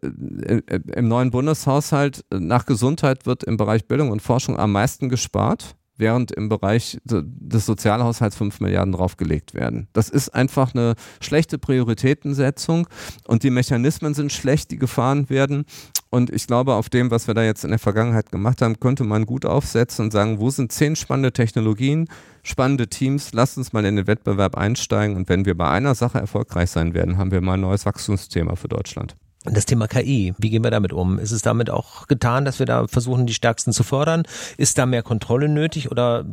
im 0.95 1.07
neuen 1.07 1.29
Bundeshaushalt 1.29 2.25
nach 2.31 2.65
Gesundheit 2.65 3.25
wird 3.25 3.43
im 3.43 3.57
Bereich 3.57 3.87
Bildung 3.87 4.09
und 4.09 4.21
Forschung 4.21 4.57
am 4.57 4.71
meisten 4.71 5.09
gespart 5.09 5.75
während 5.97 6.31
im 6.31 6.49
Bereich 6.49 6.99
des 7.03 7.65
Sozialhaushalts 7.65 8.35
5 8.35 8.59
Milliarden 8.59 8.93
draufgelegt 8.93 9.53
werden. 9.53 9.87
Das 9.93 10.09
ist 10.09 10.29
einfach 10.29 10.73
eine 10.73 10.95
schlechte 11.21 11.57
Prioritätensetzung 11.57 12.87
und 13.27 13.43
die 13.43 13.49
Mechanismen 13.49 14.13
sind 14.13 14.31
schlecht, 14.31 14.71
die 14.71 14.77
gefahren 14.77 15.29
werden. 15.29 15.65
Und 16.09 16.29
ich 16.29 16.47
glaube, 16.47 16.73
auf 16.73 16.89
dem, 16.89 17.11
was 17.11 17.27
wir 17.27 17.33
da 17.33 17.43
jetzt 17.43 17.63
in 17.63 17.71
der 17.71 17.79
Vergangenheit 17.79 18.31
gemacht 18.31 18.61
haben, 18.61 18.79
könnte 18.79 19.03
man 19.03 19.25
gut 19.25 19.45
aufsetzen 19.45 20.05
und 20.05 20.11
sagen, 20.11 20.39
wo 20.39 20.49
sind 20.49 20.71
zehn 20.71 20.95
spannende 20.95 21.33
Technologien, 21.33 22.07
spannende 22.43 22.87
Teams, 22.87 23.33
lasst 23.33 23.57
uns 23.57 23.73
mal 23.73 23.85
in 23.85 23.95
den 23.95 24.07
Wettbewerb 24.07 24.55
einsteigen 24.55 25.15
und 25.15 25.29
wenn 25.29 25.45
wir 25.45 25.57
bei 25.57 25.69
einer 25.69 25.95
Sache 25.95 26.19
erfolgreich 26.19 26.69
sein 26.69 26.93
werden, 26.93 27.17
haben 27.17 27.31
wir 27.31 27.41
mal 27.41 27.53
ein 27.53 27.61
neues 27.61 27.85
Wachstumsthema 27.85 28.55
für 28.55 28.67
Deutschland. 28.67 29.15
Das 29.45 29.65
Thema 29.65 29.87
KI, 29.87 30.33
wie 30.37 30.49
gehen 30.49 30.63
wir 30.63 30.71
damit 30.71 30.91
um? 30.91 31.19
Ist 31.19 31.31
es 31.31 31.41
damit 31.41 31.69
auch 31.69 32.07
getan, 32.07 32.45
dass 32.45 32.59
wir 32.59 32.65
da 32.65 32.87
versuchen, 32.87 33.27
die 33.27 33.33
Stärksten 33.33 33.73
zu 33.73 33.83
fördern? 33.83 34.23
Ist 34.57 34.77
da 34.77 34.85
mehr 34.85 35.03
Kontrolle 35.03 35.47
nötig 35.47 35.91
oder 35.91 36.25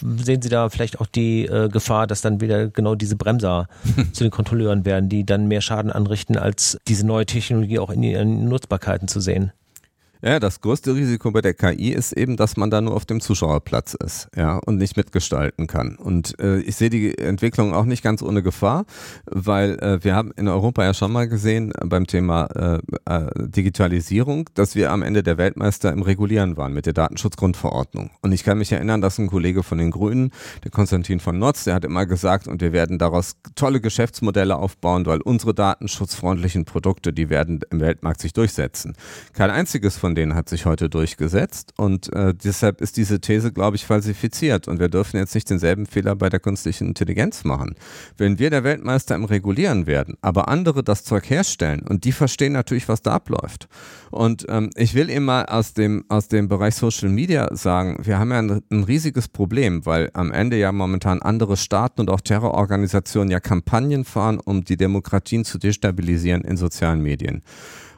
sehen 0.00 0.42
Sie 0.42 0.48
da 0.48 0.68
vielleicht 0.68 1.00
auch 1.00 1.06
die 1.06 1.46
äh, 1.46 1.68
Gefahr, 1.68 2.06
dass 2.06 2.20
dann 2.20 2.40
wieder 2.40 2.68
genau 2.68 2.94
diese 2.94 3.16
Bremser 3.16 3.68
zu 4.12 4.24
den 4.24 4.30
Kontrolleuren 4.30 4.84
werden, 4.84 5.08
die 5.08 5.24
dann 5.24 5.46
mehr 5.46 5.60
Schaden 5.60 5.92
anrichten, 5.92 6.36
als 6.36 6.78
diese 6.88 7.06
neue 7.06 7.26
Technologie 7.26 7.78
auch 7.78 7.90
in 7.90 8.02
ihren 8.02 8.48
Nutzbarkeiten 8.48 9.08
zu 9.08 9.20
sehen? 9.20 9.52
Ja, 10.24 10.38
das 10.38 10.60
größte 10.60 10.94
Risiko 10.94 11.32
bei 11.32 11.40
der 11.40 11.52
KI 11.52 11.90
ist 11.90 12.12
eben, 12.12 12.36
dass 12.36 12.56
man 12.56 12.70
da 12.70 12.80
nur 12.80 12.94
auf 12.94 13.04
dem 13.04 13.20
Zuschauerplatz 13.20 13.94
ist, 13.94 14.28
ja, 14.36 14.58
und 14.58 14.76
nicht 14.76 14.96
mitgestalten 14.96 15.66
kann. 15.66 15.96
Und 15.96 16.38
äh, 16.38 16.60
ich 16.60 16.76
sehe 16.76 16.90
die 16.90 17.18
Entwicklung 17.18 17.74
auch 17.74 17.84
nicht 17.84 18.04
ganz 18.04 18.22
ohne 18.22 18.40
Gefahr, 18.40 18.84
weil 19.26 19.80
äh, 19.80 20.04
wir 20.04 20.14
haben 20.14 20.30
in 20.36 20.46
Europa 20.46 20.84
ja 20.84 20.94
schon 20.94 21.10
mal 21.10 21.26
gesehen 21.26 21.72
äh, 21.72 21.86
beim 21.86 22.06
Thema 22.06 22.44
äh, 22.54 22.78
äh, 23.12 23.30
Digitalisierung, 23.48 24.48
dass 24.54 24.76
wir 24.76 24.92
am 24.92 25.02
Ende 25.02 25.24
der 25.24 25.38
Weltmeister 25.38 25.92
im 25.92 26.02
Regulieren 26.02 26.56
waren 26.56 26.72
mit 26.72 26.86
der 26.86 26.92
Datenschutzgrundverordnung. 26.92 28.12
Und 28.20 28.30
ich 28.30 28.44
kann 28.44 28.58
mich 28.58 28.70
erinnern, 28.70 29.00
dass 29.00 29.18
ein 29.18 29.26
Kollege 29.26 29.64
von 29.64 29.78
den 29.78 29.90
Grünen, 29.90 30.30
der 30.62 30.70
Konstantin 30.70 31.18
von 31.18 31.36
Notz, 31.40 31.64
der 31.64 31.74
hat 31.74 31.84
immer 31.84 32.06
gesagt, 32.06 32.46
und 32.46 32.60
wir 32.60 32.72
werden 32.72 33.00
daraus 33.00 33.38
tolle 33.56 33.80
Geschäftsmodelle 33.80 34.54
aufbauen, 34.54 35.04
weil 35.04 35.20
unsere 35.20 35.52
datenschutzfreundlichen 35.52 36.64
Produkte, 36.64 37.12
die 37.12 37.28
werden 37.28 37.58
im 37.70 37.80
Weltmarkt 37.80 38.20
sich 38.20 38.32
durchsetzen. 38.32 38.94
Kein 39.32 39.50
einziges 39.50 39.96
von 39.96 40.11
von 40.12 40.16
denen 40.16 40.34
hat 40.34 40.50
sich 40.50 40.66
heute 40.66 40.90
durchgesetzt 40.90 41.72
und 41.78 42.12
äh, 42.12 42.34
deshalb 42.34 42.82
ist 42.82 42.98
diese 42.98 43.22
These, 43.22 43.50
glaube 43.50 43.76
ich, 43.76 43.86
falsifiziert 43.86 44.68
und 44.68 44.78
wir 44.78 44.90
dürfen 44.90 45.16
jetzt 45.16 45.34
nicht 45.34 45.48
denselben 45.48 45.86
Fehler 45.86 46.14
bei 46.16 46.28
der 46.28 46.38
künstlichen 46.38 46.88
Intelligenz 46.88 47.44
machen. 47.44 47.76
Wenn 48.18 48.38
wir 48.38 48.50
der 48.50 48.62
Weltmeister 48.62 49.14
im 49.14 49.24
Regulieren 49.24 49.86
werden, 49.86 50.18
aber 50.20 50.48
andere 50.48 50.84
das 50.84 51.04
Zeug 51.04 51.30
herstellen 51.30 51.80
und 51.88 52.04
die 52.04 52.12
verstehen 52.12 52.52
natürlich, 52.52 52.90
was 52.90 53.00
da 53.00 53.12
abläuft. 53.12 53.68
Und 54.10 54.44
ähm, 54.50 54.68
ich 54.76 54.94
will 54.94 55.08
eben 55.08 55.24
mal 55.24 55.46
aus 55.46 55.72
dem, 55.72 56.04
aus 56.10 56.28
dem 56.28 56.46
Bereich 56.46 56.74
Social 56.74 57.08
Media 57.08 57.48
sagen, 57.56 57.96
wir 58.02 58.18
haben 58.18 58.32
ja 58.32 58.38
ein, 58.40 58.62
ein 58.70 58.84
riesiges 58.84 59.28
Problem, 59.28 59.86
weil 59.86 60.10
am 60.12 60.30
Ende 60.30 60.58
ja 60.58 60.72
momentan 60.72 61.22
andere 61.22 61.56
Staaten 61.56 62.02
und 62.02 62.10
auch 62.10 62.20
Terrororganisationen 62.20 63.30
ja 63.30 63.40
Kampagnen 63.40 64.04
fahren, 64.04 64.40
um 64.44 64.62
die 64.62 64.76
Demokratien 64.76 65.46
zu 65.46 65.56
destabilisieren 65.56 66.42
in 66.42 66.58
sozialen 66.58 67.00
Medien. 67.00 67.40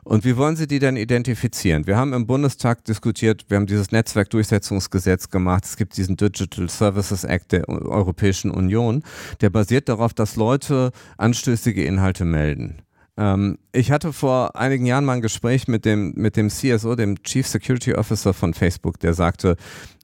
Und 0.04 0.24
wie 0.24 0.36
wollen 0.36 0.54
Sie 0.56 0.66
die 0.66 0.78
denn 0.78 0.96
identifizieren? 0.96 1.86
Wir 1.86 1.96
haben 1.96 2.12
im 2.12 2.26
Bundestag 2.26 2.84
diskutiert, 2.84 3.46
wir 3.48 3.56
haben 3.56 3.66
dieses 3.66 3.90
Netzwerkdurchsetzungsgesetz 3.90 5.30
gemacht, 5.30 5.64
es 5.64 5.76
gibt 5.76 5.96
diesen 5.96 6.16
Digital 6.16 6.68
Services 6.68 7.24
Act 7.24 7.52
der 7.52 7.68
Europäischen 7.68 8.50
Union, 8.50 9.02
der 9.40 9.50
basiert 9.50 9.88
darauf, 9.88 10.12
dass 10.12 10.36
Leute 10.36 10.92
anstößige 11.16 11.84
Inhalte 11.84 12.26
melden. 12.26 12.82
Ähm, 13.16 13.58
ich 13.72 13.90
hatte 13.90 14.12
vor 14.12 14.56
einigen 14.56 14.84
Jahren 14.86 15.04
mal 15.04 15.14
ein 15.14 15.22
Gespräch 15.22 15.68
mit 15.68 15.84
dem, 15.84 16.12
mit 16.16 16.36
dem 16.36 16.50
CSO, 16.50 16.96
dem 16.96 17.22
Chief 17.22 17.46
Security 17.46 17.94
Officer 17.94 18.34
von 18.34 18.52
Facebook, 18.52 18.98
der 19.00 19.14
sagte, 19.14 19.56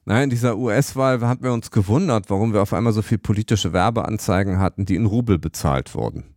naja, 0.05 0.23
in 0.23 0.29
dieser 0.31 0.57
US-Wahl 0.57 1.21
haben 1.21 1.43
wir 1.43 1.53
uns 1.53 1.69
gewundert, 1.69 2.29
warum 2.29 2.53
wir 2.53 2.61
auf 2.61 2.73
einmal 2.73 2.93
so 2.93 3.03
viel 3.03 3.19
politische 3.19 3.71
Werbeanzeigen 3.71 4.59
hatten, 4.59 4.85
die 4.85 4.95
in 4.95 5.05
Rubel 5.05 5.37
bezahlt 5.37 5.93
wurden. 5.93 6.35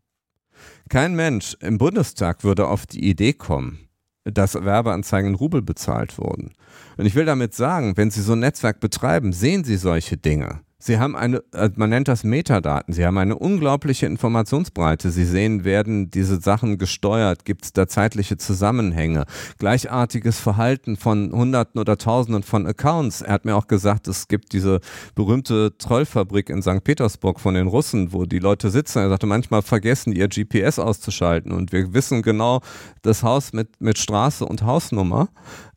Kein 0.88 1.14
Mensch 1.14 1.56
im 1.60 1.78
Bundestag 1.78 2.44
würde 2.44 2.68
auf 2.68 2.86
die 2.86 3.08
Idee 3.08 3.32
kommen, 3.32 3.88
dass 4.24 4.54
Werbeanzeigen 4.54 5.30
in 5.30 5.34
Rubel 5.34 5.62
bezahlt 5.62 6.18
wurden. 6.18 6.52
Und 6.96 7.06
ich 7.06 7.14
will 7.14 7.24
damit 7.24 7.54
sagen, 7.54 7.96
wenn 7.96 8.10
Sie 8.10 8.20
so 8.20 8.32
ein 8.32 8.40
Netzwerk 8.40 8.80
betreiben, 8.80 9.32
sehen 9.32 9.64
Sie 9.64 9.76
solche 9.76 10.16
Dinge. 10.16 10.60
Sie 10.86 10.98
haben 10.98 11.16
eine, 11.16 11.42
äh, 11.54 11.70
man 11.76 11.88
nennt 11.88 12.08
das 12.08 12.24
Metadaten, 12.24 12.92
Sie 12.92 13.06
haben 13.06 13.16
eine 13.16 13.38
unglaubliche 13.38 14.04
Informationsbreite. 14.04 15.10
Sie 15.10 15.24
sehen, 15.24 15.64
werden 15.64 16.10
diese 16.10 16.38
Sachen 16.42 16.76
gesteuert, 16.76 17.46
gibt 17.46 17.64
es 17.64 17.72
da 17.72 17.88
zeitliche 17.88 18.36
Zusammenhänge, 18.36 19.24
gleichartiges 19.58 20.38
Verhalten 20.38 20.98
von 20.98 21.32
Hunderten 21.32 21.80
oder 21.80 21.96
Tausenden 21.96 22.42
von 22.42 22.66
Accounts. 22.66 23.22
Er 23.22 23.32
hat 23.32 23.46
mir 23.46 23.56
auch 23.56 23.66
gesagt, 23.66 24.08
es 24.08 24.28
gibt 24.28 24.52
diese 24.52 24.80
berühmte 25.14 25.72
Trollfabrik 25.78 26.50
in 26.50 26.60
St. 26.60 26.84
Petersburg 26.84 27.40
von 27.40 27.54
den 27.54 27.66
Russen, 27.66 28.12
wo 28.12 28.26
die 28.26 28.38
Leute 28.38 28.68
sitzen. 28.68 28.98
Er 28.98 29.08
sagte, 29.08 29.26
manchmal 29.26 29.62
vergessen 29.62 30.12
ihr 30.12 30.28
GPS 30.28 30.78
auszuschalten 30.78 31.50
und 31.52 31.72
wir 31.72 31.94
wissen 31.94 32.20
genau 32.20 32.60
das 33.00 33.22
Haus 33.22 33.54
mit, 33.54 33.80
mit 33.80 33.96
Straße 33.96 34.44
und 34.44 34.64
Hausnummer. 34.64 35.30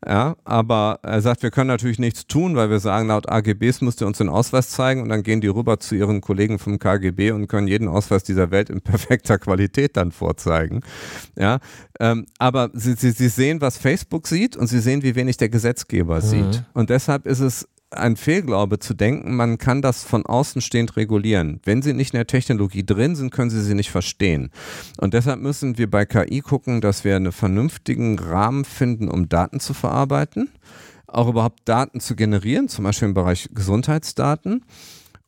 Ja, 0.06 0.36
aber 0.44 1.00
er 1.02 1.22
sagt, 1.22 1.42
wir 1.42 1.50
können 1.50 1.68
natürlich 1.68 1.98
nichts 1.98 2.26
tun, 2.26 2.56
weil 2.56 2.70
wir 2.70 2.78
sagen, 2.78 3.08
laut 3.08 3.28
AGBs 3.28 3.80
müsst 3.80 4.00
ihr 4.00 4.06
uns 4.06 4.18
den 4.18 4.28
Ausweis 4.28 4.68
zeigen 4.70 4.97
und 5.02 5.08
dann 5.08 5.22
gehen 5.22 5.40
die 5.40 5.48
rüber 5.48 5.80
zu 5.80 5.94
ihren 5.94 6.20
Kollegen 6.20 6.58
vom 6.58 6.78
KGB 6.78 7.32
und 7.32 7.48
können 7.48 7.68
jeden 7.68 7.88
Ausweis 7.88 8.22
dieser 8.22 8.50
Welt 8.50 8.70
in 8.70 8.80
perfekter 8.82 9.38
Qualität 9.38 9.96
dann 9.96 10.12
vorzeigen. 10.12 10.80
Ja, 11.36 11.58
ähm, 12.00 12.26
aber 12.38 12.70
sie, 12.74 12.94
sie, 12.94 13.10
sie 13.10 13.28
sehen, 13.28 13.60
was 13.60 13.78
Facebook 13.78 14.26
sieht 14.26 14.56
und 14.56 14.66
sie 14.66 14.80
sehen, 14.80 15.02
wie 15.02 15.14
wenig 15.14 15.36
der 15.36 15.48
Gesetzgeber 15.48 16.16
mhm. 16.16 16.22
sieht. 16.22 16.64
Und 16.74 16.90
deshalb 16.90 17.26
ist 17.26 17.40
es 17.40 17.68
ein 17.90 18.16
Fehlglaube 18.16 18.78
zu 18.78 18.94
denken, 18.94 19.34
man 19.34 19.58
kann 19.58 19.82
das 19.82 20.04
von 20.04 20.26
außen 20.26 20.60
stehend 20.60 20.96
regulieren. 20.96 21.60
Wenn 21.64 21.82
Sie 21.82 21.94
nicht 21.94 22.12
in 22.12 22.18
der 22.18 22.26
Technologie 22.26 22.84
drin 22.84 23.16
sind, 23.16 23.30
können 23.30 23.50
Sie 23.50 23.62
sie 23.62 23.74
nicht 23.74 23.90
verstehen. 23.90 24.50
Und 24.98 25.14
deshalb 25.14 25.40
müssen 25.40 25.78
wir 25.78 25.90
bei 25.90 26.04
KI 26.04 26.40
gucken, 26.40 26.80
dass 26.80 27.04
wir 27.04 27.16
einen 27.16 27.32
vernünftigen 27.32 28.18
Rahmen 28.18 28.64
finden, 28.64 29.08
um 29.08 29.28
Daten 29.28 29.60
zu 29.60 29.72
verarbeiten, 29.74 30.50
auch 31.08 31.28
überhaupt 31.28 31.60
Daten 31.64 32.00
zu 32.00 32.16
generieren, 32.16 32.68
zum 32.68 32.84
Beispiel 32.84 33.08
im 33.08 33.14
Bereich 33.14 33.48
Gesundheitsdaten. 33.52 34.64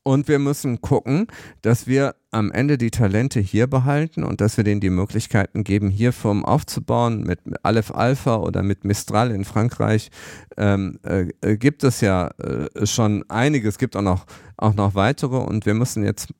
Und 0.02 0.28
wir 0.28 0.38
müssen 0.38 0.80
gucken, 0.80 1.26
dass 1.60 1.86
wir 1.86 2.14
am 2.30 2.50
Ende 2.52 2.78
die 2.78 2.90
Talente 2.90 3.38
hier 3.38 3.66
behalten 3.66 4.24
und 4.24 4.40
dass 4.40 4.56
wir 4.56 4.64
denen 4.64 4.80
die 4.80 4.88
Möglichkeiten 4.88 5.62
geben, 5.62 5.90
hier 5.90 6.14
Firmen 6.14 6.44
aufzubauen. 6.44 7.24
Mit 7.24 7.40
Aleph 7.62 7.90
Alpha 7.90 8.36
oder 8.36 8.62
mit 8.62 8.84
Mistral 8.84 9.30
in 9.30 9.44
Frankreich 9.44 10.10
ähm, 10.56 10.98
äh, 11.02 11.26
äh, 11.42 11.56
gibt 11.58 11.84
es 11.84 12.00
ja 12.00 12.28
äh, 12.38 12.86
schon 12.86 13.28
einiges, 13.28 13.76
gibt 13.76 13.94
auch 13.94 14.02
noch, 14.02 14.24
auch 14.56 14.74
noch 14.74 14.94
weitere 14.94 15.36
und 15.36 15.66
wir 15.66 15.74
müssen 15.74 16.02
jetzt, 16.02 16.32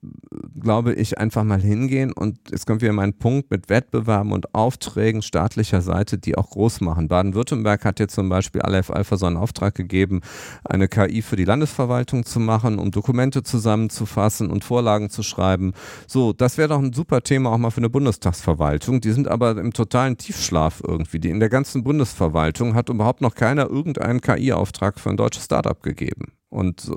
glaube 0.60 0.94
ich, 0.94 1.18
einfach 1.18 1.44
mal 1.44 1.60
hingehen 1.60 2.12
und 2.12 2.38
jetzt 2.50 2.66
kommt 2.66 2.82
wieder 2.82 2.92
mein 2.92 3.14
Punkt 3.14 3.50
mit 3.50 3.68
Wettbewerben 3.68 4.32
und 4.32 4.54
Aufträgen 4.54 5.22
staatlicher 5.22 5.82
Seite, 5.82 6.18
die 6.18 6.36
auch 6.36 6.50
groß 6.50 6.80
machen. 6.82 7.08
Baden-Württemberg 7.08 7.84
hat 7.84 8.00
jetzt 8.00 8.14
zum 8.14 8.28
Beispiel 8.28 8.62
Aleph 8.62 8.90
Alpha 8.90 9.16
so 9.16 9.26
einen 9.26 9.36
Auftrag 9.36 9.74
gegeben, 9.74 10.20
eine 10.64 10.88
KI 10.88 11.22
für 11.22 11.36
die 11.36 11.44
Landesverwaltung 11.44 12.24
zu 12.24 12.40
machen, 12.40 12.78
um 12.78 12.90
Dokumente 12.90 13.42
zusammenzufassen 13.42 14.50
und 14.50 14.64
Vorlagen 14.64 15.10
zu 15.10 15.22
schreiben 15.22 15.72
so, 16.06 16.32
das 16.32 16.58
wäre 16.58 16.68
doch 16.68 16.78
ein 16.78 16.92
super 16.92 17.22
Thema 17.22 17.50
auch 17.50 17.58
mal 17.58 17.70
für 17.70 17.78
eine 17.78 17.90
Bundestagsverwaltung. 17.90 19.00
Die 19.00 19.12
sind 19.12 19.28
aber 19.28 19.52
im 19.52 19.72
totalen 19.72 20.16
Tiefschlaf 20.16 20.82
irgendwie. 20.86 21.18
Die 21.18 21.30
in 21.30 21.40
der 21.40 21.48
ganzen 21.48 21.84
Bundesverwaltung 21.84 22.74
hat 22.74 22.88
überhaupt 22.88 23.20
noch 23.20 23.34
keiner 23.34 23.68
irgendeinen 23.68 24.20
KI-Auftrag 24.20 24.98
für 24.98 25.10
ein 25.10 25.16
deutsches 25.16 25.44
Startup 25.44 25.80
gegeben. 25.82 26.32
Und 26.48 26.90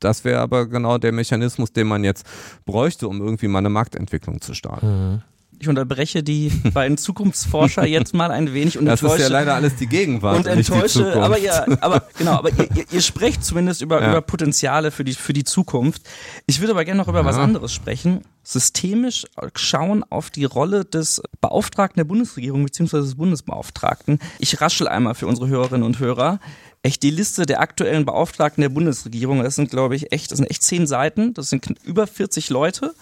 das 0.00 0.24
wäre 0.24 0.40
aber 0.40 0.66
genau 0.66 0.98
der 0.98 1.12
Mechanismus, 1.12 1.72
den 1.72 1.86
man 1.86 2.04
jetzt 2.04 2.26
bräuchte, 2.64 3.08
um 3.08 3.20
irgendwie 3.20 3.48
mal 3.48 3.58
eine 3.58 3.70
Marktentwicklung 3.70 4.40
zu 4.40 4.54
starten. 4.54 4.86
Mhm. 4.86 5.22
Ich 5.62 5.68
unterbreche 5.68 6.22
die 6.22 6.48
beiden 6.72 6.96
Zukunftsforscher 6.96 7.86
jetzt 7.86 8.14
mal 8.14 8.30
ein 8.30 8.54
wenig 8.54 8.78
und 8.78 8.86
das 8.86 9.02
enttäusche. 9.02 9.24
ist 9.24 9.28
ja 9.28 9.32
leider 9.32 9.54
alles 9.54 9.76
die 9.76 9.86
Gegenwart. 9.86 10.38
Und 10.38 10.46
enttäusche, 10.46 11.22
aber 11.22 11.38
ja, 11.38 11.66
aber 11.82 12.02
genau, 12.18 12.32
aber 12.32 12.48
ihr, 12.48 12.66
ihr, 12.74 12.84
ihr 12.90 13.02
sprecht 13.02 13.44
zumindest 13.44 13.82
über, 13.82 14.00
ja. 14.00 14.08
über 14.08 14.22
Potenziale 14.22 14.90
für 14.90 15.04
die, 15.04 15.12
für 15.12 15.34
die 15.34 15.44
Zukunft. 15.44 16.00
Ich 16.46 16.60
würde 16.60 16.72
aber 16.72 16.86
gerne 16.86 16.96
noch 16.96 17.08
über 17.08 17.20
ja. 17.20 17.24
was 17.26 17.36
anderes 17.36 17.74
sprechen. 17.74 18.22
Systemisch 18.42 19.26
schauen 19.54 20.02
auf 20.08 20.30
die 20.30 20.46
Rolle 20.46 20.86
des 20.86 21.20
Beauftragten 21.42 22.00
der 22.00 22.04
Bundesregierung 22.04 22.64
beziehungsweise 22.64 23.04
des 23.04 23.16
Bundesbeauftragten. 23.16 24.18
Ich 24.38 24.62
raschel 24.62 24.88
einmal 24.88 25.14
für 25.14 25.26
unsere 25.26 25.48
Hörerinnen 25.48 25.82
und 25.82 25.98
Hörer 25.98 26.40
echt 26.82 27.02
die 27.02 27.10
Liste 27.10 27.46
der 27.46 27.60
aktuellen 27.60 28.04
Beauftragten 28.04 28.62
der 28.62 28.68
Bundesregierung. 28.70 29.42
Das 29.42 29.54
sind, 29.54 29.70
glaube 29.70 29.96
ich, 29.96 30.12
echt, 30.12 30.30
das 30.30 30.38
sind 30.38 30.50
echt 30.50 30.62
zehn 30.62 30.86
Seiten. 30.86 31.34
Das 31.34 31.50
sind 31.50 31.66
über 31.84 32.06
40 32.06 32.50
Leute. 32.50 32.94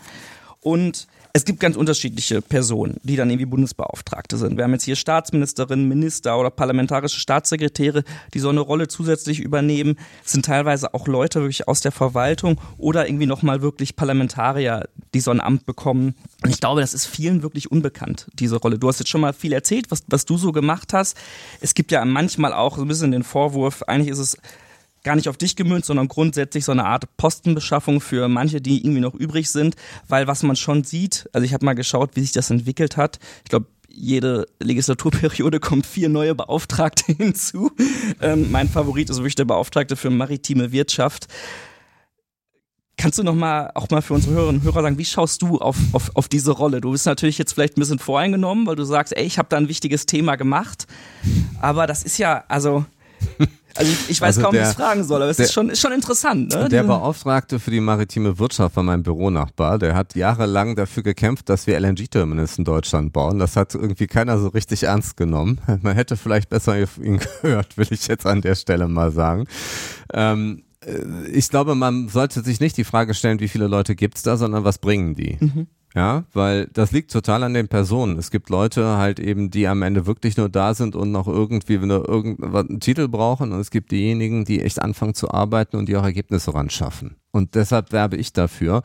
Und 0.60 1.06
es 1.38 1.44
gibt 1.44 1.60
ganz 1.60 1.76
unterschiedliche 1.76 2.42
Personen, 2.42 2.96
die 3.04 3.14
dann 3.14 3.30
irgendwie 3.30 3.46
Bundesbeauftragte 3.46 4.36
sind. 4.36 4.56
Wir 4.56 4.64
haben 4.64 4.72
jetzt 4.72 4.82
hier 4.82 4.96
Staatsministerinnen, 4.96 5.86
Minister 5.86 6.36
oder 6.36 6.50
parlamentarische 6.50 7.20
Staatssekretäre, 7.20 8.02
die 8.34 8.40
so 8.40 8.48
eine 8.48 8.58
Rolle 8.58 8.88
zusätzlich 8.88 9.38
übernehmen. 9.38 9.96
Es 10.26 10.32
sind 10.32 10.44
teilweise 10.44 10.94
auch 10.94 11.06
Leute 11.06 11.38
wirklich 11.40 11.68
aus 11.68 11.80
der 11.80 11.92
Verwaltung 11.92 12.60
oder 12.76 13.06
irgendwie 13.06 13.26
nochmal 13.26 13.62
wirklich 13.62 13.94
Parlamentarier, 13.94 14.88
die 15.14 15.20
so 15.20 15.30
ein 15.30 15.40
Amt 15.40 15.64
bekommen. 15.64 16.16
Und 16.42 16.50
ich 16.50 16.58
glaube, 16.58 16.80
das 16.80 16.92
ist 16.92 17.06
vielen 17.06 17.44
wirklich 17.44 17.70
unbekannt, 17.70 18.26
diese 18.34 18.56
Rolle. 18.56 18.80
Du 18.80 18.88
hast 18.88 18.98
jetzt 18.98 19.08
schon 19.08 19.20
mal 19.20 19.32
viel 19.32 19.52
erzählt, 19.52 19.92
was, 19.92 20.02
was 20.08 20.24
du 20.24 20.38
so 20.38 20.50
gemacht 20.50 20.92
hast. 20.92 21.16
Es 21.60 21.74
gibt 21.74 21.92
ja 21.92 22.04
manchmal 22.04 22.52
auch 22.52 22.78
so 22.78 22.82
ein 22.82 22.88
bisschen 22.88 23.12
den 23.12 23.22
Vorwurf, 23.22 23.84
eigentlich 23.84 24.10
ist 24.10 24.18
es 24.18 24.38
gar 25.08 25.16
nicht 25.16 25.30
auf 25.30 25.38
dich 25.38 25.56
gemünzt, 25.56 25.86
sondern 25.86 26.06
grundsätzlich 26.06 26.66
so 26.66 26.72
eine 26.72 26.84
Art 26.84 27.16
Postenbeschaffung 27.16 28.02
für 28.02 28.28
manche, 28.28 28.60
die 28.60 28.84
irgendwie 28.84 29.00
noch 29.00 29.14
übrig 29.14 29.48
sind, 29.48 29.74
weil 30.06 30.26
was 30.26 30.42
man 30.42 30.54
schon 30.54 30.84
sieht, 30.84 31.30
also 31.32 31.46
ich 31.46 31.54
habe 31.54 31.64
mal 31.64 31.72
geschaut, 31.72 32.10
wie 32.12 32.20
sich 32.20 32.32
das 32.32 32.50
entwickelt 32.50 32.98
hat. 32.98 33.18
Ich 33.42 33.48
glaube, 33.48 33.68
jede 33.88 34.44
Legislaturperiode 34.60 35.60
kommt 35.60 35.86
vier 35.86 36.10
neue 36.10 36.34
Beauftragte 36.34 37.10
hinzu. 37.16 37.70
Ähm, 38.20 38.50
mein 38.50 38.68
Favorit 38.68 39.08
ist 39.08 39.16
wirklich 39.16 39.34
der 39.34 39.46
Beauftragte 39.46 39.96
für 39.96 40.10
maritime 40.10 40.72
Wirtschaft. 40.72 41.26
Kannst 42.98 43.18
du 43.18 43.22
noch 43.22 43.34
mal 43.34 43.70
auch 43.74 43.88
mal 43.88 44.02
für 44.02 44.12
unsere 44.12 44.34
Hörerinnen 44.34 44.60
und 44.60 44.66
Hörer 44.66 44.82
sagen, 44.82 44.98
wie 44.98 45.06
schaust 45.06 45.40
du 45.40 45.56
auf, 45.56 45.78
auf, 45.92 46.10
auf 46.16 46.28
diese 46.28 46.50
Rolle? 46.50 46.82
Du 46.82 46.90
bist 46.90 47.06
natürlich 47.06 47.38
jetzt 47.38 47.54
vielleicht 47.54 47.78
ein 47.78 47.80
bisschen 47.80 47.98
voreingenommen, 47.98 48.66
weil 48.66 48.76
du 48.76 48.84
sagst, 48.84 49.16
ey, 49.16 49.24
ich 49.24 49.38
habe 49.38 49.48
da 49.48 49.56
ein 49.56 49.68
wichtiges 49.68 50.04
Thema 50.04 50.36
gemacht. 50.36 50.86
Aber 51.62 51.86
das 51.86 52.02
ist 52.02 52.18
ja, 52.18 52.44
also 52.48 52.84
also 53.78 53.92
ich, 53.92 54.10
ich 54.10 54.20
weiß 54.20 54.38
also 54.38 54.42
kaum, 54.42 54.52
der, 54.52 54.62
wie 54.62 54.64
ich 54.64 54.70
es 54.70 54.76
fragen 54.76 55.04
soll, 55.04 55.22
aber 55.22 55.30
es 55.30 55.36
der, 55.36 55.46
ist, 55.46 55.52
schon, 55.52 55.68
ist 55.68 55.80
schon 55.80 55.92
interessant. 55.92 56.52
Ne? 56.52 56.68
Der 56.68 56.82
Beauftragte 56.82 57.60
für 57.60 57.70
die 57.70 57.78
maritime 57.78 58.38
Wirtschaft 58.38 58.74
war 58.74 58.82
mein 58.82 59.04
Büronachbar. 59.04 59.78
Der 59.78 59.94
hat 59.94 60.16
jahrelang 60.16 60.74
dafür 60.74 61.04
gekämpft, 61.04 61.48
dass 61.48 61.68
wir 61.68 61.78
LNG-Terminals 61.78 62.58
in 62.58 62.64
Deutschland 62.64 63.12
bauen. 63.12 63.38
Das 63.38 63.54
hat 63.54 63.76
irgendwie 63.76 64.08
keiner 64.08 64.38
so 64.38 64.48
richtig 64.48 64.82
ernst 64.82 65.16
genommen. 65.16 65.60
Man 65.82 65.94
hätte 65.94 66.16
vielleicht 66.16 66.48
besser 66.48 66.76
ihn 66.76 67.20
gehört, 67.42 67.78
will 67.78 67.86
ich 67.90 68.08
jetzt 68.08 68.26
an 68.26 68.40
der 68.40 68.56
Stelle 68.56 68.88
mal 68.88 69.12
sagen. 69.12 69.46
Ähm, 70.12 70.64
äh, 70.84 71.28
ich 71.30 71.48
glaube, 71.48 71.74
man 71.74 72.08
sollte 72.08 72.42
sich 72.42 72.60
nicht 72.60 72.76
die 72.76 72.84
Frage 72.84 73.14
stellen, 73.14 73.40
wie 73.40 73.48
viele 73.48 73.68
Leute 73.68 73.94
gibt's 73.94 74.22
da, 74.22 74.36
sondern 74.36 74.64
was 74.64 74.78
bringen 74.78 75.14
die. 75.14 75.36
Mhm. 75.38 75.66
Ja, 75.94 76.24
weil 76.32 76.66
das 76.72 76.92
liegt 76.92 77.10
total 77.10 77.42
an 77.42 77.54
den 77.54 77.68
Personen. 77.68 78.18
Es 78.18 78.30
gibt 78.30 78.50
Leute 78.50 78.98
halt 78.98 79.18
eben, 79.18 79.50
die 79.50 79.66
am 79.66 79.82
Ende 79.82 80.06
wirklich 80.06 80.36
nur 80.36 80.48
da 80.48 80.74
sind 80.74 80.94
und 80.94 81.12
noch 81.12 81.26
irgendwie 81.26 81.78
nur 81.78 82.08
irgendeinen 82.08 82.80
Titel 82.80 83.08
brauchen 83.08 83.52
und 83.52 83.60
es 83.60 83.70
gibt 83.70 83.90
diejenigen, 83.90 84.44
die 84.44 84.62
echt 84.62 84.82
anfangen 84.82 85.14
zu 85.14 85.30
arbeiten 85.30 85.76
und 85.76 85.88
die 85.88 85.96
auch 85.96 86.04
Ergebnisse 86.04 86.54
ran 86.54 86.70
schaffen. 86.70 87.16
Und 87.30 87.54
deshalb 87.54 87.92
werbe 87.92 88.16
ich 88.16 88.32
dafür, 88.32 88.82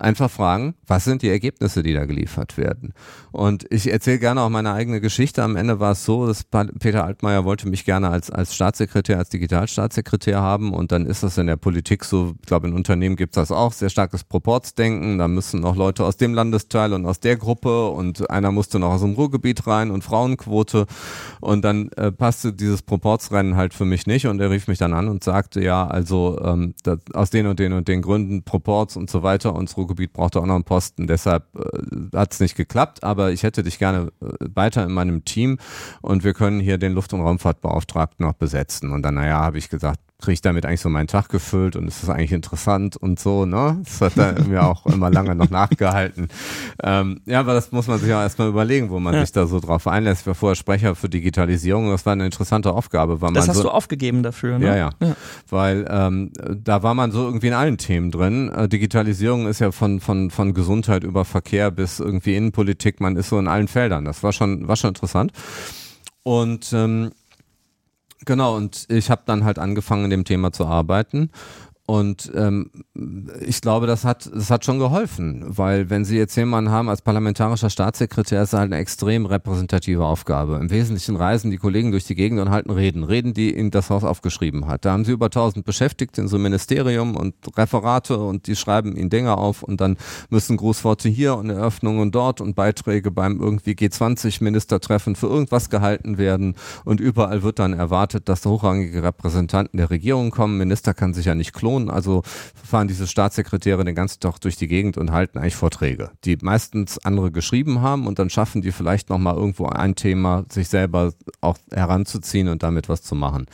einfach 0.00 0.30
fragen, 0.30 0.74
was 0.86 1.04
sind 1.04 1.22
die 1.22 1.28
Ergebnisse, 1.28 1.82
die 1.82 1.94
da 1.94 2.04
geliefert 2.04 2.56
werden? 2.56 2.92
Und 3.32 3.66
ich 3.70 3.90
erzähle 3.90 4.18
gerne 4.18 4.40
auch 4.42 4.48
meine 4.48 4.72
eigene 4.72 5.00
Geschichte. 5.00 5.42
Am 5.42 5.56
Ende 5.56 5.80
war 5.80 5.92
es 5.92 6.04
so, 6.04 6.26
dass 6.26 6.44
Peter 6.44 7.04
Altmaier 7.04 7.44
wollte 7.44 7.68
mich 7.68 7.84
gerne 7.84 8.08
als, 8.08 8.30
als 8.30 8.54
Staatssekretär, 8.54 9.18
als 9.18 9.28
Digitalstaatssekretär 9.30 10.40
haben 10.40 10.72
und 10.72 10.92
dann 10.92 11.06
ist 11.06 11.22
das 11.22 11.38
in 11.38 11.46
der 11.46 11.56
Politik 11.56 12.04
so, 12.04 12.34
ich 12.40 12.46
glaube 12.46 12.68
in 12.68 12.74
Unternehmen 12.74 13.16
gibt 13.16 13.36
es 13.36 13.42
das 13.42 13.52
auch, 13.52 13.72
sehr 13.72 13.90
starkes 13.90 14.24
Proportsdenken. 14.24 15.18
Da 15.18 15.28
müssen 15.28 15.60
noch 15.60 15.76
Leute 15.76 16.04
aus 16.04 16.16
dem 16.16 16.34
Landesteil 16.34 16.92
und 16.92 17.06
aus 17.06 17.20
der 17.20 17.36
Gruppe 17.36 17.88
und 17.88 18.30
einer 18.30 18.52
musste 18.52 18.78
noch 18.78 18.92
aus 18.92 19.00
dem 19.00 19.14
Ruhrgebiet 19.14 19.66
rein 19.66 19.90
und 19.90 20.04
Frauenquote 20.04 20.86
und 21.40 21.64
dann 21.64 21.90
äh, 21.96 22.12
passte 22.12 22.52
dieses 22.52 22.82
Proportsrennen 22.82 23.56
halt 23.56 23.74
für 23.74 23.84
mich 23.84 24.06
nicht 24.06 24.26
und 24.26 24.40
er 24.40 24.50
rief 24.50 24.68
mich 24.68 24.78
dann 24.78 24.92
an 24.92 25.08
und 25.08 25.24
sagte, 25.24 25.62
ja, 25.62 25.86
also 25.86 26.38
ähm, 26.42 26.74
das, 26.82 26.98
aus 27.12 27.30
den 27.30 27.46
und 27.46 27.58
den 27.58 27.72
und 27.76 27.88
den 27.88 28.02
Gründen, 28.02 28.42
Proports 28.42 28.96
und 28.96 29.10
so 29.10 29.22
weiter 29.22 29.54
und 29.54 29.68
das 29.68 29.76
Ruhrgebiet 29.76 30.12
brauchte 30.12 30.40
auch 30.40 30.46
noch 30.46 30.54
einen 30.54 30.64
Posten. 30.64 31.06
Deshalb 31.06 31.44
äh, 31.54 32.16
hat 32.16 32.32
es 32.32 32.40
nicht 32.40 32.56
geklappt, 32.56 33.04
aber 33.04 33.30
ich 33.32 33.42
hätte 33.42 33.62
dich 33.62 33.78
gerne 33.78 34.12
äh, 34.20 34.26
weiter 34.54 34.84
in 34.84 34.92
meinem 34.92 35.24
Team 35.24 35.58
und 36.00 36.24
wir 36.24 36.34
können 36.34 36.60
hier 36.60 36.78
den 36.78 36.92
Luft- 36.92 37.12
und 37.12 37.20
Raumfahrtbeauftragten 37.20 38.26
noch 38.26 38.34
besetzen. 38.34 38.92
Und 38.92 39.02
dann, 39.02 39.14
naja, 39.14 39.40
habe 39.40 39.58
ich 39.58 39.68
gesagt, 39.68 40.00
kriege 40.18 40.32
ich 40.32 40.40
damit 40.40 40.64
eigentlich 40.64 40.80
so 40.80 40.88
meinen 40.88 41.08
Tag 41.08 41.28
gefüllt 41.28 41.76
und 41.76 41.86
es 41.88 42.02
ist 42.02 42.08
eigentlich 42.08 42.32
interessant 42.32 42.96
und 42.96 43.20
so, 43.20 43.44
ne? 43.44 43.82
Das 43.84 44.00
hat 44.00 44.16
er 44.16 44.42
mir 44.44 44.64
auch 44.64 44.86
immer 44.86 45.10
lange 45.10 45.34
noch 45.34 45.50
nachgehalten. 45.50 46.28
Ähm, 46.82 47.20
ja, 47.26 47.40
aber 47.40 47.52
das 47.52 47.70
muss 47.70 47.86
man 47.86 47.98
sich 47.98 48.12
auch 48.14 48.20
erstmal 48.20 48.48
überlegen, 48.48 48.88
wo 48.88 48.98
man 48.98 49.14
ja. 49.14 49.20
sich 49.20 49.32
da 49.32 49.46
so 49.46 49.60
drauf 49.60 49.86
einlässt. 49.86 50.22
Ich 50.22 50.26
war 50.26 50.34
vorher 50.34 50.56
Sprecher 50.56 50.94
für 50.94 51.10
Digitalisierung, 51.10 51.90
das 51.90 52.06
war 52.06 52.14
eine 52.14 52.24
interessante 52.24 52.72
Aufgabe. 52.72 53.20
Weil 53.20 53.34
das 53.34 53.48
hast 53.48 53.56
so, 53.58 53.64
du 53.64 53.70
aufgegeben 53.70 54.22
dafür, 54.22 54.58
ne? 54.58 54.66
Ja, 54.66 54.76
ja. 54.76 54.90
ja. 55.02 55.16
Weil 55.50 55.86
ähm, 55.90 56.32
da 56.64 56.82
war 56.82 56.94
man 56.94 57.12
so 57.12 57.26
irgendwie 57.26 57.48
in 57.48 57.54
allen 57.54 57.76
Themen 57.76 58.10
drin. 58.10 58.48
Äh, 58.48 58.68
Digitalisierung 58.68 59.46
ist 59.46 59.58
ja 59.58 59.70
von, 59.70 60.00
von, 60.00 60.30
von 60.30 60.54
Gesundheit 60.54 61.04
über 61.04 61.26
Verkehr 61.26 61.70
bis 61.70 62.00
irgendwie 62.00 62.36
Innenpolitik, 62.36 63.00
man 63.00 63.16
ist 63.16 63.28
so 63.28 63.38
in 63.38 63.48
allen 63.48 63.68
Feldern. 63.68 64.06
Das 64.06 64.22
war 64.22 64.32
schon, 64.32 64.66
war 64.66 64.76
schon 64.76 64.88
interessant. 64.88 65.32
Und 66.22 66.72
ähm, 66.72 67.12
Genau, 68.24 68.56
und 68.56 68.86
ich 68.88 69.10
habe 69.10 69.22
dann 69.26 69.44
halt 69.44 69.58
angefangen, 69.58 70.04
in 70.04 70.10
dem 70.10 70.24
Thema 70.24 70.52
zu 70.52 70.66
arbeiten 70.66 71.30
und 71.86 72.32
ähm, 72.34 72.70
ich 73.40 73.60
glaube, 73.60 73.86
das 73.86 74.04
hat, 74.04 74.28
das 74.34 74.50
hat 74.50 74.64
schon 74.64 74.80
geholfen, 74.80 75.44
weil 75.46 75.88
wenn 75.88 76.04
Sie 76.04 76.16
jetzt 76.16 76.34
jemanden 76.34 76.72
haben 76.72 76.88
als 76.88 77.00
parlamentarischer 77.00 77.70
Staatssekretär, 77.70 78.42
ist 78.42 78.52
es 78.52 78.58
halt 78.58 78.72
eine 78.72 78.80
extrem 78.80 79.24
repräsentative 79.24 80.04
Aufgabe. 80.04 80.56
Im 80.56 80.68
Wesentlichen 80.70 81.14
reisen 81.14 81.52
die 81.52 81.58
Kollegen 81.58 81.92
durch 81.92 82.02
die 82.02 82.16
Gegend 82.16 82.40
und 82.40 82.50
halten 82.50 82.72
Reden. 82.72 83.04
Reden, 83.04 83.34
die 83.34 83.56
Ihnen 83.56 83.70
das 83.70 83.88
Haus 83.88 84.02
aufgeschrieben 84.02 84.66
hat. 84.66 84.84
Da 84.84 84.92
haben 84.92 85.04
Sie 85.04 85.12
über 85.12 85.26
1000 85.26 85.64
Beschäftigte 85.64 86.20
in 86.20 86.26
so 86.26 86.36
einem 86.36 86.44
Ministerium 86.44 87.16
und 87.16 87.34
Referate 87.56 88.18
und 88.18 88.48
die 88.48 88.56
schreiben 88.56 88.96
Ihnen 88.96 89.10
Dinge 89.10 89.38
auf 89.38 89.62
und 89.62 89.80
dann 89.80 89.96
müssen 90.28 90.56
Grußworte 90.56 91.08
hier 91.08 91.36
und 91.36 91.50
Eröffnungen 91.50 92.10
dort 92.10 92.40
und 92.40 92.56
Beiträge 92.56 93.12
beim 93.12 93.40
irgendwie 93.40 93.72
G20-Ministertreffen 93.72 95.14
für 95.14 95.28
irgendwas 95.28 95.70
gehalten 95.70 96.18
werden 96.18 96.56
und 96.84 96.98
überall 96.98 97.44
wird 97.44 97.60
dann 97.60 97.74
erwartet, 97.74 98.28
dass 98.28 98.44
hochrangige 98.44 99.04
Repräsentanten 99.04 99.76
der 99.76 99.90
Regierung 99.90 100.32
kommen. 100.32 100.58
Minister 100.58 100.92
kann 100.92 101.14
sich 101.14 101.26
ja 101.26 101.36
nicht 101.36 101.52
klonen 101.52 101.75
Region. 101.76 101.90
Also 101.90 102.22
fahren 102.64 102.88
diese 102.88 103.06
Staatssekretäre 103.06 103.84
den 103.84 103.94
ganzen 103.94 104.20
Tag 104.20 104.38
durch 104.40 104.56
die 104.56 104.66
Gegend 104.66 104.96
und 104.96 105.12
halten 105.12 105.38
eigentlich 105.38 105.56
Vorträge, 105.56 106.10
die 106.24 106.36
meistens 106.40 106.98
andere 107.04 107.30
geschrieben 107.30 107.80
haben 107.80 108.06
und 108.06 108.18
dann 108.18 108.30
schaffen 108.30 108.62
die 108.62 108.72
vielleicht 108.72 109.10
nochmal 109.10 109.36
irgendwo 109.36 109.66
ein 109.66 109.94
Thema, 109.94 110.44
sich 110.50 110.68
selber 110.68 111.12
auch 111.40 111.56
heranzuziehen 111.72 112.48
und 112.48 112.62
damit 112.62 112.88
was 112.88 113.02
zu 113.02 113.14
machen. 113.14 113.46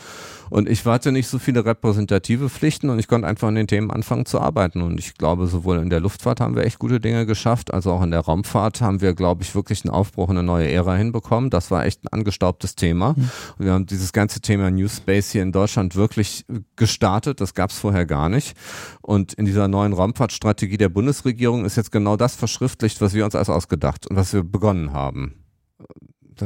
Und 0.53 0.69
ich 0.69 0.85
hatte 0.85 1.13
nicht 1.13 1.29
so 1.29 1.39
viele 1.39 1.65
repräsentative 1.65 2.51
Pflichten 2.51 2.91
und 2.91 2.99
ich 2.99 3.09
konnte 3.09 3.27
einfach 3.27 3.49
an 3.49 3.55
den 3.55 3.67
Themen 3.67 3.91
anfangen 3.91 4.27
zu 4.27 4.39
arbeiten. 4.39 4.83
Und 4.83 4.99
ich 4.99 5.15
glaube, 5.15 5.47
sowohl 5.47 5.79
in 5.79 5.89
der 5.89 6.01
Luftfahrt 6.01 6.41
haben 6.41 6.55
wir 6.55 6.67
echt 6.67 6.79
gute 6.79 7.01
Dinge 7.01 7.25
geschafft, 7.25 7.73
als 7.73 7.87
auch 7.87 8.03
in 8.03 8.11
der 8.11 8.21
Raumfahrt 8.21 8.83
haben 8.83 9.01
wir, 9.01 9.15
glaube 9.15 9.45
ich, 9.45 9.55
wirklich 9.55 9.83
einen 9.83 9.95
Aufbruch 9.95 10.29
in 10.29 10.37
eine 10.37 10.47
neue 10.47 10.71
Ära 10.71 10.95
hinbekommen. 10.95 11.49
Das 11.49 11.71
war 11.71 11.87
echt 11.87 12.05
ein 12.05 12.09
angestaubtes 12.09 12.77
Thema. 12.77 13.15
Mhm. 13.17 13.31
Und 13.57 13.65
wir 13.65 13.73
haben 13.73 13.87
dieses 13.87 14.13
ganze 14.13 14.43
Thema 14.43 14.71
New 14.71 14.89
Space 14.89 15.31
hier 15.31 15.43
in 15.43 15.53
Deutschland 15.53 15.97
wirklich 15.97 16.45
gestartet. 16.77 17.41
Das 17.41 17.55
gab 17.55 17.71
es 17.71 17.79
vorher 17.79 18.05
gar 18.05 18.29
nicht. 18.29 18.55
Und 19.01 19.33
in 19.33 19.47
dieser 19.47 19.69
neuen 19.69 19.95
Raumfahrtstrategie 19.95 20.77
der 20.77 20.91
Bundesregierung 20.91 21.65
ist 21.65 21.77
jetzt 21.77 21.93
genau 21.93 22.19
das 22.19 22.35
verschriftlicht, 22.35 23.01
was 23.01 23.15
wir 23.15 23.25
uns 23.25 23.35
alles 23.35 23.49
ausgedacht 23.49 24.07
und 24.07 24.17
was 24.17 24.35
wir 24.35 24.43
begonnen 24.43 24.93
haben 24.93 25.42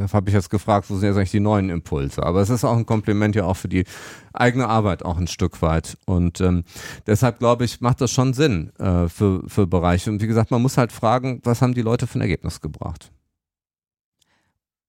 da 0.00 0.12
habe 0.12 0.28
ich 0.28 0.34
jetzt 0.34 0.50
gefragt, 0.50 0.90
wo 0.90 0.96
sind 0.96 1.08
jetzt 1.08 1.16
eigentlich 1.16 1.30
die 1.30 1.40
neuen 1.40 1.70
Impulse? 1.70 2.22
Aber 2.22 2.40
es 2.40 2.50
ist 2.50 2.64
auch 2.64 2.76
ein 2.76 2.86
Kompliment 2.86 3.34
ja 3.34 3.44
auch 3.44 3.56
für 3.56 3.68
die 3.68 3.84
eigene 4.32 4.68
Arbeit 4.68 5.04
auch 5.04 5.16
ein 5.16 5.26
Stück 5.26 5.62
weit. 5.62 5.96
Und 6.06 6.40
ähm, 6.40 6.64
deshalb 7.06 7.38
glaube 7.38 7.64
ich, 7.64 7.80
macht 7.80 8.00
das 8.00 8.10
schon 8.10 8.34
Sinn 8.34 8.72
äh, 8.78 9.08
für, 9.08 9.42
für 9.48 9.66
Bereiche. 9.66 10.10
Und 10.10 10.22
wie 10.22 10.26
gesagt, 10.26 10.50
man 10.50 10.62
muss 10.62 10.76
halt 10.76 10.92
fragen, 10.92 11.40
was 11.44 11.62
haben 11.62 11.74
die 11.74 11.82
Leute 11.82 12.06
für 12.06 12.18
ein 12.18 12.22
Ergebnis 12.22 12.60
gebracht? 12.60 13.10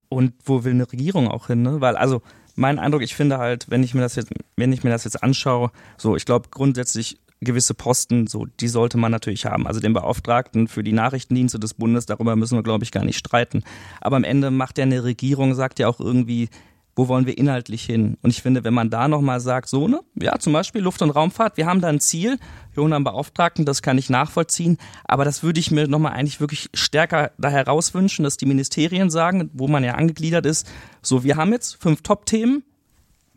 Und 0.10 0.34
wo 0.46 0.64
will 0.64 0.74
eine 0.74 0.92
Regierung 0.92 1.28
auch 1.28 1.48
hin? 1.48 1.62
Ne? 1.62 1.82
Weil 1.82 1.98
also 1.98 2.22
mein 2.56 2.80
Eindruck, 2.80 3.04
ich 3.04 3.16
finde 3.16 3.38
halt, 3.38 3.70
wenn 3.70 3.84
ich 3.84 3.94
mir 3.94 4.02
das 4.02 4.16
jetzt, 4.16 4.32
wenn 4.56 4.74
ich 4.74 4.84
mir 4.84 4.90
das 4.90 5.04
jetzt 5.04 5.22
anschaue, 5.22 5.72
so 5.98 6.16
ich 6.16 6.26
glaube 6.26 6.50
grundsätzlich 6.50 7.20
gewisse 7.40 7.74
Posten, 7.74 8.28
so 8.28 8.46
die 8.60 8.68
sollte 8.68 8.98
man 8.98 9.12
natürlich 9.12 9.46
haben. 9.46 9.68
Also 9.68 9.80
den 9.80 9.94
Beauftragten 9.94 10.68
für 10.68 10.84
die 10.84 10.92
Nachrichtendienste 10.92 11.60
des 11.60 11.76
Bundes, 11.76 12.06
darüber 12.06 12.36
müssen 12.36 12.58
wir, 12.58 12.64
glaube 12.64 12.84
ich, 12.84 12.92
gar 12.92 13.06
nicht 13.06 13.18
streiten. 13.18 13.64
Aber 14.02 14.16
am 14.16 14.24
Ende 14.24 14.52
macht 14.52 14.78
ja 14.78 14.84
eine 14.84 15.04
Regierung, 15.04 15.54
sagt 15.54 15.80
ja 15.80 15.88
auch 15.88 16.00
irgendwie, 16.00 16.50
wo 16.98 17.08
wollen 17.08 17.28
wir 17.28 17.38
inhaltlich 17.38 17.84
hin? 17.84 18.18
Und 18.24 18.32
ich 18.32 18.42
finde, 18.42 18.64
wenn 18.64 18.74
man 18.74 18.90
da 18.90 19.08
nochmal 19.08 19.40
sagt, 19.40 19.70
so, 19.70 19.88
ne, 19.88 20.02
ja, 20.16 20.40
zum 20.40 20.52
Beispiel 20.52 20.82
Luft- 20.82 21.04
und 21.04 21.12
Raumfahrt, 21.12 21.56
wir 21.56 21.68
haben 21.68 21.80
da 21.80 21.90
ein 21.90 22.00
Ziel, 22.00 22.40
wir 22.74 22.82
holen 22.82 22.92
einen 22.92 23.04
Beauftragten, 23.04 23.66
das 23.66 23.84
kann 23.84 24.00
ich 24.00 24.10
nachvollziehen, 24.10 24.78
aber 25.04 25.24
das 25.24 25.44
würde 25.44 25.60
ich 25.60 25.70
mir 25.70 25.88
nochmal 25.88 26.14
eigentlich 26.14 26.40
wirklich 26.40 26.70
stärker 26.74 27.32
da 27.38 27.50
herauswünschen, 27.50 28.24
dass 28.24 28.38
die 28.38 28.48
Ministerien 28.48 29.12
sagen, 29.12 29.52
wo 29.54 29.68
man 29.68 29.84
ja 29.84 29.94
angegliedert 29.94 30.48
ist, 30.48 30.68
so, 31.04 31.24
wir 31.24 31.38
haben 31.38 31.52
jetzt 31.52 31.76
fünf 31.80 32.02
Top-Themen, 32.02 32.64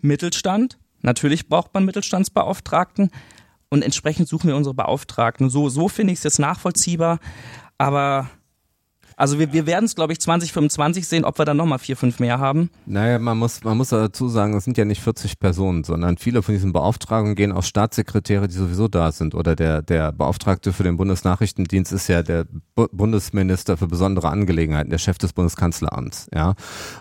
Mittelstand, 0.01 0.79
natürlich 1.03 1.47
braucht 1.47 1.75
man 1.75 1.85
Mittelstandsbeauftragten, 1.85 3.11
und 3.71 3.83
entsprechend 3.83 4.29
suchen 4.29 4.49
wir 4.49 4.57
unsere 4.57 4.75
Beauftragten. 4.75 5.49
So, 5.49 5.69
so 5.69 5.89
finde 5.89 6.13
ich 6.13 6.19
es 6.19 6.25
jetzt 6.25 6.39
nachvollziehbar, 6.39 7.19
aber 7.79 8.29
Also 9.17 9.39
wir, 9.39 9.53
wir 9.53 9.67
werden 9.67 9.85
es, 9.85 9.95
glaube 9.95 10.15
ich, 10.15 10.21
2025 10.21 11.07
sehen, 11.07 11.27
ob 11.27 11.37
wir 11.39 11.45
dann 11.45 11.59
nochmal 11.59 11.79
vier, 11.79 11.95
fünf 11.95 12.21
mehr 12.21 12.39
haben. 12.39 12.71
Naja, 12.87 13.19
man 13.19 13.37
muss, 13.37 13.63
man 13.63 13.77
muss 13.77 13.91
dazu 13.91 14.29
sagen, 14.29 14.55
es 14.55 14.65
sind 14.65 14.79
ja 14.79 14.87
nicht 14.87 15.03
40 15.03 15.39
Personen, 15.39 15.85
sondern 15.85 16.17
viele 16.17 16.41
von 16.41 16.55
diesen 16.55 16.73
Beauftragungen 16.73 17.35
gehen 17.35 17.53
aus 17.53 17.69
Staatssekretäre, 17.69 18.49
die 18.49 18.55
sowieso 18.55 18.89
da 18.89 19.13
sind. 19.13 19.35
Oder 19.35 19.55
der, 19.57 19.83
der 19.83 20.13
Beauftragte 20.13 20.73
für 20.73 20.85
den 20.85 20.97
Bundesnachrichtendienst 20.97 21.93
ist 21.93 22.09
ja 22.09 22.23
der 22.23 22.47
Bu 22.75 22.87
Bundesminister 22.93 23.77
für 23.77 23.89
besondere 23.89 24.31
Angelegenheiten, 24.31 24.89
der 24.89 24.97
Chef 24.97 25.19
des 25.19 25.35
Bundeskanzleramts. 25.35 26.29
Ja. 26.35 26.55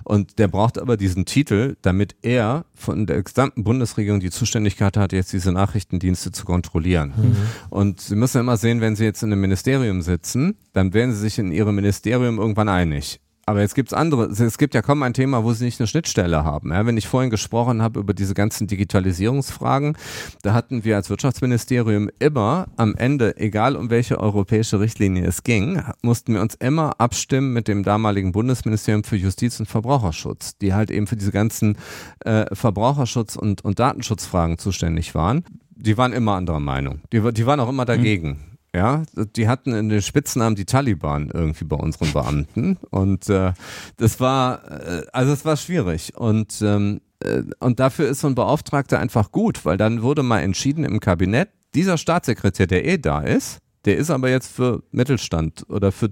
Und 0.03 0.39
der 0.39 0.49
braucht 0.49 0.77
aber 0.77 0.97
diesen 0.97 1.23
Titel, 1.23 1.77
damit 1.81 2.17
er 2.21 2.65
von 2.79 3.05
der 3.05 3.21
gesamten 3.21 3.63
Bundesregierung 3.63 4.19
die 4.19 4.31
Zuständigkeit 4.31 4.97
hat, 4.97 5.11
jetzt 5.11 5.33
diese 5.33 5.51
Nachrichtendienste 5.51 6.31
zu 6.31 6.45
kontrollieren. 6.45 7.13
Mhm. 7.15 7.35
Und 7.69 8.01
Sie 8.01 8.15
müssen 8.15 8.39
immer 8.39 8.57
sehen, 8.57 8.81
wenn 8.81 8.95
Sie 8.95 9.03
jetzt 9.03 9.21
in 9.21 9.31
einem 9.31 9.41
Ministerium 9.41 10.01
sitzen, 10.01 10.55
dann 10.73 10.93
werden 10.93 11.13
Sie 11.13 11.19
sich 11.19 11.39
in 11.39 11.51
Ihrem 11.51 11.75
Ministerium 11.75 12.39
irgendwann 12.39 12.69
einig. 12.69 13.19
Aber 13.49 13.61
jetzt 13.61 13.73
gibt's 13.73 13.93
andere, 13.93 14.25
es 14.25 14.59
gibt 14.59 14.75
ja 14.75 14.83
kaum 14.83 15.01
ein 15.01 15.15
Thema, 15.15 15.43
wo 15.43 15.53
sie 15.53 15.65
nicht 15.65 15.79
eine 15.79 15.87
Schnittstelle 15.87 16.43
haben. 16.43 16.71
Ja, 16.71 16.85
wenn 16.85 16.97
ich 16.97 17.07
vorhin 17.07 17.31
gesprochen 17.31 17.81
habe 17.81 17.99
über 17.99 18.13
diese 18.13 18.35
ganzen 18.35 18.67
Digitalisierungsfragen, 18.67 19.97
da 20.43 20.53
hatten 20.53 20.83
wir 20.83 20.95
als 20.97 21.09
Wirtschaftsministerium 21.09 22.11
immer 22.19 22.67
am 22.77 22.93
Ende, 22.93 23.37
egal 23.37 23.75
um 23.75 23.89
welche 23.89 24.19
europäische 24.19 24.79
Richtlinie 24.79 25.25
es 25.25 25.41
ging, 25.41 25.81
mussten 26.03 26.35
wir 26.35 26.41
uns 26.41 26.53
immer 26.53 27.01
abstimmen 27.01 27.51
mit 27.51 27.67
dem 27.67 27.81
damaligen 27.81 28.33
Bundesministerium 28.33 29.03
für 29.03 29.15
Justiz 29.15 29.59
und 29.59 29.65
Verbraucherschutz, 29.65 30.55
die 30.59 30.75
halt 30.75 30.91
eben 30.91 31.07
für 31.07 31.15
diese 31.15 31.31
ganzen 31.31 31.75
äh, 32.19 32.45
Verbraucherschutz 32.53 33.35
und, 33.35 33.65
und 33.65 33.79
Datenschutzfragen 33.79 34.59
zuständig 34.59 35.15
waren. 35.15 35.43
Die 35.75 35.97
waren 35.97 36.13
immer 36.13 36.35
anderer 36.35 36.59
Meinung. 36.59 37.01
Die, 37.11 37.33
die 37.33 37.45
waren 37.47 37.59
auch 37.59 37.69
immer 37.69 37.85
dagegen. 37.85 38.48
Ja, 38.75 39.03
die 39.35 39.47
hatten 39.47 39.73
in 39.73 39.89
den 39.89 40.01
Spitznamen 40.01 40.55
die 40.55 40.65
Taliban 40.65 41.31
irgendwie 41.33 41.65
bei 41.65 41.75
unseren 41.75 42.13
Beamten 42.13 42.77
und 42.91 43.27
äh, 43.27 43.53
das 43.97 44.19
war, 44.19 44.71
äh, 44.71 45.05
also 45.11 45.33
es 45.33 45.43
war 45.43 45.57
schwierig 45.57 46.15
und 46.15 46.61
ähm, 46.61 47.01
äh, 47.19 47.43
und 47.59 47.79
dafür 47.79 48.07
ist 48.07 48.21
so 48.21 48.27
ein 48.27 48.35
Beauftragter 48.35 48.99
einfach 48.99 49.31
gut, 49.31 49.65
weil 49.65 49.77
dann 49.77 50.01
wurde 50.01 50.23
mal 50.23 50.41
entschieden 50.41 50.83
im 50.83 50.99
Kabinett, 50.99 51.49
dieser 51.75 51.97
Staatssekretär, 51.97 52.67
der 52.67 52.85
eh 52.85 52.97
da 52.97 53.21
ist, 53.21 53.59
der 53.85 53.97
ist 53.97 54.09
aber 54.09 54.29
jetzt 54.29 54.51
für 54.51 54.83
Mittelstand 54.91 55.65
oder 55.69 55.91
für, 55.91 56.09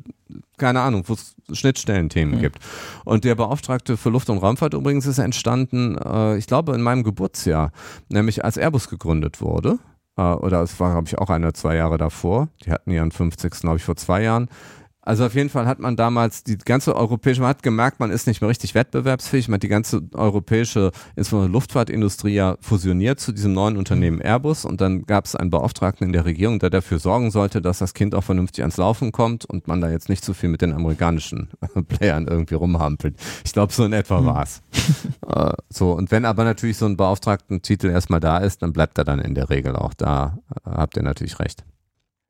keine 0.58 0.82
Ahnung, 0.82 1.04
wo 1.08 1.14
es 1.14 1.36
Schnittstellenthemen 1.52 2.38
mhm. 2.38 2.42
gibt. 2.42 2.60
Und 3.04 3.24
der 3.24 3.36
Beauftragte 3.36 3.98
für 3.98 4.10
Luft- 4.10 4.30
und 4.30 4.38
Raumfahrt 4.38 4.74
übrigens 4.74 5.06
ist 5.06 5.18
entstanden, 5.18 5.98
äh, 5.98 6.38
ich 6.38 6.48
glaube, 6.48 6.76
in 6.76 6.82
meinem 6.82 7.04
Geburtsjahr, 7.04 7.72
nämlich 8.10 8.46
als 8.46 8.58
Airbus 8.58 8.90
gegründet 8.90 9.42
wurde. 9.42 9.80
Äh, 10.18 10.22
oder 10.22 10.62
es 10.62 10.80
war, 10.80 10.92
glaube 10.92 11.08
ich, 11.08 11.18
auch 11.18 11.30
ein 11.30 11.44
oder 11.44 11.54
zwei 11.54 11.76
Jahre 11.76 11.98
davor. 11.98 12.50
Die 12.66 12.72
hatten 12.72 12.92
ihren 12.92 13.12
50. 13.12 13.52
glaube 13.62 13.78
ich, 13.78 13.84
vor 13.84 13.96
zwei 13.96 14.24
Jahren. 14.24 14.50
Also 15.08 15.26
auf 15.26 15.36
jeden 15.36 15.48
Fall 15.48 15.68
hat 15.68 15.80
man 15.80 15.96
damals 15.96 16.44
die 16.44 16.58
ganze 16.58 16.94
europäische, 16.94 17.40
man 17.40 17.52
hat 17.52 17.64
gemerkt, 17.64 18.02
man 18.02 18.12
ist 18.12 18.28
nicht 18.28 18.42
mehr 18.42 18.50
richtig 18.50 18.76
wettbewerbsfähig. 18.76 19.48
Man 19.48 19.56
hat 19.56 19.64
die 19.64 19.70
ganze 19.70 20.02
europäische, 20.14 20.92
insbesondere 21.16 21.50
Luftfahrtindustrie 21.50 22.34
ja 22.34 22.58
fusioniert 22.60 23.22
zu 23.22 23.32
diesem 23.32 23.54
neuen 23.54 23.78
Unternehmen 23.78 24.20
Airbus 24.20 24.66
und 24.66 24.82
dann 24.82 25.06
gab 25.06 25.24
es 25.24 25.34
einen 25.34 25.50
Beauftragten 25.50 26.08
in 26.08 26.12
der 26.12 26.26
Regierung, 26.26 26.60
der 26.60 26.72
dafür 26.72 27.00
sorgen 27.00 27.32
sollte, 27.32 27.62
dass 27.62 27.78
das 27.78 27.94
Kind 27.94 28.16
auch 28.16 28.24
vernünftig 28.26 28.64
ans 28.64 28.76
Laufen 28.76 29.14
kommt 29.14 29.46
und 29.46 29.70
man 29.70 29.80
da 29.80 29.90
jetzt 29.90 30.10
nicht 30.10 30.26
zu 30.26 30.34
so 30.34 30.40
viel 30.40 30.50
mit 30.50 30.62
den 30.62 30.74
amerikanischen 30.74 31.52
Playern 31.88 32.28
irgendwie 32.28 32.56
rumhampelt. 32.56 33.16
Ich 33.46 33.54
glaube, 33.54 33.72
so 33.72 33.86
in 33.86 33.94
etwa 33.94 34.18
hm. 34.18 34.26
war's. 34.26 34.62
äh, 35.26 35.54
so, 35.70 35.94
und 35.94 36.12
wenn 36.12 36.26
aber 36.26 36.44
natürlich 36.44 36.76
so 36.76 36.86
ein 36.86 36.98
Beauftragten-Titel 36.98 37.88
erstmal 37.88 38.20
da 38.20 38.40
ist, 38.40 38.62
dann 38.62 38.74
bleibt 38.74 38.98
er 38.98 39.06
dann 39.06 39.20
in 39.20 39.36
der 39.36 39.50
Regel 39.50 39.78
auch 39.78 39.94
da. 39.94 40.40
Äh, 40.66 40.72
habt 40.72 40.98
ihr 40.98 41.04
natürlich 41.04 41.40
recht. 41.40 41.64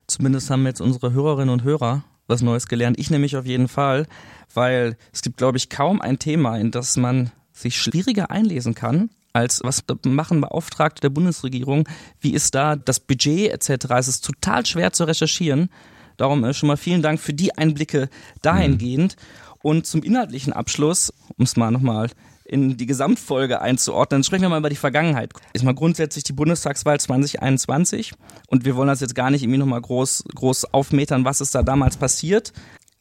Zumindest 0.06 0.48
haben 0.48 0.64
jetzt 0.64 0.80
unsere 0.80 1.12
Hörerinnen 1.12 1.52
und 1.52 1.64
Hörer 1.64 2.04
was 2.28 2.42
Neues 2.42 2.68
gelernt. 2.68 2.98
Ich 2.98 3.10
nämlich 3.10 3.36
auf 3.36 3.46
jeden 3.46 3.66
Fall, 3.66 4.06
weil 4.54 4.96
es 5.12 5.22
gibt, 5.22 5.38
glaube 5.38 5.58
ich, 5.58 5.68
kaum 5.68 6.00
ein 6.00 6.18
Thema, 6.18 6.56
in 6.56 6.70
das 6.70 6.96
man 6.96 7.32
sich 7.52 7.76
schwieriger 7.76 8.30
einlesen 8.30 8.74
kann, 8.74 9.10
als 9.32 9.60
was 9.64 9.82
machen 10.04 10.40
Beauftragte 10.40 11.00
der 11.00 11.10
Bundesregierung, 11.10 11.88
wie 12.20 12.32
ist 12.32 12.54
da 12.54 12.76
das 12.76 13.00
Budget 13.00 13.50
etc. 13.50 13.86
Es 13.96 14.08
ist 14.08 14.24
total 14.24 14.64
schwer 14.64 14.92
zu 14.92 15.04
recherchieren. 15.04 15.70
Darum 16.16 16.44
äh, 16.44 16.54
schon 16.54 16.68
mal 16.68 16.76
vielen 16.76 17.02
Dank 17.02 17.20
für 17.20 17.34
die 17.34 17.56
Einblicke 17.56 18.08
dahingehend. 18.42 19.16
Mhm. 19.16 19.48
Und 19.60 19.86
zum 19.86 20.04
inhaltlichen 20.04 20.52
Abschluss, 20.52 21.12
um 21.36 21.44
es 21.44 21.56
mal 21.56 21.72
nochmal 21.72 22.10
in 22.48 22.76
die 22.76 22.86
Gesamtfolge 22.86 23.60
einzuordnen, 23.60 24.24
sprechen 24.24 24.42
wir 24.42 24.48
mal 24.48 24.58
über 24.58 24.70
die 24.70 24.76
Vergangenheit. 24.76 25.32
Ist 25.52 25.64
mal 25.64 25.74
grundsätzlich 25.74 26.24
die 26.24 26.32
Bundestagswahl 26.32 26.98
2021 26.98 28.12
und 28.46 28.64
wir 28.64 28.74
wollen 28.74 28.88
das 28.88 29.00
jetzt 29.00 29.14
gar 29.14 29.30
nicht 29.30 29.42
irgendwie 29.42 29.58
nochmal 29.58 29.80
groß, 29.80 30.24
groß 30.34 30.72
aufmetern, 30.72 31.24
was 31.24 31.40
ist 31.40 31.54
da 31.54 31.62
damals 31.62 31.96
passiert. 31.96 32.52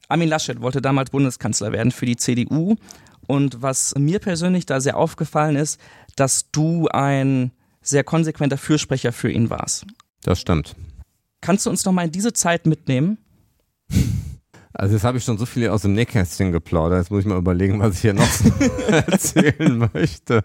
Armin 0.09 0.29
Laschet 0.29 0.61
wollte 0.61 0.81
damals 0.81 1.09
Bundeskanzler 1.09 1.71
werden 1.71 1.91
für 1.91 2.05
die 2.05 2.17
CDU 2.17 2.75
und 3.27 3.61
was 3.61 3.93
mir 3.97 4.19
persönlich 4.19 4.65
da 4.65 4.79
sehr 4.79 4.97
aufgefallen 4.97 5.55
ist, 5.55 5.79
dass 6.15 6.51
du 6.51 6.87
ein 6.89 7.51
sehr 7.81 8.03
konsequenter 8.03 8.57
Fürsprecher 8.57 9.11
für 9.11 9.31
ihn 9.31 9.49
warst. 9.49 9.85
Das 10.23 10.39
stimmt. 10.39 10.75
Kannst 11.41 11.65
du 11.65 11.69
uns 11.69 11.85
noch 11.85 11.93
mal 11.93 12.05
in 12.05 12.11
diese 12.11 12.33
Zeit 12.33 12.65
mitnehmen? 12.65 13.17
Also 14.79 14.93
jetzt 14.93 15.03
habe 15.03 15.17
ich 15.17 15.23
schon 15.23 15.39
so 15.39 15.47
viel 15.47 15.69
aus 15.69 15.81
dem 15.81 15.93
Nähkästchen 15.93 16.51
geplaudert. 16.51 16.99
Jetzt 16.99 17.09
muss 17.09 17.21
ich 17.21 17.25
mal 17.25 17.39
überlegen, 17.39 17.79
was 17.79 17.95
ich 17.95 18.01
hier 18.01 18.13
noch 18.13 18.29
erzählen 18.87 19.89
möchte. 19.91 20.43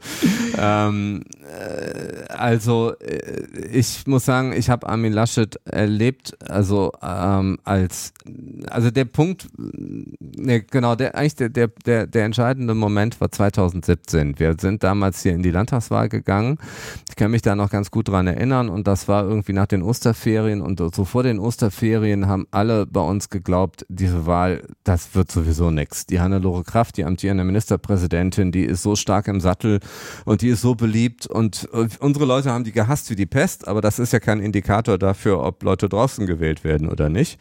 Ähm, 0.57 1.25
äh, 1.43 2.33
also 2.33 2.95
äh, 2.99 3.67
ich 3.71 4.07
muss 4.07 4.25
sagen, 4.25 4.55
ich 4.55 4.71
habe 4.71 4.89
Armin 4.89 5.13
Laschet 5.13 5.61
erlebt, 5.67 6.35
also 6.49 6.93
ähm, 7.03 7.59
als 7.65 8.15
also 8.71 8.91
der 8.91 9.05
Punkt, 9.05 9.49
ne, 9.59 10.63
genau, 10.63 10.95
der 10.95 11.15
eigentlich 11.15 11.37
der, 11.37 11.51
der, 11.51 11.69
der, 11.85 12.07
der 12.07 12.25
entscheidende 12.25 12.75
Moment 12.75 13.21
war 13.21 13.31
2017. 13.31 14.39
Wir 14.39 14.57
sind 14.59 14.83
damals 14.83 15.23
hier 15.23 15.33
in 15.33 15.43
die 15.43 15.51
Landtagswahl 15.51 16.09
gegangen. 16.09 16.57
Ich 17.07 17.17
kann 17.17 17.33
mich 17.33 17.43
da 17.43 17.55
noch 17.55 17.69
ganz 17.69 17.91
gut 17.91 18.09
dran 18.09 18.27
erinnern 18.27 18.71
und 18.71 18.87
das 18.87 19.09
war 19.09 19.25
irgendwie 19.25 19.53
nach 19.53 19.67
den 19.67 19.83
Osterferien 19.83 20.63
und 20.63 20.81
so 20.95 21.05
vor 21.05 21.23
den 21.23 21.39
Osterferien 21.39 22.29
haben 22.29 22.47
alle 22.51 22.87
bei 22.87 23.01
uns 23.01 23.29
geglaubt, 23.29 23.85
diese 23.91 24.22
Wahl, 24.27 24.63
das 24.85 25.15
wird 25.15 25.31
sowieso 25.31 25.71
nichts. 25.71 26.07
Die 26.07 26.21
Hannelore 26.21 26.65
Kraft, 26.65 26.97
die 26.97 27.05
amtierende 27.05 27.45
Ministerpräsidentin, 27.45 28.53
die 28.53 28.65
ist 28.65 28.83
so 28.83 28.97
stark 28.97 29.29
im 29.29 29.41
Sattel 29.41 29.81
und 30.25 30.43
die 30.43 30.49
ist 30.49 30.61
so 30.61 30.75
beliebt 30.75 31.27
und 31.27 31.69
unsere 32.01 32.25
Leute 32.25 32.51
haben 32.51 32.65
die 32.65 32.73
gehasst 32.73 33.11
wie 33.11 33.17
die 33.17 33.27
Pest, 33.27 33.69
aber 33.69 33.81
das 33.81 33.99
ist 33.99 34.13
ja 34.13 34.21
kein 34.21 34.41
Indikator 34.41 34.99
dafür, 34.99 35.43
ob 35.43 35.63
Leute 35.63 35.89
draußen 35.89 36.27
gewählt 36.27 36.65
werden 36.65 36.89
oder 36.89 37.09
nicht. 37.09 37.39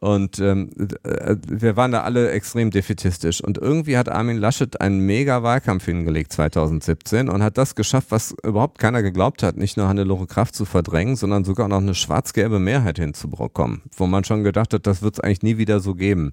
Und 0.00 0.38
ähm, 0.38 0.70
äh, 1.02 1.36
wir 1.46 1.76
waren 1.76 1.92
da 1.92 2.02
alle 2.02 2.30
extrem 2.30 2.70
defetistisch 2.70 3.42
und 3.42 3.58
irgendwie 3.58 3.96
hat 3.96 4.08
Armin 4.08 4.38
Laschet 4.38 4.80
einen 4.80 5.00
mega 5.00 5.42
Wahlkampf 5.42 5.84
hingelegt 5.84 6.32
2017 6.32 7.28
und 7.28 7.42
hat 7.42 7.58
das 7.58 7.74
geschafft, 7.74 8.08
was 8.10 8.34
überhaupt 8.42 8.78
keiner 8.78 9.02
geglaubt 9.02 9.42
hat, 9.42 9.56
nicht 9.56 9.76
nur 9.76 9.88
Hannelore 9.88 10.26
Kraft 10.26 10.54
zu 10.54 10.64
verdrängen, 10.64 11.16
sondern 11.16 11.44
sogar 11.44 11.68
noch 11.68 11.78
eine 11.78 11.94
schwarz-gelbe 11.94 12.58
Mehrheit 12.58 12.98
hinzubekommen, 12.98 13.82
wo 13.96 14.06
man 14.06 14.24
schon 14.24 14.44
gedacht 14.44 14.74
hat, 14.74 14.86
das 14.86 15.02
wird 15.02 15.14
es 15.14 15.20
eigentlich 15.20 15.42
nie 15.42 15.58
wieder 15.58 15.80
so 15.80 15.94
geben 15.94 16.13
geben. 16.14 16.32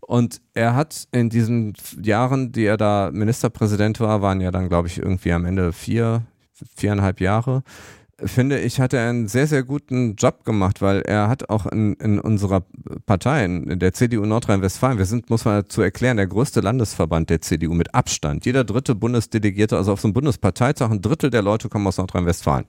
Und 0.00 0.42
er 0.52 0.76
hat 0.76 1.08
in 1.12 1.30
diesen 1.30 1.72
Jahren, 2.02 2.52
die 2.52 2.66
er 2.66 2.76
da 2.76 3.10
Ministerpräsident 3.12 4.00
war, 4.00 4.20
waren 4.20 4.40
ja 4.40 4.50
dann, 4.50 4.68
glaube 4.68 4.88
ich, 4.88 4.98
irgendwie 4.98 5.32
am 5.32 5.46
Ende 5.46 5.72
vier, 5.72 6.22
viereinhalb 6.76 7.20
Jahre, 7.20 7.62
finde 8.22 8.60
ich, 8.60 8.80
hat 8.80 8.92
er 8.92 9.08
einen 9.08 9.28
sehr, 9.28 9.46
sehr 9.46 9.64
guten 9.64 10.14
Job 10.14 10.44
gemacht, 10.44 10.82
weil 10.82 11.00
er 11.00 11.28
hat 11.28 11.48
auch 11.48 11.66
in, 11.66 11.94
in 11.94 12.20
unserer 12.20 12.62
Partei, 13.06 13.44
in 13.46 13.78
der 13.78 13.92
CDU 13.92 14.24
Nordrhein-Westfalen, 14.26 14.98
wir 14.98 15.06
sind, 15.06 15.30
muss 15.30 15.46
man 15.46 15.62
dazu 15.62 15.80
erklären, 15.80 16.18
der 16.18 16.26
größte 16.26 16.60
Landesverband 16.60 17.30
der 17.30 17.40
CDU 17.40 17.72
mit 17.72 17.94
Abstand. 17.94 18.44
Jeder 18.44 18.62
dritte 18.62 18.94
Bundesdelegierte, 18.94 19.76
also 19.76 19.92
auf 19.92 20.00
so 20.00 20.08
einem 20.08 20.14
Bundesparteitag, 20.14 20.90
ein 20.90 21.00
Drittel 21.00 21.30
der 21.30 21.42
Leute 21.42 21.68
kommen 21.68 21.86
aus 21.86 21.96
Nordrhein-Westfalen. 21.96 22.66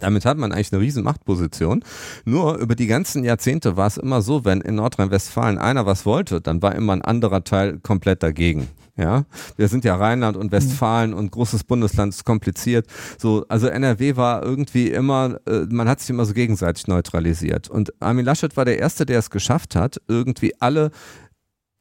Damit 0.00 0.24
hat 0.24 0.38
man 0.38 0.52
eigentlich 0.52 0.72
eine 0.72 0.82
riesen 0.82 1.04
Machtposition. 1.04 1.84
Nur 2.24 2.56
über 2.58 2.74
die 2.74 2.86
ganzen 2.86 3.24
Jahrzehnte 3.24 3.76
war 3.76 3.86
es 3.86 3.96
immer 3.96 4.22
so, 4.22 4.44
wenn 4.44 4.60
in 4.60 4.76
Nordrhein-Westfalen 4.76 5.58
einer 5.58 5.86
was 5.86 6.06
wollte, 6.06 6.40
dann 6.40 6.62
war 6.62 6.74
immer 6.74 6.92
ein 6.92 7.02
anderer 7.02 7.44
Teil 7.44 7.78
komplett 7.78 8.22
dagegen. 8.22 8.68
Ja, 8.98 9.26
wir 9.58 9.68
sind 9.68 9.84
ja 9.84 9.94
Rheinland 9.94 10.38
und 10.38 10.52
Westfalen 10.52 11.10
mhm. 11.10 11.18
und 11.18 11.30
großes 11.30 11.64
Bundesland 11.64 12.14
ist 12.14 12.24
kompliziert. 12.24 12.86
So, 13.18 13.44
also 13.48 13.66
NRW 13.66 14.16
war 14.16 14.42
irgendwie 14.42 14.88
immer, 14.88 15.38
äh, 15.46 15.66
man 15.68 15.86
hat 15.86 16.00
sich 16.00 16.08
immer 16.08 16.24
so 16.24 16.32
gegenseitig 16.32 16.86
neutralisiert. 16.86 17.68
Und 17.68 17.92
Armin 18.00 18.24
Laschet 18.24 18.56
war 18.56 18.64
der 18.64 18.78
Erste, 18.78 19.04
der 19.04 19.18
es 19.18 19.28
geschafft 19.28 19.76
hat, 19.76 20.00
irgendwie 20.08 20.54
alle 20.60 20.92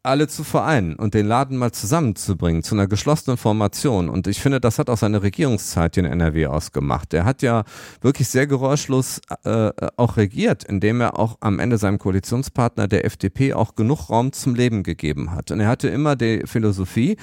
alle 0.05 0.27
zu 0.27 0.43
vereinen 0.43 0.95
und 0.95 1.13
den 1.13 1.25
Laden 1.25 1.57
mal 1.57 1.71
zusammenzubringen 1.71 2.63
zu 2.63 2.75
einer 2.75 2.87
geschlossenen 2.87 3.37
Formation. 3.37 4.09
Und 4.09 4.27
ich 4.27 4.39
finde, 4.39 4.59
das 4.59 4.79
hat 4.79 4.89
auch 4.89 4.97
seine 4.97 5.23
Regierungszeit 5.23 5.97
in 5.97 6.05
NRW 6.05 6.47
ausgemacht. 6.47 7.13
Er 7.13 7.25
hat 7.25 7.41
ja 7.41 7.63
wirklich 8.01 8.27
sehr 8.27 8.47
geräuschlos 8.47 9.21
äh, 9.43 9.71
auch 9.97 10.17
regiert, 10.17 10.63
indem 10.63 11.01
er 11.01 11.19
auch 11.19 11.37
am 11.41 11.59
Ende 11.59 11.77
seinem 11.77 11.99
Koalitionspartner 11.99 12.87
der 12.87 13.05
FDP 13.05 13.53
auch 13.53 13.75
genug 13.75 14.09
Raum 14.09 14.31
zum 14.31 14.55
Leben 14.55 14.83
gegeben 14.83 15.31
hat. 15.31 15.51
Und 15.51 15.59
er 15.59 15.67
hatte 15.67 15.89
immer 15.89 16.15
die 16.15 16.43
Philosophie, 16.45 17.17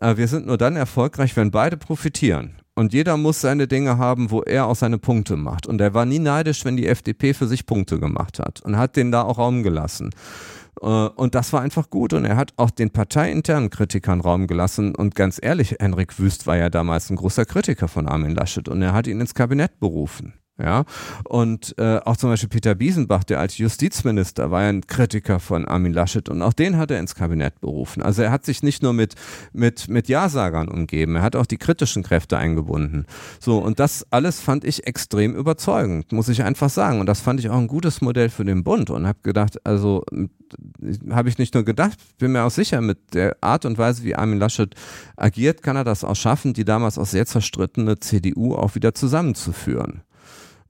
äh, 0.00 0.16
wir 0.16 0.28
sind 0.28 0.46
nur 0.46 0.58
dann 0.58 0.76
erfolgreich, 0.76 1.36
wenn 1.36 1.50
beide 1.50 1.76
profitieren. 1.76 2.56
Und 2.76 2.92
jeder 2.92 3.16
muss 3.16 3.40
seine 3.40 3.68
Dinge 3.68 3.98
haben, 3.98 4.32
wo 4.32 4.42
er 4.42 4.66
auch 4.66 4.74
seine 4.74 4.98
Punkte 4.98 5.36
macht. 5.36 5.66
Und 5.66 5.80
er 5.80 5.94
war 5.94 6.06
nie 6.06 6.18
neidisch, 6.18 6.64
wenn 6.64 6.76
die 6.76 6.88
FDP 6.88 7.32
für 7.32 7.46
sich 7.46 7.66
Punkte 7.66 8.00
gemacht 8.00 8.40
hat 8.40 8.62
und 8.62 8.76
hat 8.76 8.96
denen 8.96 9.12
da 9.12 9.22
auch 9.22 9.38
Raum 9.38 9.62
gelassen. 9.62 10.10
Und 10.84 11.34
das 11.34 11.52
war 11.52 11.62
einfach 11.62 11.88
gut. 11.90 12.12
Und 12.12 12.24
er 12.24 12.36
hat 12.36 12.52
auch 12.56 12.70
den 12.70 12.90
parteiinternen 12.90 13.70
Kritikern 13.70 14.20
Raum 14.20 14.46
gelassen. 14.46 14.94
Und 14.94 15.14
ganz 15.14 15.40
ehrlich, 15.42 15.76
Henrik 15.80 16.18
Wüst 16.18 16.46
war 16.46 16.56
ja 16.56 16.68
damals 16.68 17.10
ein 17.10 17.16
großer 17.16 17.46
Kritiker 17.46 17.88
von 17.88 18.06
Armin 18.06 18.34
Laschet 18.34 18.68
und 18.68 18.82
er 18.82 18.92
hat 18.92 19.06
ihn 19.06 19.20
ins 19.20 19.34
Kabinett 19.34 19.80
berufen. 19.80 20.34
Ja, 20.56 20.84
und 21.24 21.74
äh, 21.78 21.98
auch 22.04 22.16
zum 22.16 22.30
Beispiel 22.30 22.48
Peter 22.48 22.76
Biesenbach, 22.76 23.24
der 23.24 23.40
als 23.40 23.58
Justizminister 23.58 24.52
war 24.52 24.62
ja 24.62 24.68
ein 24.68 24.86
Kritiker 24.86 25.40
von 25.40 25.66
Armin 25.66 25.92
Laschet 25.92 26.28
und 26.28 26.42
auch 26.42 26.52
den 26.52 26.76
hat 26.76 26.92
er 26.92 27.00
ins 27.00 27.16
Kabinett 27.16 27.60
berufen. 27.60 28.04
Also 28.04 28.22
er 28.22 28.30
hat 28.30 28.44
sich 28.44 28.62
nicht 28.62 28.80
nur 28.80 28.92
mit, 28.92 29.16
mit, 29.52 29.88
mit 29.88 30.06
Ja-Sagern 30.06 30.68
umgeben, 30.68 31.16
er 31.16 31.22
hat 31.22 31.34
auch 31.34 31.46
die 31.46 31.56
kritischen 31.56 32.04
Kräfte 32.04 32.38
eingebunden. 32.38 33.06
So, 33.40 33.58
und 33.58 33.80
das 33.80 34.06
alles 34.12 34.40
fand 34.40 34.62
ich 34.62 34.86
extrem 34.86 35.34
überzeugend, 35.34 36.12
muss 36.12 36.28
ich 36.28 36.44
einfach 36.44 36.70
sagen. 36.70 37.00
Und 37.00 37.06
das 37.06 37.20
fand 37.20 37.40
ich 37.40 37.50
auch 37.50 37.58
ein 37.58 37.66
gutes 37.66 38.00
Modell 38.00 38.28
für 38.28 38.44
den 38.44 38.62
Bund 38.62 38.90
und 38.90 39.08
habe 39.08 39.18
gedacht, 39.24 39.58
also 39.66 40.04
habe 41.10 41.28
ich 41.28 41.38
nicht 41.38 41.54
nur 41.54 41.64
gedacht, 41.64 41.98
bin 42.18 42.30
mir 42.30 42.44
auch 42.44 42.52
sicher, 42.52 42.80
mit 42.80 43.14
der 43.14 43.36
Art 43.40 43.64
und 43.64 43.76
Weise, 43.76 44.04
wie 44.04 44.14
Armin 44.14 44.38
Laschet 44.38 44.72
agiert, 45.16 45.64
kann 45.64 45.74
er 45.74 45.82
das 45.82 46.04
auch 46.04 46.14
schaffen, 46.14 46.54
die 46.54 46.64
damals 46.64 46.96
auch 46.96 47.06
sehr 47.06 47.26
zerstrittene 47.26 47.98
CDU 47.98 48.54
auch 48.54 48.76
wieder 48.76 48.94
zusammenzuführen. 48.94 50.03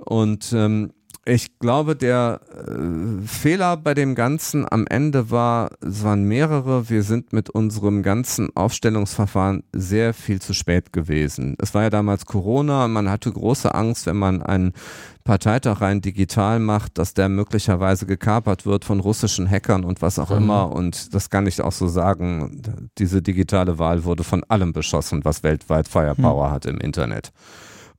Und 0.05 0.53
ähm, 0.53 0.93
ich 1.27 1.59
glaube, 1.59 1.97
der 1.97 2.41
äh, 2.53 3.27
Fehler 3.27 3.79
bei 3.79 3.95
dem 3.95 4.15
Ganzen 4.15 4.71
am 4.71 4.87
Ende 4.87 5.31
war, 5.31 5.71
es 5.81 6.05
waren 6.05 6.25
mehrere. 6.25 6.91
Wir 6.91 7.03
sind 7.03 7.33
mit 7.33 7.49
unserem 7.49 8.03
ganzen 8.03 8.55
Aufstellungsverfahren 8.55 9.63
sehr 9.73 10.13
viel 10.13 10.43
zu 10.43 10.53
spät 10.53 10.93
gewesen. 10.93 11.57
Es 11.59 11.73
war 11.73 11.85
ja 11.85 11.91
damals 11.91 12.27
Corona, 12.27 12.89
man 12.89 13.09
hatte 13.09 13.33
große 13.33 13.75
Angst, 13.75 14.05
wenn 14.05 14.17
man 14.17 14.43
einen 14.43 14.75
Parteitag 15.25 15.81
rein 15.81 16.03
digital 16.03 16.59
macht, 16.59 16.99
dass 16.99 17.15
der 17.15 17.31
möglicherweise 17.31 18.05
gekapert 18.05 18.67
wird 18.67 18.85
von 18.85 19.01
russischen 19.01 19.49
Hackern 19.51 19.85
und 19.85 20.03
was 20.03 20.19
auch 20.19 20.29
mhm. 20.29 20.37
immer. 20.37 20.73
Und 20.73 21.15
das 21.15 21.31
kann 21.31 21.47
ich 21.47 21.63
auch 21.63 21.73
so 21.73 21.89
sagen. 21.89 22.61
Diese 22.99 23.23
digitale 23.23 23.79
Wahl 23.79 24.05
wurde 24.05 24.25
von 24.25 24.45
allem 24.45 24.75
beschossen, 24.75 25.25
was 25.25 25.43
weltweit 25.43 25.89
Firepower 25.89 26.49
mhm. 26.49 26.53
hat 26.53 26.67
im 26.67 26.79
Internet. 26.79 27.33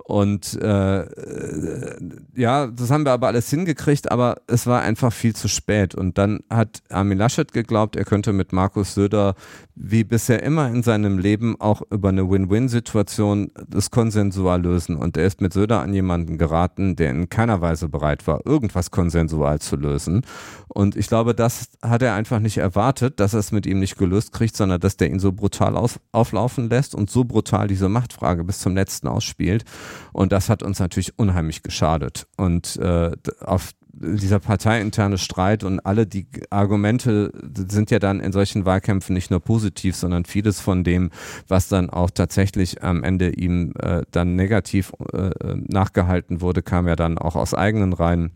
Und 0.08 0.62
äh, 0.62 1.00
äh, 1.02 1.96
ja, 2.36 2.68
das 2.68 2.92
haben 2.92 3.06
wir 3.06 3.12
aber 3.12 3.26
alles 3.26 3.50
hingekriegt, 3.50 4.12
aber 4.12 4.36
es 4.46 4.68
war 4.68 4.84
einfach 4.84 5.12
viel 5.12 5.36
zu 5.36 5.48
spät. 5.48 5.96
Und 5.96 6.20
dann 6.20 6.42
hat 6.48 6.84
Armin 6.90 7.18
Laschet 7.18 7.52
geglaubt, 7.52 7.96
er 7.96 8.06
könnte 8.06 8.32
mit 8.32 8.54
Markus 8.54 8.94
Söder, 8.94 9.34
wie 9.74 10.04
bisher 10.04 10.44
immer 10.44 10.68
in 10.68 10.84
seinem 10.84 11.18
Leben, 11.18 11.60
auch 11.60 11.82
über 11.90 12.10
eine 12.10 12.30
Win-Win-Situation 12.30 13.50
das 13.68 13.90
konsensual 13.90 14.62
lösen. 14.62 14.96
Und 14.96 15.18
er 15.18 15.26
ist 15.26 15.42
mit 15.42 15.54
Söder 15.54 15.82
an 15.82 15.92
jemanden 15.92 16.38
geraten, 16.38 16.96
der 16.96 17.10
in 17.10 17.30
keiner 17.30 17.62
Weise 17.62 17.90
bereit 17.90 18.28
war, 18.28 18.46
irgendwas 18.46 18.92
konsensual 18.92 19.58
zu 19.60 19.76
lösen. 19.76 20.22
Und 20.68 20.96
ich 20.96 21.08
glaube, 21.08 21.34
das 21.34 21.70
hat 21.82 22.04
er 22.04 22.14
einfach 22.14 22.40
nicht 22.40 22.58
erwartet, 22.58 23.20
dass 23.20 23.34
er 23.34 23.40
es 23.40 23.52
mit 23.52 23.66
ihm 23.66 23.80
nicht 23.80 23.98
gelöst 23.98 24.34
kriegt, 24.34 24.56
sondern 24.56 24.80
dass 24.80 24.98
der 24.98 25.10
ihn 25.10 25.20
so 25.20 25.32
brutal 25.32 25.76
aus, 25.76 26.00
auflaufen 26.12 26.70
lässt 26.70 26.94
und 26.94 27.10
so 27.10 27.24
brutal 27.24 27.68
diese 27.68 27.90
Machtfrage 27.90 28.44
bis 28.44 28.60
zum 28.60 28.76
letzten 28.76 29.08
ausspielt. 29.08 29.66
Und 30.14 30.32
das 30.32 30.50
hat 30.50 30.64
uns 30.64 30.80
natürlich 30.80 31.18
unheimlich 31.18 31.64
geschadet. 31.64 32.28
Und 32.38 32.78
äh, 32.78 33.12
auf 33.42 33.72
dieser 33.98 34.40
parteiinterne 34.40 35.18
Streit 35.18 35.64
und 35.64 35.80
alle 35.80 36.06
die 36.06 36.28
Argumente 36.50 37.32
sind 37.70 37.92
ja 37.92 38.00
dann 38.00 38.20
in 38.20 38.32
solchen 38.32 38.66
Wahlkämpfen 38.66 39.14
nicht 39.14 39.32
nur 39.32 39.40
positiv, 39.40 39.96
sondern 39.96 40.26
vieles 40.26 40.60
von 40.60 40.84
dem, 40.84 41.12
was 41.48 41.70
dann 41.70 41.90
auch 41.90 42.10
tatsächlich 42.10 42.84
am 42.84 43.04
Ende 43.04 43.30
ihm 43.30 43.74
äh, 43.80 44.04
dann 44.12 44.36
negativ 44.36 44.92
äh, 45.14 45.30
nachgehalten 45.56 46.42
wurde, 46.42 46.62
kam 46.62 46.88
ja 46.88 46.96
dann 46.96 47.18
auch 47.18 47.36
aus 47.36 47.54
eigenen 47.54 47.94
Reihen. 47.94 48.32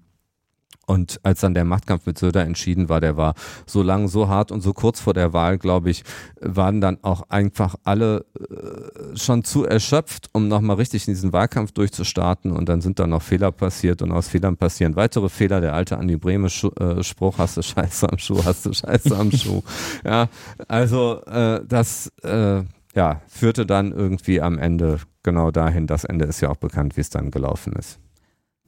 Und 0.90 1.20
als 1.22 1.42
dann 1.42 1.54
der 1.54 1.66
Machtkampf 1.66 2.08
mit 2.08 2.18
Söder 2.18 2.42
entschieden 2.42 2.90
war, 2.90 3.00
der 3.00 3.16
war 3.16 3.36
so 3.68 3.84
lang, 3.84 4.08
so 4.08 4.28
hart 4.28 4.52
und 4.52 4.62
so 4.62 4.74
kurz 4.74 5.00
vor 5.00 5.14
der 5.14 5.34
Wahl, 5.34 5.60
glaube 5.60 5.92
ich, 5.92 6.04
waren 6.42 6.82
dann 6.82 6.98
auch 7.04 7.30
einfach 7.30 7.76
alle 7.84 8.26
äh, 8.40 9.16
schon 9.16 9.44
zu 9.44 9.66
erschöpft, 9.66 10.30
um 10.34 10.48
nochmal 10.48 10.78
richtig 10.78 11.08
in 11.08 11.14
diesen 11.14 11.32
Wahlkampf 11.32 11.74
durchzustarten. 11.74 12.52
Und 12.52 12.70
dann 12.70 12.82
sind 12.82 12.98
da 12.98 13.06
noch 13.06 13.22
Fehler 13.22 13.52
passiert 13.52 14.02
und 14.02 14.12
aus 14.12 14.30
Fehlern 14.30 14.58
passieren 14.58 14.96
weitere 14.96 15.30
Fehler. 15.30 15.62
Der 15.62 15.76
alte 15.76 15.96
Andi 16.00 16.18
Breme 16.18 16.48
äh, 16.48 17.04
Spruch, 17.04 17.38
hast 17.38 17.58
du 17.58 17.62
Scheiße 17.62 18.12
am 18.12 18.18
Schuh, 18.18 18.44
hast 18.44 18.66
du 18.66 18.74
Scheiße 18.74 19.16
am 19.16 19.32
Schuh. 19.32 19.62
Ja, 20.04 20.28
also 20.68 21.22
äh, 21.26 21.62
das 21.68 22.12
äh, 22.24 22.64
ja, 22.96 23.22
führte 23.28 23.68
dann 23.68 23.92
irgendwie 23.92 24.42
am 24.42 24.58
Ende 24.58 25.00
genau 25.22 25.52
dahin. 25.52 25.86
Das 25.86 26.04
Ende 26.04 26.26
ist 26.26 26.42
ja 26.42 26.50
auch 26.50 26.58
bekannt, 26.58 26.98
wie 26.98 27.02
es 27.02 27.12
dann 27.12 27.30
gelaufen 27.30 27.74
ist. 27.74 28.00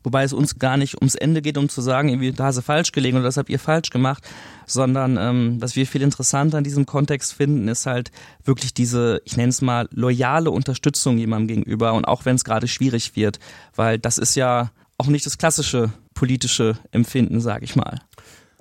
Wobei 0.03 0.23
es 0.23 0.33
uns 0.33 0.59
gar 0.59 0.77
nicht 0.77 0.95
ums 0.95 1.15
Ende 1.15 1.41
geht, 1.41 1.57
um 1.57 1.69
zu 1.69 1.81
sagen, 1.81 2.09
irgendwie, 2.09 2.31
da 2.31 2.45
hast 2.45 2.57
du 2.57 2.61
falsch 2.61 2.91
gelegen 2.91 3.17
oder 3.17 3.25
das 3.25 3.37
habt 3.37 3.49
ihr 3.49 3.59
falsch 3.59 3.89
gemacht, 3.89 4.27
sondern 4.65 5.17
ähm, 5.17 5.61
was 5.61 5.75
wir 5.75 5.85
viel 5.85 6.01
interessanter 6.01 6.57
in 6.57 6.63
diesem 6.63 6.85
Kontext 6.85 7.33
finden, 7.33 7.67
ist 7.67 7.85
halt 7.85 8.11
wirklich 8.43 8.73
diese, 8.73 9.21
ich 9.25 9.37
nenne 9.37 9.49
es 9.49 9.61
mal, 9.61 9.87
loyale 9.91 10.51
Unterstützung 10.51 11.17
jemandem 11.17 11.47
gegenüber 11.47 11.93
und 11.93 12.05
auch 12.05 12.25
wenn 12.25 12.35
es 12.35 12.43
gerade 12.43 12.67
schwierig 12.67 13.15
wird, 13.15 13.39
weil 13.75 13.99
das 13.99 14.17
ist 14.17 14.35
ja 14.35 14.71
auch 14.97 15.07
nicht 15.07 15.25
das 15.25 15.37
klassische 15.37 15.91
politische 16.13 16.77
Empfinden, 16.91 17.41
sag 17.41 17.63
ich 17.63 17.75
mal. 17.75 17.99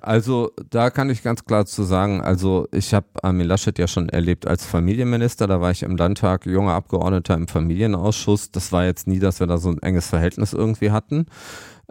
Also 0.01 0.51
da 0.71 0.89
kann 0.89 1.11
ich 1.11 1.21
ganz 1.21 1.45
klar 1.45 1.67
zu 1.67 1.83
sagen, 1.83 2.21
also 2.21 2.67
ich 2.71 2.93
habe 2.95 3.05
Armin 3.21 3.45
Laschet 3.45 3.77
ja 3.77 3.87
schon 3.87 4.09
erlebt 4.09 4.47
als 4.47 4.65
Familienminister, 4.65 5.45
da 5.45 5.61
war 5.61 5.69
ich 5.69 5.83
im 5.83 5.95
Landtag 5.95 6.47
junger 6.47 6.73
Abgeordneter 6.73 7.35
im 7.35 7.47
Familienausschuss. 7.47 8.49
Das 8.49 8.71
war 8.71 8.83
jetzt 8.83 9.07
nie, 9.07 9.19
dass 9.19 9.39
wir 9.39 9.45
da 9.45 9.59
so 9.59 9.69
ein 9.69 9.81
enges 9.83 10.07
Verhältnis 10.07 10.53
irgendwie 10.53 10.89
hatten. 10.89 11.27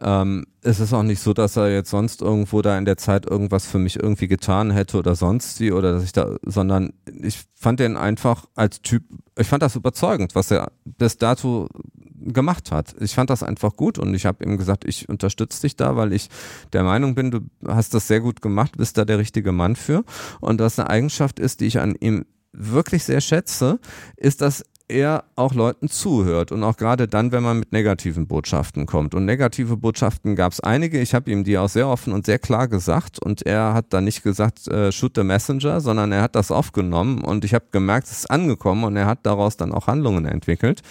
Ähm, 0.01 0.47
es 0.63 0.81
ist 0.81 0.93
auch 0.93 1.03
nicht 1.03 1.21
so, 1.21 1.33
dass 1.33 1.57
er 1.57 1.71
jetzt 1.71 1.91
sonst 1.91 2.23
irgendwo 2.23 2.63
da 2.63 2.77
in 2.79 2.85
der 2.85 2.97
Zeit 2.97 3.27
irgendwas 3.27 3.67
für 3.67 3.79
mich 3.79 3.97
irgendwie 3.97 4.29
getan 4.29 4.71
hätte 4.71 4.99
oder 4.99 5.15
sonst 5.15 5.61
wie 5.61 5.73
oder 5.73 5.93
dass 5.93 6.05
ich 6.05 6.13
da, 6.13 6.37
sondern 6.43 6.93
ich 7.23 7.41
fand 7.55 7.81
den 7.81 7.97
einfach 7.97 8.47
als 8.55 8.81
Typ, 8.81 9.05
ich 9.39 9.47
fand 9.47 9.63
das 9.63 9.77
überzeugend, 9.77 10.35
was 10.35 10.51
er 10.51 10.73
bis 10.85 11.19
dato 11.19 11.69
gemacht 12.21 12.71
hat. 12.71 12.95
Ich 13.01 13.15
fand 13.15 13.31
das 13.31 13.43
einfach 13.43 13.77
gut 13.77 13.99
und 13.99 14.15
ich 14.15 14.27
habe 14.27 14.45
ihm 14.45 14.57
gesagt, 14.59 14.85
ich 14.85 15.09
unterstütze 15.09 15.63
dich 15.63 15.77
da, 15.77 15.97
weil 15.97 16.13
ich 16.13 16.29
der 16.73 16.83
Meinung 16.83 17.15
bin, 17.15 17.31
du 17.31 17.41
hast 17.67 17.95
das 17.95 18.07
sehr 18.07 18.21
gut 18.21 18.43
gemacht, 18.43 18.77
bist 18.77 18.99
da 18.99 19.05
der 19.05 19.19
richtige 19.19 19.53
Mann 19.53 19.77
für. 19.77 20.05
Und 20.41 20.61
das 20.61 20.79
eine 20.79 20.91
Eigenschaft 20.91 21.39
ist, 21.39 21.61
die 21.61 21.67
ich 21.67 21.81
an 21.81 21.95
ihm 21.99 22.25
wirklich 22.53 23.05
sehr 23.05 23.21
schätze, 23.21 23.79
ist, 24.17 24.41
dass 24.41 24.65
er 24.91 25.25
auch 25.37 25.55
Leuten 25.55 25.89
zuhört 25.89 26.53
und 26.53 26.63
auch 26.65 26.77
gerade 26.77 27.09
dann, 27.09 27.33
wenn 27.33 27.43
man 27.43 27.59
mit 27.59 27.73
negativen 27.73 28.27
Botschaften 28.27 28.87
kommt. 28.87 29.15
Und 29.15 29.25
negative 29.25 29.77
Botschaften 29.77 30.37
gab 30.37 30.53
es 30.53 30.61
einige. 30.61 31.01
Ich 31.01 31.15
habe 31.15 31.31
ihm 31.31 31.45
die 31.45 31.57
auch 31.57 31.69
sehr 31.69 31.89
offen 31.89 32.13
und 32.13 32.27
sehr 32.27 32.39
klar 32.39 32.69
gesagt 32.69 33.19
und 33.19 33.47
er 33.47 33.73
hat 33.75 33.87
dann 33.91 34.05
nicht 34.05 34.23
gesagt, 34.23 34.69
äh, 34.69 34.93
shoot 34.93 35.13
the 35.15 35.23
messenger, 35.23 35.81
sondern 35.81 36.13
er 36.13 36.23
hat 36.23 36.35
das 36.35 36.51
aufgenommen 36.51 37.23
und 37.23 37.45
ich 37.45 37.55
habe 37.55 37.67
gemerkt, 37.71 38.09
es 38.09 38.21
ist 38.21 38.31
angekommen 38.31 38.85
und 38.85 38.97
er 38.97 39.07
hat 39.07 39.21
daraus 39.25 39.57
dann 39.57 39.73
auch 39.73 39.87
Handlungen 39.87 40.27
entwickelt. 40.27 40.83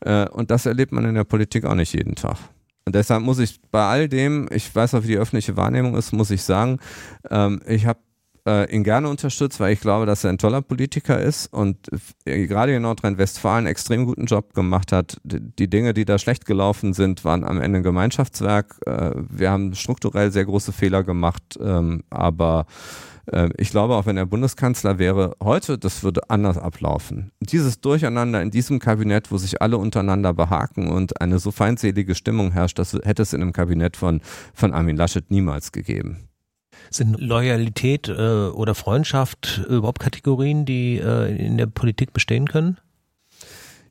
Äh, 0.00 0.28
und 0.28 0.50
das 0.50 0.66
erlebt 0.66 0.92
man 0.92 1.04
in 1.04 1.14
der 1.14 1.24
Politik 1.24 1.64
auch 1.64 1.74
nicht 1.74 1.94
jeden 1.94 2.14
Tag. 2.14 2.36
Und 2.86 2.94
deshalb 2.94 3.22
muss 3.22 3.38
ich 3.38 3.60
bei 3.70 3.82
all 3.82 4.08
dem, 4.08 4.46
ich 4.50 4.74
weiß 4.74 4.94
auch, 4.94 5.02
wie 5.04 5.08
die 5.08 5.16
öffentliche 5.16 5.56
Wahrnehmung 5.56 5.96
ist, 5.96 6.12
muss 6.12 6.30
ich 6.30 6.42
sagen, 6.42 6.78
ähm, 7.30 7.60
ich 7.66 7.86
habe 7.86 7.98
äh, 8.46 8.70
ihn 8.74 8.84
gerne 8.84 9.08
unterstützt, 9.08 9.60
weil 9.60 9.72
ich 9.72 9.80
glaube, 9.80 10.06
dass 10.06 10.24
er 10.24 10.30
ein 10.30 10.38
toller 10.38 10.62
Politiker 10.62 11.20
ist 11.20 11.46
und 11.52 11.88
äh, 12.24 12.46
gerade 12.46 12.74
in 12.74 12.82
Nordrhein-Westfalen 12.82 13.66
extrem 13.66 14.04
guten 14.04 14.26
Job 14.26 14.54
gemacht 14.54 14.92
hat. 14.92 15.18
Die, 15.24 15.40
die, 15.40 15.68
Dinge, 15.68 15.94
die 15.94 16.04
da 16.04 16.18
schlecht 16.18 16.44
gelaufen 16.44 16.92
sind, 16.92 17.24
waren 17.24 17.44
am 17.44 17.60
Ende 17.60 17.80
ein 17.80 17.82
Gemeinschaftswerk. 17.82 18.76
Äh, 18.86 19.12
wir 19.30 19.50
haben 19.50 19.74
strukturell 19.74 20.30
sehr 20.30 20.44
große 20.44 20.72
Fehler 20.72 21.02
gemacht, 21.02 21.58
ähm, 21.60 22.02
aber 22.10 22.66
äh, 23.26 23.48
ich 23.56 23.70
glaube, 23.70 23.94
auch 23.94 24.06
wenn 24.06 24.16
er 24.16 24.26
Bundeskanzler 24.26 24.98
wäre, 24.98 25.34
heute, 25.42 25.78
das 25.78 26.02
würde 26.02 26.28
anders 26.28 26.58
ablaufen. 26.58 27.30
Dieses 27.40 27.80
Durcheinander 27.80 28.42
in 28.42 28.50
diesem 28.50 28.78
Kabinett, 28.78 29.30
wo 29.30 29.38
sich 29.38 29.62
alle 29.62 29.78
untereinander 29.78 30.34
behaken 30.34 30.88
und 30.90 31.20
eine 31.20 31.38
so 31.38 31.50
feindselige 31.50 32.14
Stimmung 32.14 32.52
herrscht, 32.52 32.78
das 32.78 32.92
hätte 32.92 33.22
es 33.22 33.32
in 33.32 33.42
einem 33.42 33.52
Kabinett 33.52 33.96
von, 33.96 34.20
von 34.52 34.74
Armin 34.74 34.96
Laschet 34.96 35.30
niemals 35.30 35.72
gegeben. 35.72 36.28
Sind 36.94 37.20
Loyalität 37.20 38.08
äh, 38.08 38.12
oder 38.12 38.76
Freundschaft 38.76 39.64
überhaupt 39.68 39.98
Kategorien, 39.98 40.64
die 40.64 40.98
äh, 40.98 41.44
in 41.44 41.58
der 41.58 41.66
Politik 41.66 42.12
bestehen 42.12 42.46
können? 42.46 42.78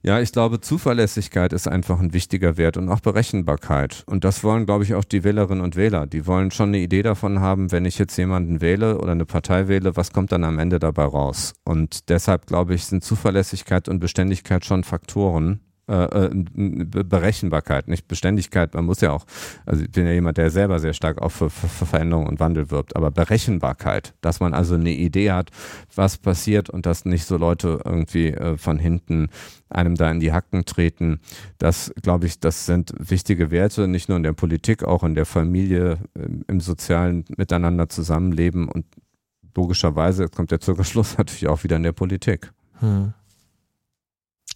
Ja, 0.04 0.22
ich 0.22 0.32
glaube, 0.32 0.62
Zuverlässigkeit 0.62 1.52
ist 1.52 1.68
einfach 1.68 2.00
ein 2.00 2.14
wichtiger 2.14 2.56
Wert 2.56 2.78
und 2.78 2.88
auch 2.88 3.02
Berechenbarkeit. 3.02 4.04
Und 4.06 4.24
das 4.24 4.42
wollen, 4.46 4.66
glaube 4.66 4.86
ich, 4.86 4.94
auch 4.94 5.04
die 5.04 5.26
Wählerinnen 5.26 5.62
und 5.62 5.76
Wähler. 5.76 6.08
Die 6.08 6.26
wollen 6.28 6.52
schon 6.52 6.70
eine 6.70 6.80
Idee 6.80 7.04
davon 7.04 7.42
haben, 7.42 7.74
wenn 7.74 7.84
ich 7.84 7.98
jetzt 7.98 8.16
jemanden 8.16 8.62
wähle 8.62 8.98
oder 8.98 9.12
eine 9.12 9.26
Partei 9.26 9.68
wähle, 9.68 9.98
was 9.98 10.14
kommt 10.14 10.32
dann 10.32 10.46
am 10.46 10.58
Ende 10.58 10.80
dabei 10.80 11.04
raus? 11.04 11.56
Und 11.66 12.08
deshalb, 12.08 12.46
glaube 12.46 12.74
ich, 12.74 12.86
sind 12.86 13.04
Zuverlässigkeit 13.04 13.90
und 13.90 14.00
Beständigkeit 14.00 14.64
schon 14.64 14.86
Faktoren, 14.86 15.60
äh, 15.88 16.26
äh 16.26 16.30
Berechenbarkeit, 16.34 17.88
nicht 17.88 18.08
Beständigkeit. 18.08 18.74
Man 18.74 18.86
muss 18.86 19.02
ja 19.02 19.12
auch, 19.12 19.26
also 19.66 19.84
ich 19.84 19.92
bin 19.92 20.06
ja 20.06 20.14
jemand, 20.14 20.38
der 20.38 20.50
selber 20.50 20.80
sehr 20.80 20.94
stark 20.94 21.22
auch 21.22 21.32
für, 21.32 21.50
für, 21.50 21.68
für, 21.68 21.86
Veränderung 21.86 22.28
und 22.28 22.40
Wandel 22.40 22.72
wirbt, 22.72 22.96
aber 22.96 23.12
Berechenbarkeit, 23.12 24.14
dass 24.22 24.40
man 24.40 24.54
also 24.54 24.76
eine 24.76 24.92
Idee 24.92 25.32
hat, 25.32 25.52
was 25.96 26.18
passiert 26.18 26.70
und 26.70 26.86
dass 26.86 27.06
nicht 27.06 27.26
so 27.26 27.38
Leute 27.38 27.82
irgendwie 27.84 28.30
äh, 28.30 28.58
von 28.58 28.80
hinten 28.80 29.30
einem 29.70 29.96
da 29.96 30.10
in 30.12 30.20
die 30.20 30.32
Hacken 30.32 30.66
treten. 30.66 31.20
Das, 31.58 31.94
glaube 32.02 32.28
ich, 32.28 32.40
das 32.40 32.66
sind 32.66 32.94
wichtige 32.98 33.52
Werte, 33.52 33.88
nicht 33.88 34.08
nur 34.08 34.18
in 34.18 34.24
der 34.24 34.34
Politik, 34.34 34.84
auch 34.84 35.04
in 35.04 35.16
der 35.16 35.26
Familie, 35.26 35.98
im, 36.14 36.46
im 36.48 36.60
sozialen 36.62 37.26
Miteinander 37.38 37.90
zusammenleben 37.90 38.70
und 38.70 38.86
logischerweise, 39.56 40.24
jetzt 40.24 40.36
kommt 40.36 40.52
der 40.52 40.60
Zirkelschluss 40.60 41.18
natürlich 41.18 41.48
auch 41.48 41.64
wieder 41.64 41.76
in 41.76 41.84
der 41.84 41.92
Politik. 41.92 42.52
Hm. 42.80 43.14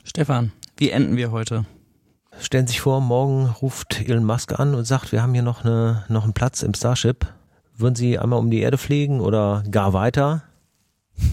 Stefan, 0.03 0.51
wie 0.78 0.91
enden 0.91 1.17
wir 1.17 1.32
heute? 1.32 1.65
Stellen 2.39 2.67
Sie 2.67 2.73
sich 2.73 2.82
vor, 2.82 3.01
morgen 3.01 3.47
ruft 3.47 3.99
Elon 4.07 4.23
Musk 4.23 4.59
an 4.59 4.75
und 4.75 4.86
sagt, 4.86 5.11
wir 5.11 5.23
haben 5.23 5.34
hier 5.34 5.43
noch, 5.43 5.65
eine, 5.65 6.05
noch 6.07 6.23
einen 6.23 6.34
Platz 6.34 6.61
im 6.61 6.73
Starship. 6.73 7.25
Würden 7.75 7.95
Sie 7.95 8.19
einmal 8.19 8.39
um 8.39 8.51
die 8.51 8.59
Erde 8.59 8.78
fliegen 8.78 9.19
oder 9.19 9.63
gar 9.71 9.93
weiter? 9.93 10.43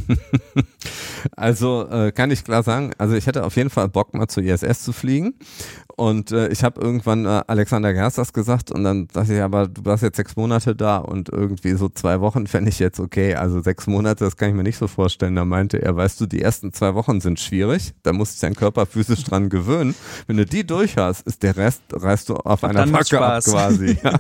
also 1.37 1.89
äh, 1.89 2.13
kann 2.13 2.31
ich 2.31 2.45
klar 2.45 2.63
sagen, 2.63 2.93
also 2.99 3.15
ich 3.15 3.27
hätte 3.27 3.45
auf 3.45 3.57
jeden 3.57 3.71
Fall 3.71 3.89
Bock 3.89 4.15
mal 4.15 4.29
zur 4.29 4.43
ISS 4.43 4.83
zu 4.83 4.93
fliegen 4.93 5.35
und 5.97 6.33
äh, 6.33 6.49
ich 6.49 6.65
habe 6.65 6.81
irgendwann 6.81 7.25
äh, 7.25 7.43
Alexander 7.47 7.93
Gerst 7.93 8.19
das 8.19 8.33
gesagt 8.33 8.73
und 8.73 8.83
dann 8.83 9.07
dachte 9.09 9.35
ich, 9.35 9.41
aber 9.41 9.69
du 9.69 9.85
warst 9.85 10.03
jetzt 10.03 10.17
sechs 10.17 10.35
Monate 10.35 10.75
da 10.75 10.97
und 10.97 11.29
irgendwie 11.29 11.75
so 11.75 11.89
zwei 11.89 12.21
Wochen 12.21 12.49
fände 12.49 12.71
ich 12.71 12.81
jetzt 12.81 12.99
okay. 12.99 13.37
Also 13.37 13.61
sechs 13.61 13.87
Monate, 13.87 14.25
das 14.25 14.37
kann 14.37 14.49
ich 14.49 14.55
mir 14.57 14.65
nicht 14.65 14.77
so 14.77 14.89
vorstellen. 14.89 15.37
Da 15.37 15.45
meinte 15.45 15.81
er, 15.81 15.95
weißt 15.95 16.21
du, 16.21 16.27
die 16.27 16.43
ersten 16.43 16.73
zwei 16.73 16.95
Wochen 16.95 17.21
sind 17.21 17.39
schwierig. 17.39 17.95
Da 18.03 18.13
muss 18.13 18.33
sich 18.33 18.41
dein 18.41 18.57
Körper 18.57 18.87
physisch 18.87 19.23
dran 19.25 19.49
gewöhnen. 19.51 19.95
Wenn 20.27 20.37
du 20.37 20.45
die 20.45 20.67
durch 20.67 20.97
hast, 20.97 21.29
ist 21.29 21.45
der 21.45 21.57
Rest, 21.57 21.83
reißt 21.93 22.29
du 22.29 22.35
auf 22.37 22.65
einer 22.65 22.87
Packe 22.89 23.21
ab 23.21 23.45
quasi. 23.45 23.99
Ja. 24.05 24.19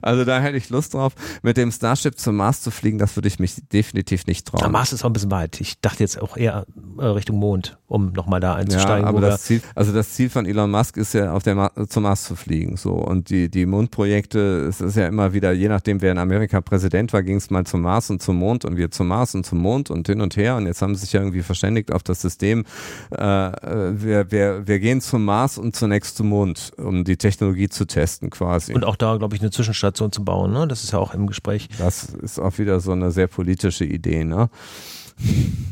Also 0.00 0.24
da 0.24 0.40
hätte 0.40 0.56
ich 0.56 0.70
Lust 0.70 0.94
drauf. 0.94 1.12
Mit 1.42 1.56
dem 1.56 1.70
Starship 1.70 2.18
zum 2.18 2.36
Mars 2.36 2.62
zu 2.62 2.70
fliegen, 2.70 2.98
das 2.98 3.16
würde 3.16 3.28
ich 3.28 3.38
mich 3.38 3.56
definitiv 3.72 4.26
nicht 4.26 4.46
trauen. 4.46 4.62
Mars 4.74 4.92
ist 4.92 5.04
auch 5.04 5.10
ein 5.10 5.12
bisschen 5.12 5.30
weit. 5.30 5.60
Ich 5.60 5.80
dachte 5.80 6.02
jetzt 6.02 6.20
auch 6.20 6.36
eher 6.36 6.66
äh, 6.98 7.04
Richtung 7.04 7.36
Mond, 7.36 7.78
um 7.94 8.12
nochmal 8.12 8.40
da 8.40 8.54
einzusteigen. 8.54 9.04
Ja, 9.04 9.08
aber 9.08 9.20
das 9.20 9.42
Ziel, 9.42 9.62
also 9.74 9.92
das 9.92 10.12
Ziel 10.12 10.28
von 10.28 10.46
Elon 10.46 10.70
Musk 10.70 10.96
ist 10.96 11.14
ja 11.14 11.32
auf 11.32 11.42
der 11.42 11.54
Ma 11.54 11.70
zum 11.88 12.02
Mars 12.02 12.24
zu 12.24 12.36
fliegen, 12.36 12.76
so 12.76 12.92
und 12.92 13.30
die 13.30 13.48
die 13.48 13.66
Mondprojekte, 13.66 14.66
es 14.68 14.80
ist 14.80 14.96
ja 14.96 15.06
immer 15.06 15.32
wieder, 15.32 15.52
je 15.52 15.68
nachdem 15.68 16.02
wer 16.02 16.12
in 16.12 16.18
Amerika 16.18 16.60
Präsident 16.60 17.12
war, 17.12 17.22
ging 17.22 17.36
es 17.36 17.50
mal 17.50 17.64
zum 17.64 17.82
Mars 17.82 18.10
und 18.10 18.22
zum 18.22 18.36
Mond 18.36 18.64
und 18.64 18.76
wir 18.76 18.90
zum 18.90 19.08
Mars 19.08 19.34
und 19.34 19.46
zum 19.46 19.58
Mond 19.58 19.90
und 19.90 20.06
hin 20.06 20.20
und 20.20 20.36
her 20.36 20.56
und 20.56 20.66
jetzt 20.66 20.82
haben 20.82 20.94
sie 20.94 21.02
sich 21.02 21.12
ja 21.12 21.20
irgendwie 21.20 21.42
verständigt 21.42 21.92
auf 21.92 22.02
das 22.02 22.20
System, 22.20 22.64
äh, 23.10 23.16
wir, 23.16 24.30
wir, 24.30 24.66
wir 24.66 24.78
gehen 24.80 25.00
zum 25.00 25.24
Mars 25.24 25.58
und 25.58 25.76
zunächst 25.76 26.16
zum 26.16 26.28
Mond, 26.28 26.72
um 26.76 27.04
die 27.04 27.16
Technologie 27.16 27.68
zu 27.68 27.86
testen 27.86 28.30
quasi. 28.30 28.74
Und 28.74 28.84
auch 28.84 28.96
da, 28.96 29.16
glaube 29.16 29.34
ich, 29.36 29.40
eine 29.40 29.50
Zwischenstation 29.50 30.12
zu 30.12 30.24
bauen, 30.24 30.52
ne? 30.52 30.66
Das 30.66 30.82
ist 30.84 30.92
ja 30.92 30.98
auch 30.98 31.14
im 31.14 31.26
Gespräch. 31.26 31.68
Das 31.78 32.04
ist 32.04 32.38
auch 32.38 32.58
wieder 32.58 32.80
so 32.80 32.92
eine 32.92 33.10
sehr 33.10 33.26
politische 33.26 33.84
Idee, 33.84 34.24
ne? 34.24 34.48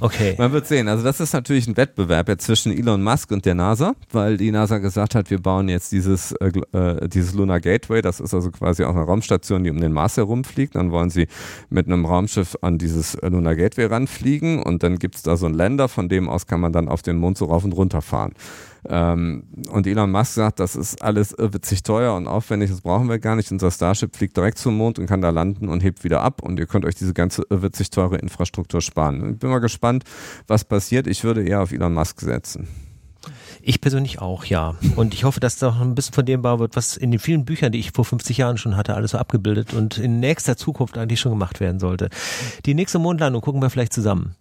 Okay. 0.00 0.34
Man 0.36 0.52
wird 0.52 0.66
sehen. 0.66 0.88
Also 0.88 1.04
das 1.04 1.20
ist 1.20 1.32
natürlich 1.32 1.68
ein 1.68 1.76
Wettbewerb 1.76 2.28
jetzt 2.28 2.44
zwischen 2.44 2.76
Elon 2.76 3.02
Musk 3.02 3.30
und 3.30 3.44
der 3.44 3.54
NASA, 3.54 3.94
weil 4.10 4.36
die 4.36 4.50
NASA 4.50 4.78
gesagt 4.78 5.14
hat, 5.14 5.30
wir 5.30 5.40
bauen 5.40 5.68
jetzt 5.68 5.92
dieses, 5.92 6.32
äh, 6.32 6.50
äh, 6.72 7.08
dieses 7.08 7.34
Lunar 7.34 7.60
Gateway. 7.60 8.02
Das 8.02 8.18
ist 8.18 8.34
also 8.34 8.50
quasi 8.50 8.82
auch 8.82 8.96
eine 8.96 9.04
Raumstation, 9.04 9.62
die 9.62 9.70
um 9.70 9.80
den 9.80 9.92
Mars 9.92 10.16
herumfliegt. 10.16 10.74
Dann 10.74 10.90
wollen 10.90 11.10
sie 11.10 11.28
mit 11.70 11.86
einem 11.86 12.04
Raumschiff 12.04 12.56
an 12.62 12.78
dieses 12.78 13.16
Lunar 13.22 13.54
Gateway 13.54 13.86
ranfliegen 13.86 14.60
und 14.60 14.82
dann 14.82 14.98
gibt 14.98 15.16
es 15.16 15.22
da 15.22 15.36
so 15.36 15.46
einen 15.46 15.54
Länder, 15.54 15.88
von 15.88 16.08
dem 16.08 16.28
aus 16.28 16.46
kann 16.46 16.60
man 16.60 16.72
dann 16.72 16.88
auf 16.88 17.02
den 17.02 17.16
Mond 17.16 17.38
so 17.38 17.44
rauf 17.44 17.64
und 17.64 17.72
runter 17.72 18.02
fahren. 18.02 18.32
Ähm, 18.88 19.44
und 19.70 19.86
Elon 19.86 20.10
Musk 20.10 20.32
sagt, 20.32 20.60
das 20.60 20.74
ist 20.74 21.02
alles 21.02 21.34
witzig 21.38 21.82
teuer 21.82 22.14
und 22.14 22.26
aufwendig, 22.26 22.70
das 22.70 22.80
brauchen 22.80 23.08
wir 23.08 23.18
gar 23.18 23.36
nicht. 23.36 23.50
Unser 23.52 23.70
Starship 23.70 24.16
fliegt 24.16 24.36
direkt 24.36 24.58
zum 24.58 24.76
Mond 24.76 24.98
und 24.98 25.06
kann 25.06 25.20
da 25.20 25.30
landen 25.30 25.68
und 25.68 25.82
hebt 25.82 26.04
wieder 26.04 26.22
ab 26.22 26.42
und 26.42 26.58
ihr 26.58 26.66
könnt 26.66 26.84
euch 26.84 26.94
diese 26.94 27.14
ganze 27.14 27.44
witzig 27.48 27.90
teure 27.90 28.16
Infrastruktur 28.16 28.80
sparen. 28.80 29.32
Ich 29.32 29.38
bin 29.38 29.50
mal 29.50 29.60
gespannt, 29.60 30.04
was 30.46 30.64
passiert. 30.64 31.06
Ich 31.06 31.22
würde 31.24 31.44
eher 31.44 31.62
auf 31.62 31.72
Elon 31.72 31.94
Musk 31.94 32.20
setzen. 32.20 32.68
Ich 33.64 33.80
persönlich 33.80 34.20
auch, 34.20 34.44
ja. 34.44 34.74
Und 34.96 35.14
ich 35.14 35.22
hoffe, 35.22 35.38
dass 35.38 35.56
da 35.56 35.78
ein 35.80 35.94
bisschen 35.94 36.14
von 36.14 36.26
dem 36.26 36.42
bauen 36.42 36.58
wird, 36.58 36.74
was 36.74 36.96
in 36.96 37.12
den 37.12 37.20
vielen 37.20 37.44
Büchern, 37.44 37.70
die 37.70 37.78
ich 37.78 37.92
vor 37.92 38.04
50 38.04 38.36
Jahren 38.36 38.58
schon 38.58 38.76
hatte, 38.76 38.94
alles 38.94 39.12
so 39.12 39.18
abgebildet 39.18 39.72
und 39.72 39.98
in 39.98 40.18
nächster 40.18 40.56
Zukunft 40.56 40.98
eigentlich 40.98 41.20
schon 41.20 41.30
gemacht 41.30 41.60
werden 41.60 41.78
sollte. 41.78 42.08
Die 42.66 42.74
nächste 42.74 42.98
Mondlandung 42.98 43.40
gucken 43.40 43.62
wir 43.62 43.70
vielleicht 43.70 43.92
zusammen. 43.92 44.34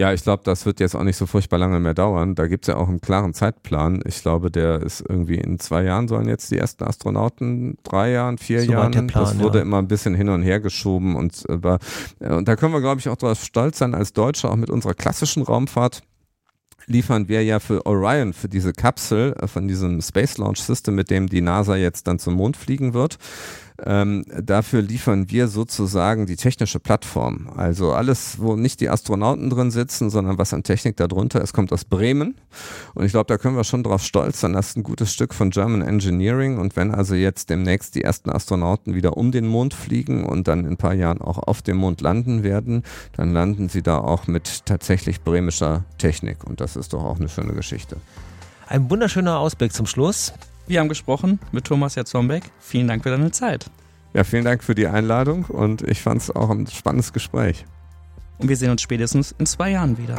Ja, 0.00 0.14
ich 0.14 0.22
glaube, 0.22 0.42
das 0.46 0.64
wird 0.64 0.80
jetzt 0.80 0.94
auch 0.94 1.02
nicht 1.02 1.18
so 1.18 1.26
furchtbar 1.26 1.58
lange 1.58 1.78
mehr 1.78 1.92
dauern. 1.92 2.34
Da 2.34 2.46
gibt 2.46 2.64
es 2.64 2.68
ja 2.68 2.76
auch 2.76 2.88
einen 2.88 3.02
klaren 3.02 3.34
Zeitplan. 3.34 4.00
Ich 4.06 4.22
glaube, 4.22 4.50
der 4.50 4.80
ist 4.80 5.04
irgendwie 5.06 5.34
in 5.34 5.58
zwei 5.58 5.82
Jahren 5.82 6.08
sollen 6.08 6.26
jetzt 6.26 6.50
die 6.50 6.56
ersten 6.56 6.84
Astronauten, 6.84 7.76
drei 7.84 8.12
Jahren, 8.12 8.38
vier 8.38 8.62
so 8.62 8.72
Jahren. 8.72 8.92
Plan, 8.92 9.08
das 9.08 9.38
wurde 9.38 9.58
ja. 9.58 9.62
immer 9.62 9.76
ein 9.76 9.88
bisschen 9.88 10.14
hin 10.14 10.30
und 10.30 10.40
her 10.40 10.58
geschoben 10.58 11.16
und, 11.16 11.44
äh, 11.50 11.78
und 12.32 12.48
da 12.48 12.56
können 12.56 12.72
wir, 12.72 12.80
glaube 12.80 12.98
ich, 12.98 13.10
auch 13.10 13.16
darauf 13.16 13.44
stolz 13.44 13.76
sein 13.76 13.94
als 13.94 14.14
Deutsche, 14.14 14.48
auch 14.48 14.56
mit 14.56 14.70
unserer 14.70 14.94
klassischen 14.94 15.42
Raumfahrt 15.42 16.02
liefern 16.86 17.28
wir 17.28 17.44
ja 17.44 17.60
für 17.60 17.84
Orion, 17.84 18.32
für 18.32 18.48
diese 18.48 18.72
Kapsel 18.72 19.34
äh, 19.38 19.46
von 19.46 19.68
diesem 19.68 20.00
Space 20.00 20.38
Launch 20.38 20.60
System, 20.60 20.94
mit 20.94 21.10
dem 21.10 21.28
die 21.28 21.42
NASA 21.42 21.76
jetzt 21.76 22.06
dann 22.06 22.18
zum 22.18 22.34
Mond 22.34 22.56
fliegen 22.56 22.94
wird, 22.94 23.18
ähm, 23.84 24.24
dafür 24.42 24.82
liefern 24.82 25.30
wir 25.30 25.48
sozusagen 25.48 26.26
die 26.26 26.36
technische 26.36 26.80
Plattform. 26.80 27.48
Also 27.56 27.92
alles, 27.92 28.38
wo 28.38 28.56
nicht 28.56 28.80
die 28.80 28.88
Astronauten 28.88 29.50
drin 29.50 29.70
sitzen, 29.70 30.10
sondern 30.10 30.38
was 30.38 30.52
an 30.52 30.62
Technik 30.62 30.96
darunter 30.96 31.40
ist, 31.40 31.52
kommt 31.52 31.72
aus 31.72 31.84
Bremen. 31.84 32.36
Und 32.94 33.04
ich 33.04 33.12
glaube, 33.12 33.26
da 33.26 33.38
können 33.38 33.56
wir 33.56 33.64
schon 33.64 33.82
drauf 33.82 34.02
stolz 34.02 34.40
sein. 34.40 34.52
Das 34.52 34.70
ist 34.70 34.76
ein 34.76 34.82
gutes 34.82 35.12
Stück 35.12 35.34
von 35.34 35.50
German 35.50 35.82
Engineering. 35.82 36.58
Und 36.58 36.76
wenn 36.76 36.94
also 36.94 37.14
jetzt 37.14 37.50
demnächst 37.50 37.94
die 37.94 38.02
ersten 38.02 38.30
Astronauten 38.30 38.94
wieder 38.94 39.16
um 39.16 39.32
den 39.32 39.46
Mond 39.46 39.74
fliegen 39.74 40.24
und 40.24 40.48
dann 40.48 40.60
in 40.60 40.72
ein 40.72 40.76
paar 40.76 40.94
Jahren 40.94 41.20
auch 41.20 41.38
auf 41.38 41.62
dem 41.62 41.76
Mond 41.76 42.00
landen 42.00 42.42
werden, 42.42 42.82
dann 43.16 43.32
landen 43.32 43.68
sie 43.68 43.82
da 43.82 43.98
auch 43.98 44.26
mit 44.26 44.66
tatsächlich 44.66 45.22
bremischer 45.22 45.84
Technik. 45.98 46.44
Und 46.44 46.60
das 46.60 46.76
ist 46.76 46.92
doch 46.92 47.04
auch 47.04 47.18
eine 47.18 47.28
schöne 47.28 47.54
Geschichte. 47.54 47.96
Ein 48.66 48.88
wunderschöner 48.88 49.38
Ausblick 49.38 49.72
zum 49.72 49.86
Schluss. 49.86 50.32
Wir 50.66 50.80
haben 50.80 50.88
gesprochen 50.88 51.40
mit 51.52 51.64
Thomas 51.64 51.94
Jatzombeck. 51.94 52.44
Vielen 52.60 52.88
Dank 52.88 53.02
für 53.02 53.10
deine 53.10 53.30
Zeit. 53.30 53.70
Ja, 54.12 54.24
vielen 54.24 54.44
Dank 54.44 54.64
für 54.64 54.74
die 54.74 54.86
Einladung 54.86 55.44
und 55.44 55.82
ich 55.82 56.00
fand 56.00 56.22
es 56.22 56.30
auch 56.34 56.50
ein 56.50 56.66
spannendes 56.66 57.12
Gespräch. 57.12 57.64
Und 58.38 58.48
wir 58.48 58.56
sehen 58.56 58.70
uns 58.70 58.82
spätestens 58.82 59.34
in 59.38 59.46
zwei 59.46 59.70
Jahren 59.70 59.98
wieder. 59.98 60.16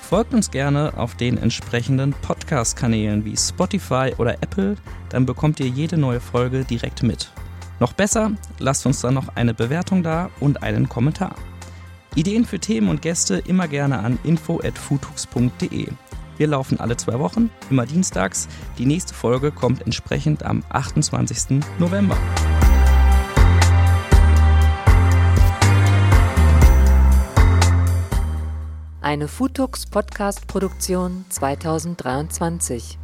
Folgt 0.00 0.34
uns 0.34 0.50
gerne 0.50 0.92
auf 0.96 1.14
den 1.14 1.38
entsprechenden 1.38 2.12
Podcast-Kanälen 2.12 3.24
wie 3.24 3.36
Spotify 3.36 4.12
oder 4.18 4.34
Apple, 4.42 4.74
dann 5.10 5.24
bekommt 5.24 5.60
ihr 5.60 5.68
jede 5.68 5.96
neue 5.96 6.18
Folge 6.18 6.64
direkt 6.64 7.04
mit. 7.04 7.30
Noch 7.78 7.92
besser, 7.92 8.32
lasst 8.58 8.84
uns 8.86 9.00
dann 9.00 9.14
noch 9.14 9.36
eine 9.36 9.54
Bewertung 9.54 10.02
da 10.02 10.28
und 10.40 10.64
einen 10.64 10.88
Kommentar. 10.88 11.36
Ideen 12.14 12.44
für 12.44 12.58
Themen 12.58 12.88
und 12.88 13.02
Gäste 13.02 13.36
immer 13.46 13.68
gerne 13.68 14.00
an 14.00 14.18
info@futux.de. 14.24 15.88
Wir 16.36 16.46
laufen 16.46 16.80
alle 16.80 16.96
zwei 16.96 17.18
Wochen, 17.18 17.50
immer 17.70 17.86
dienstags. 17.86 18.48
Die 18.78 18.86
nächste 18.86 19.14
Folge 19.14 19.52
kommt 19.52 19.82
entsprechend 19.82 20.42
am 20.42 20.64
28. 20.70 21.60
November. 21.78 22.16
Eine 29.02 29.28
Futux 29.28 29.86
Podcast 29.86 30.46
Produktion 30.46 31.24
2023. 31.28 32.98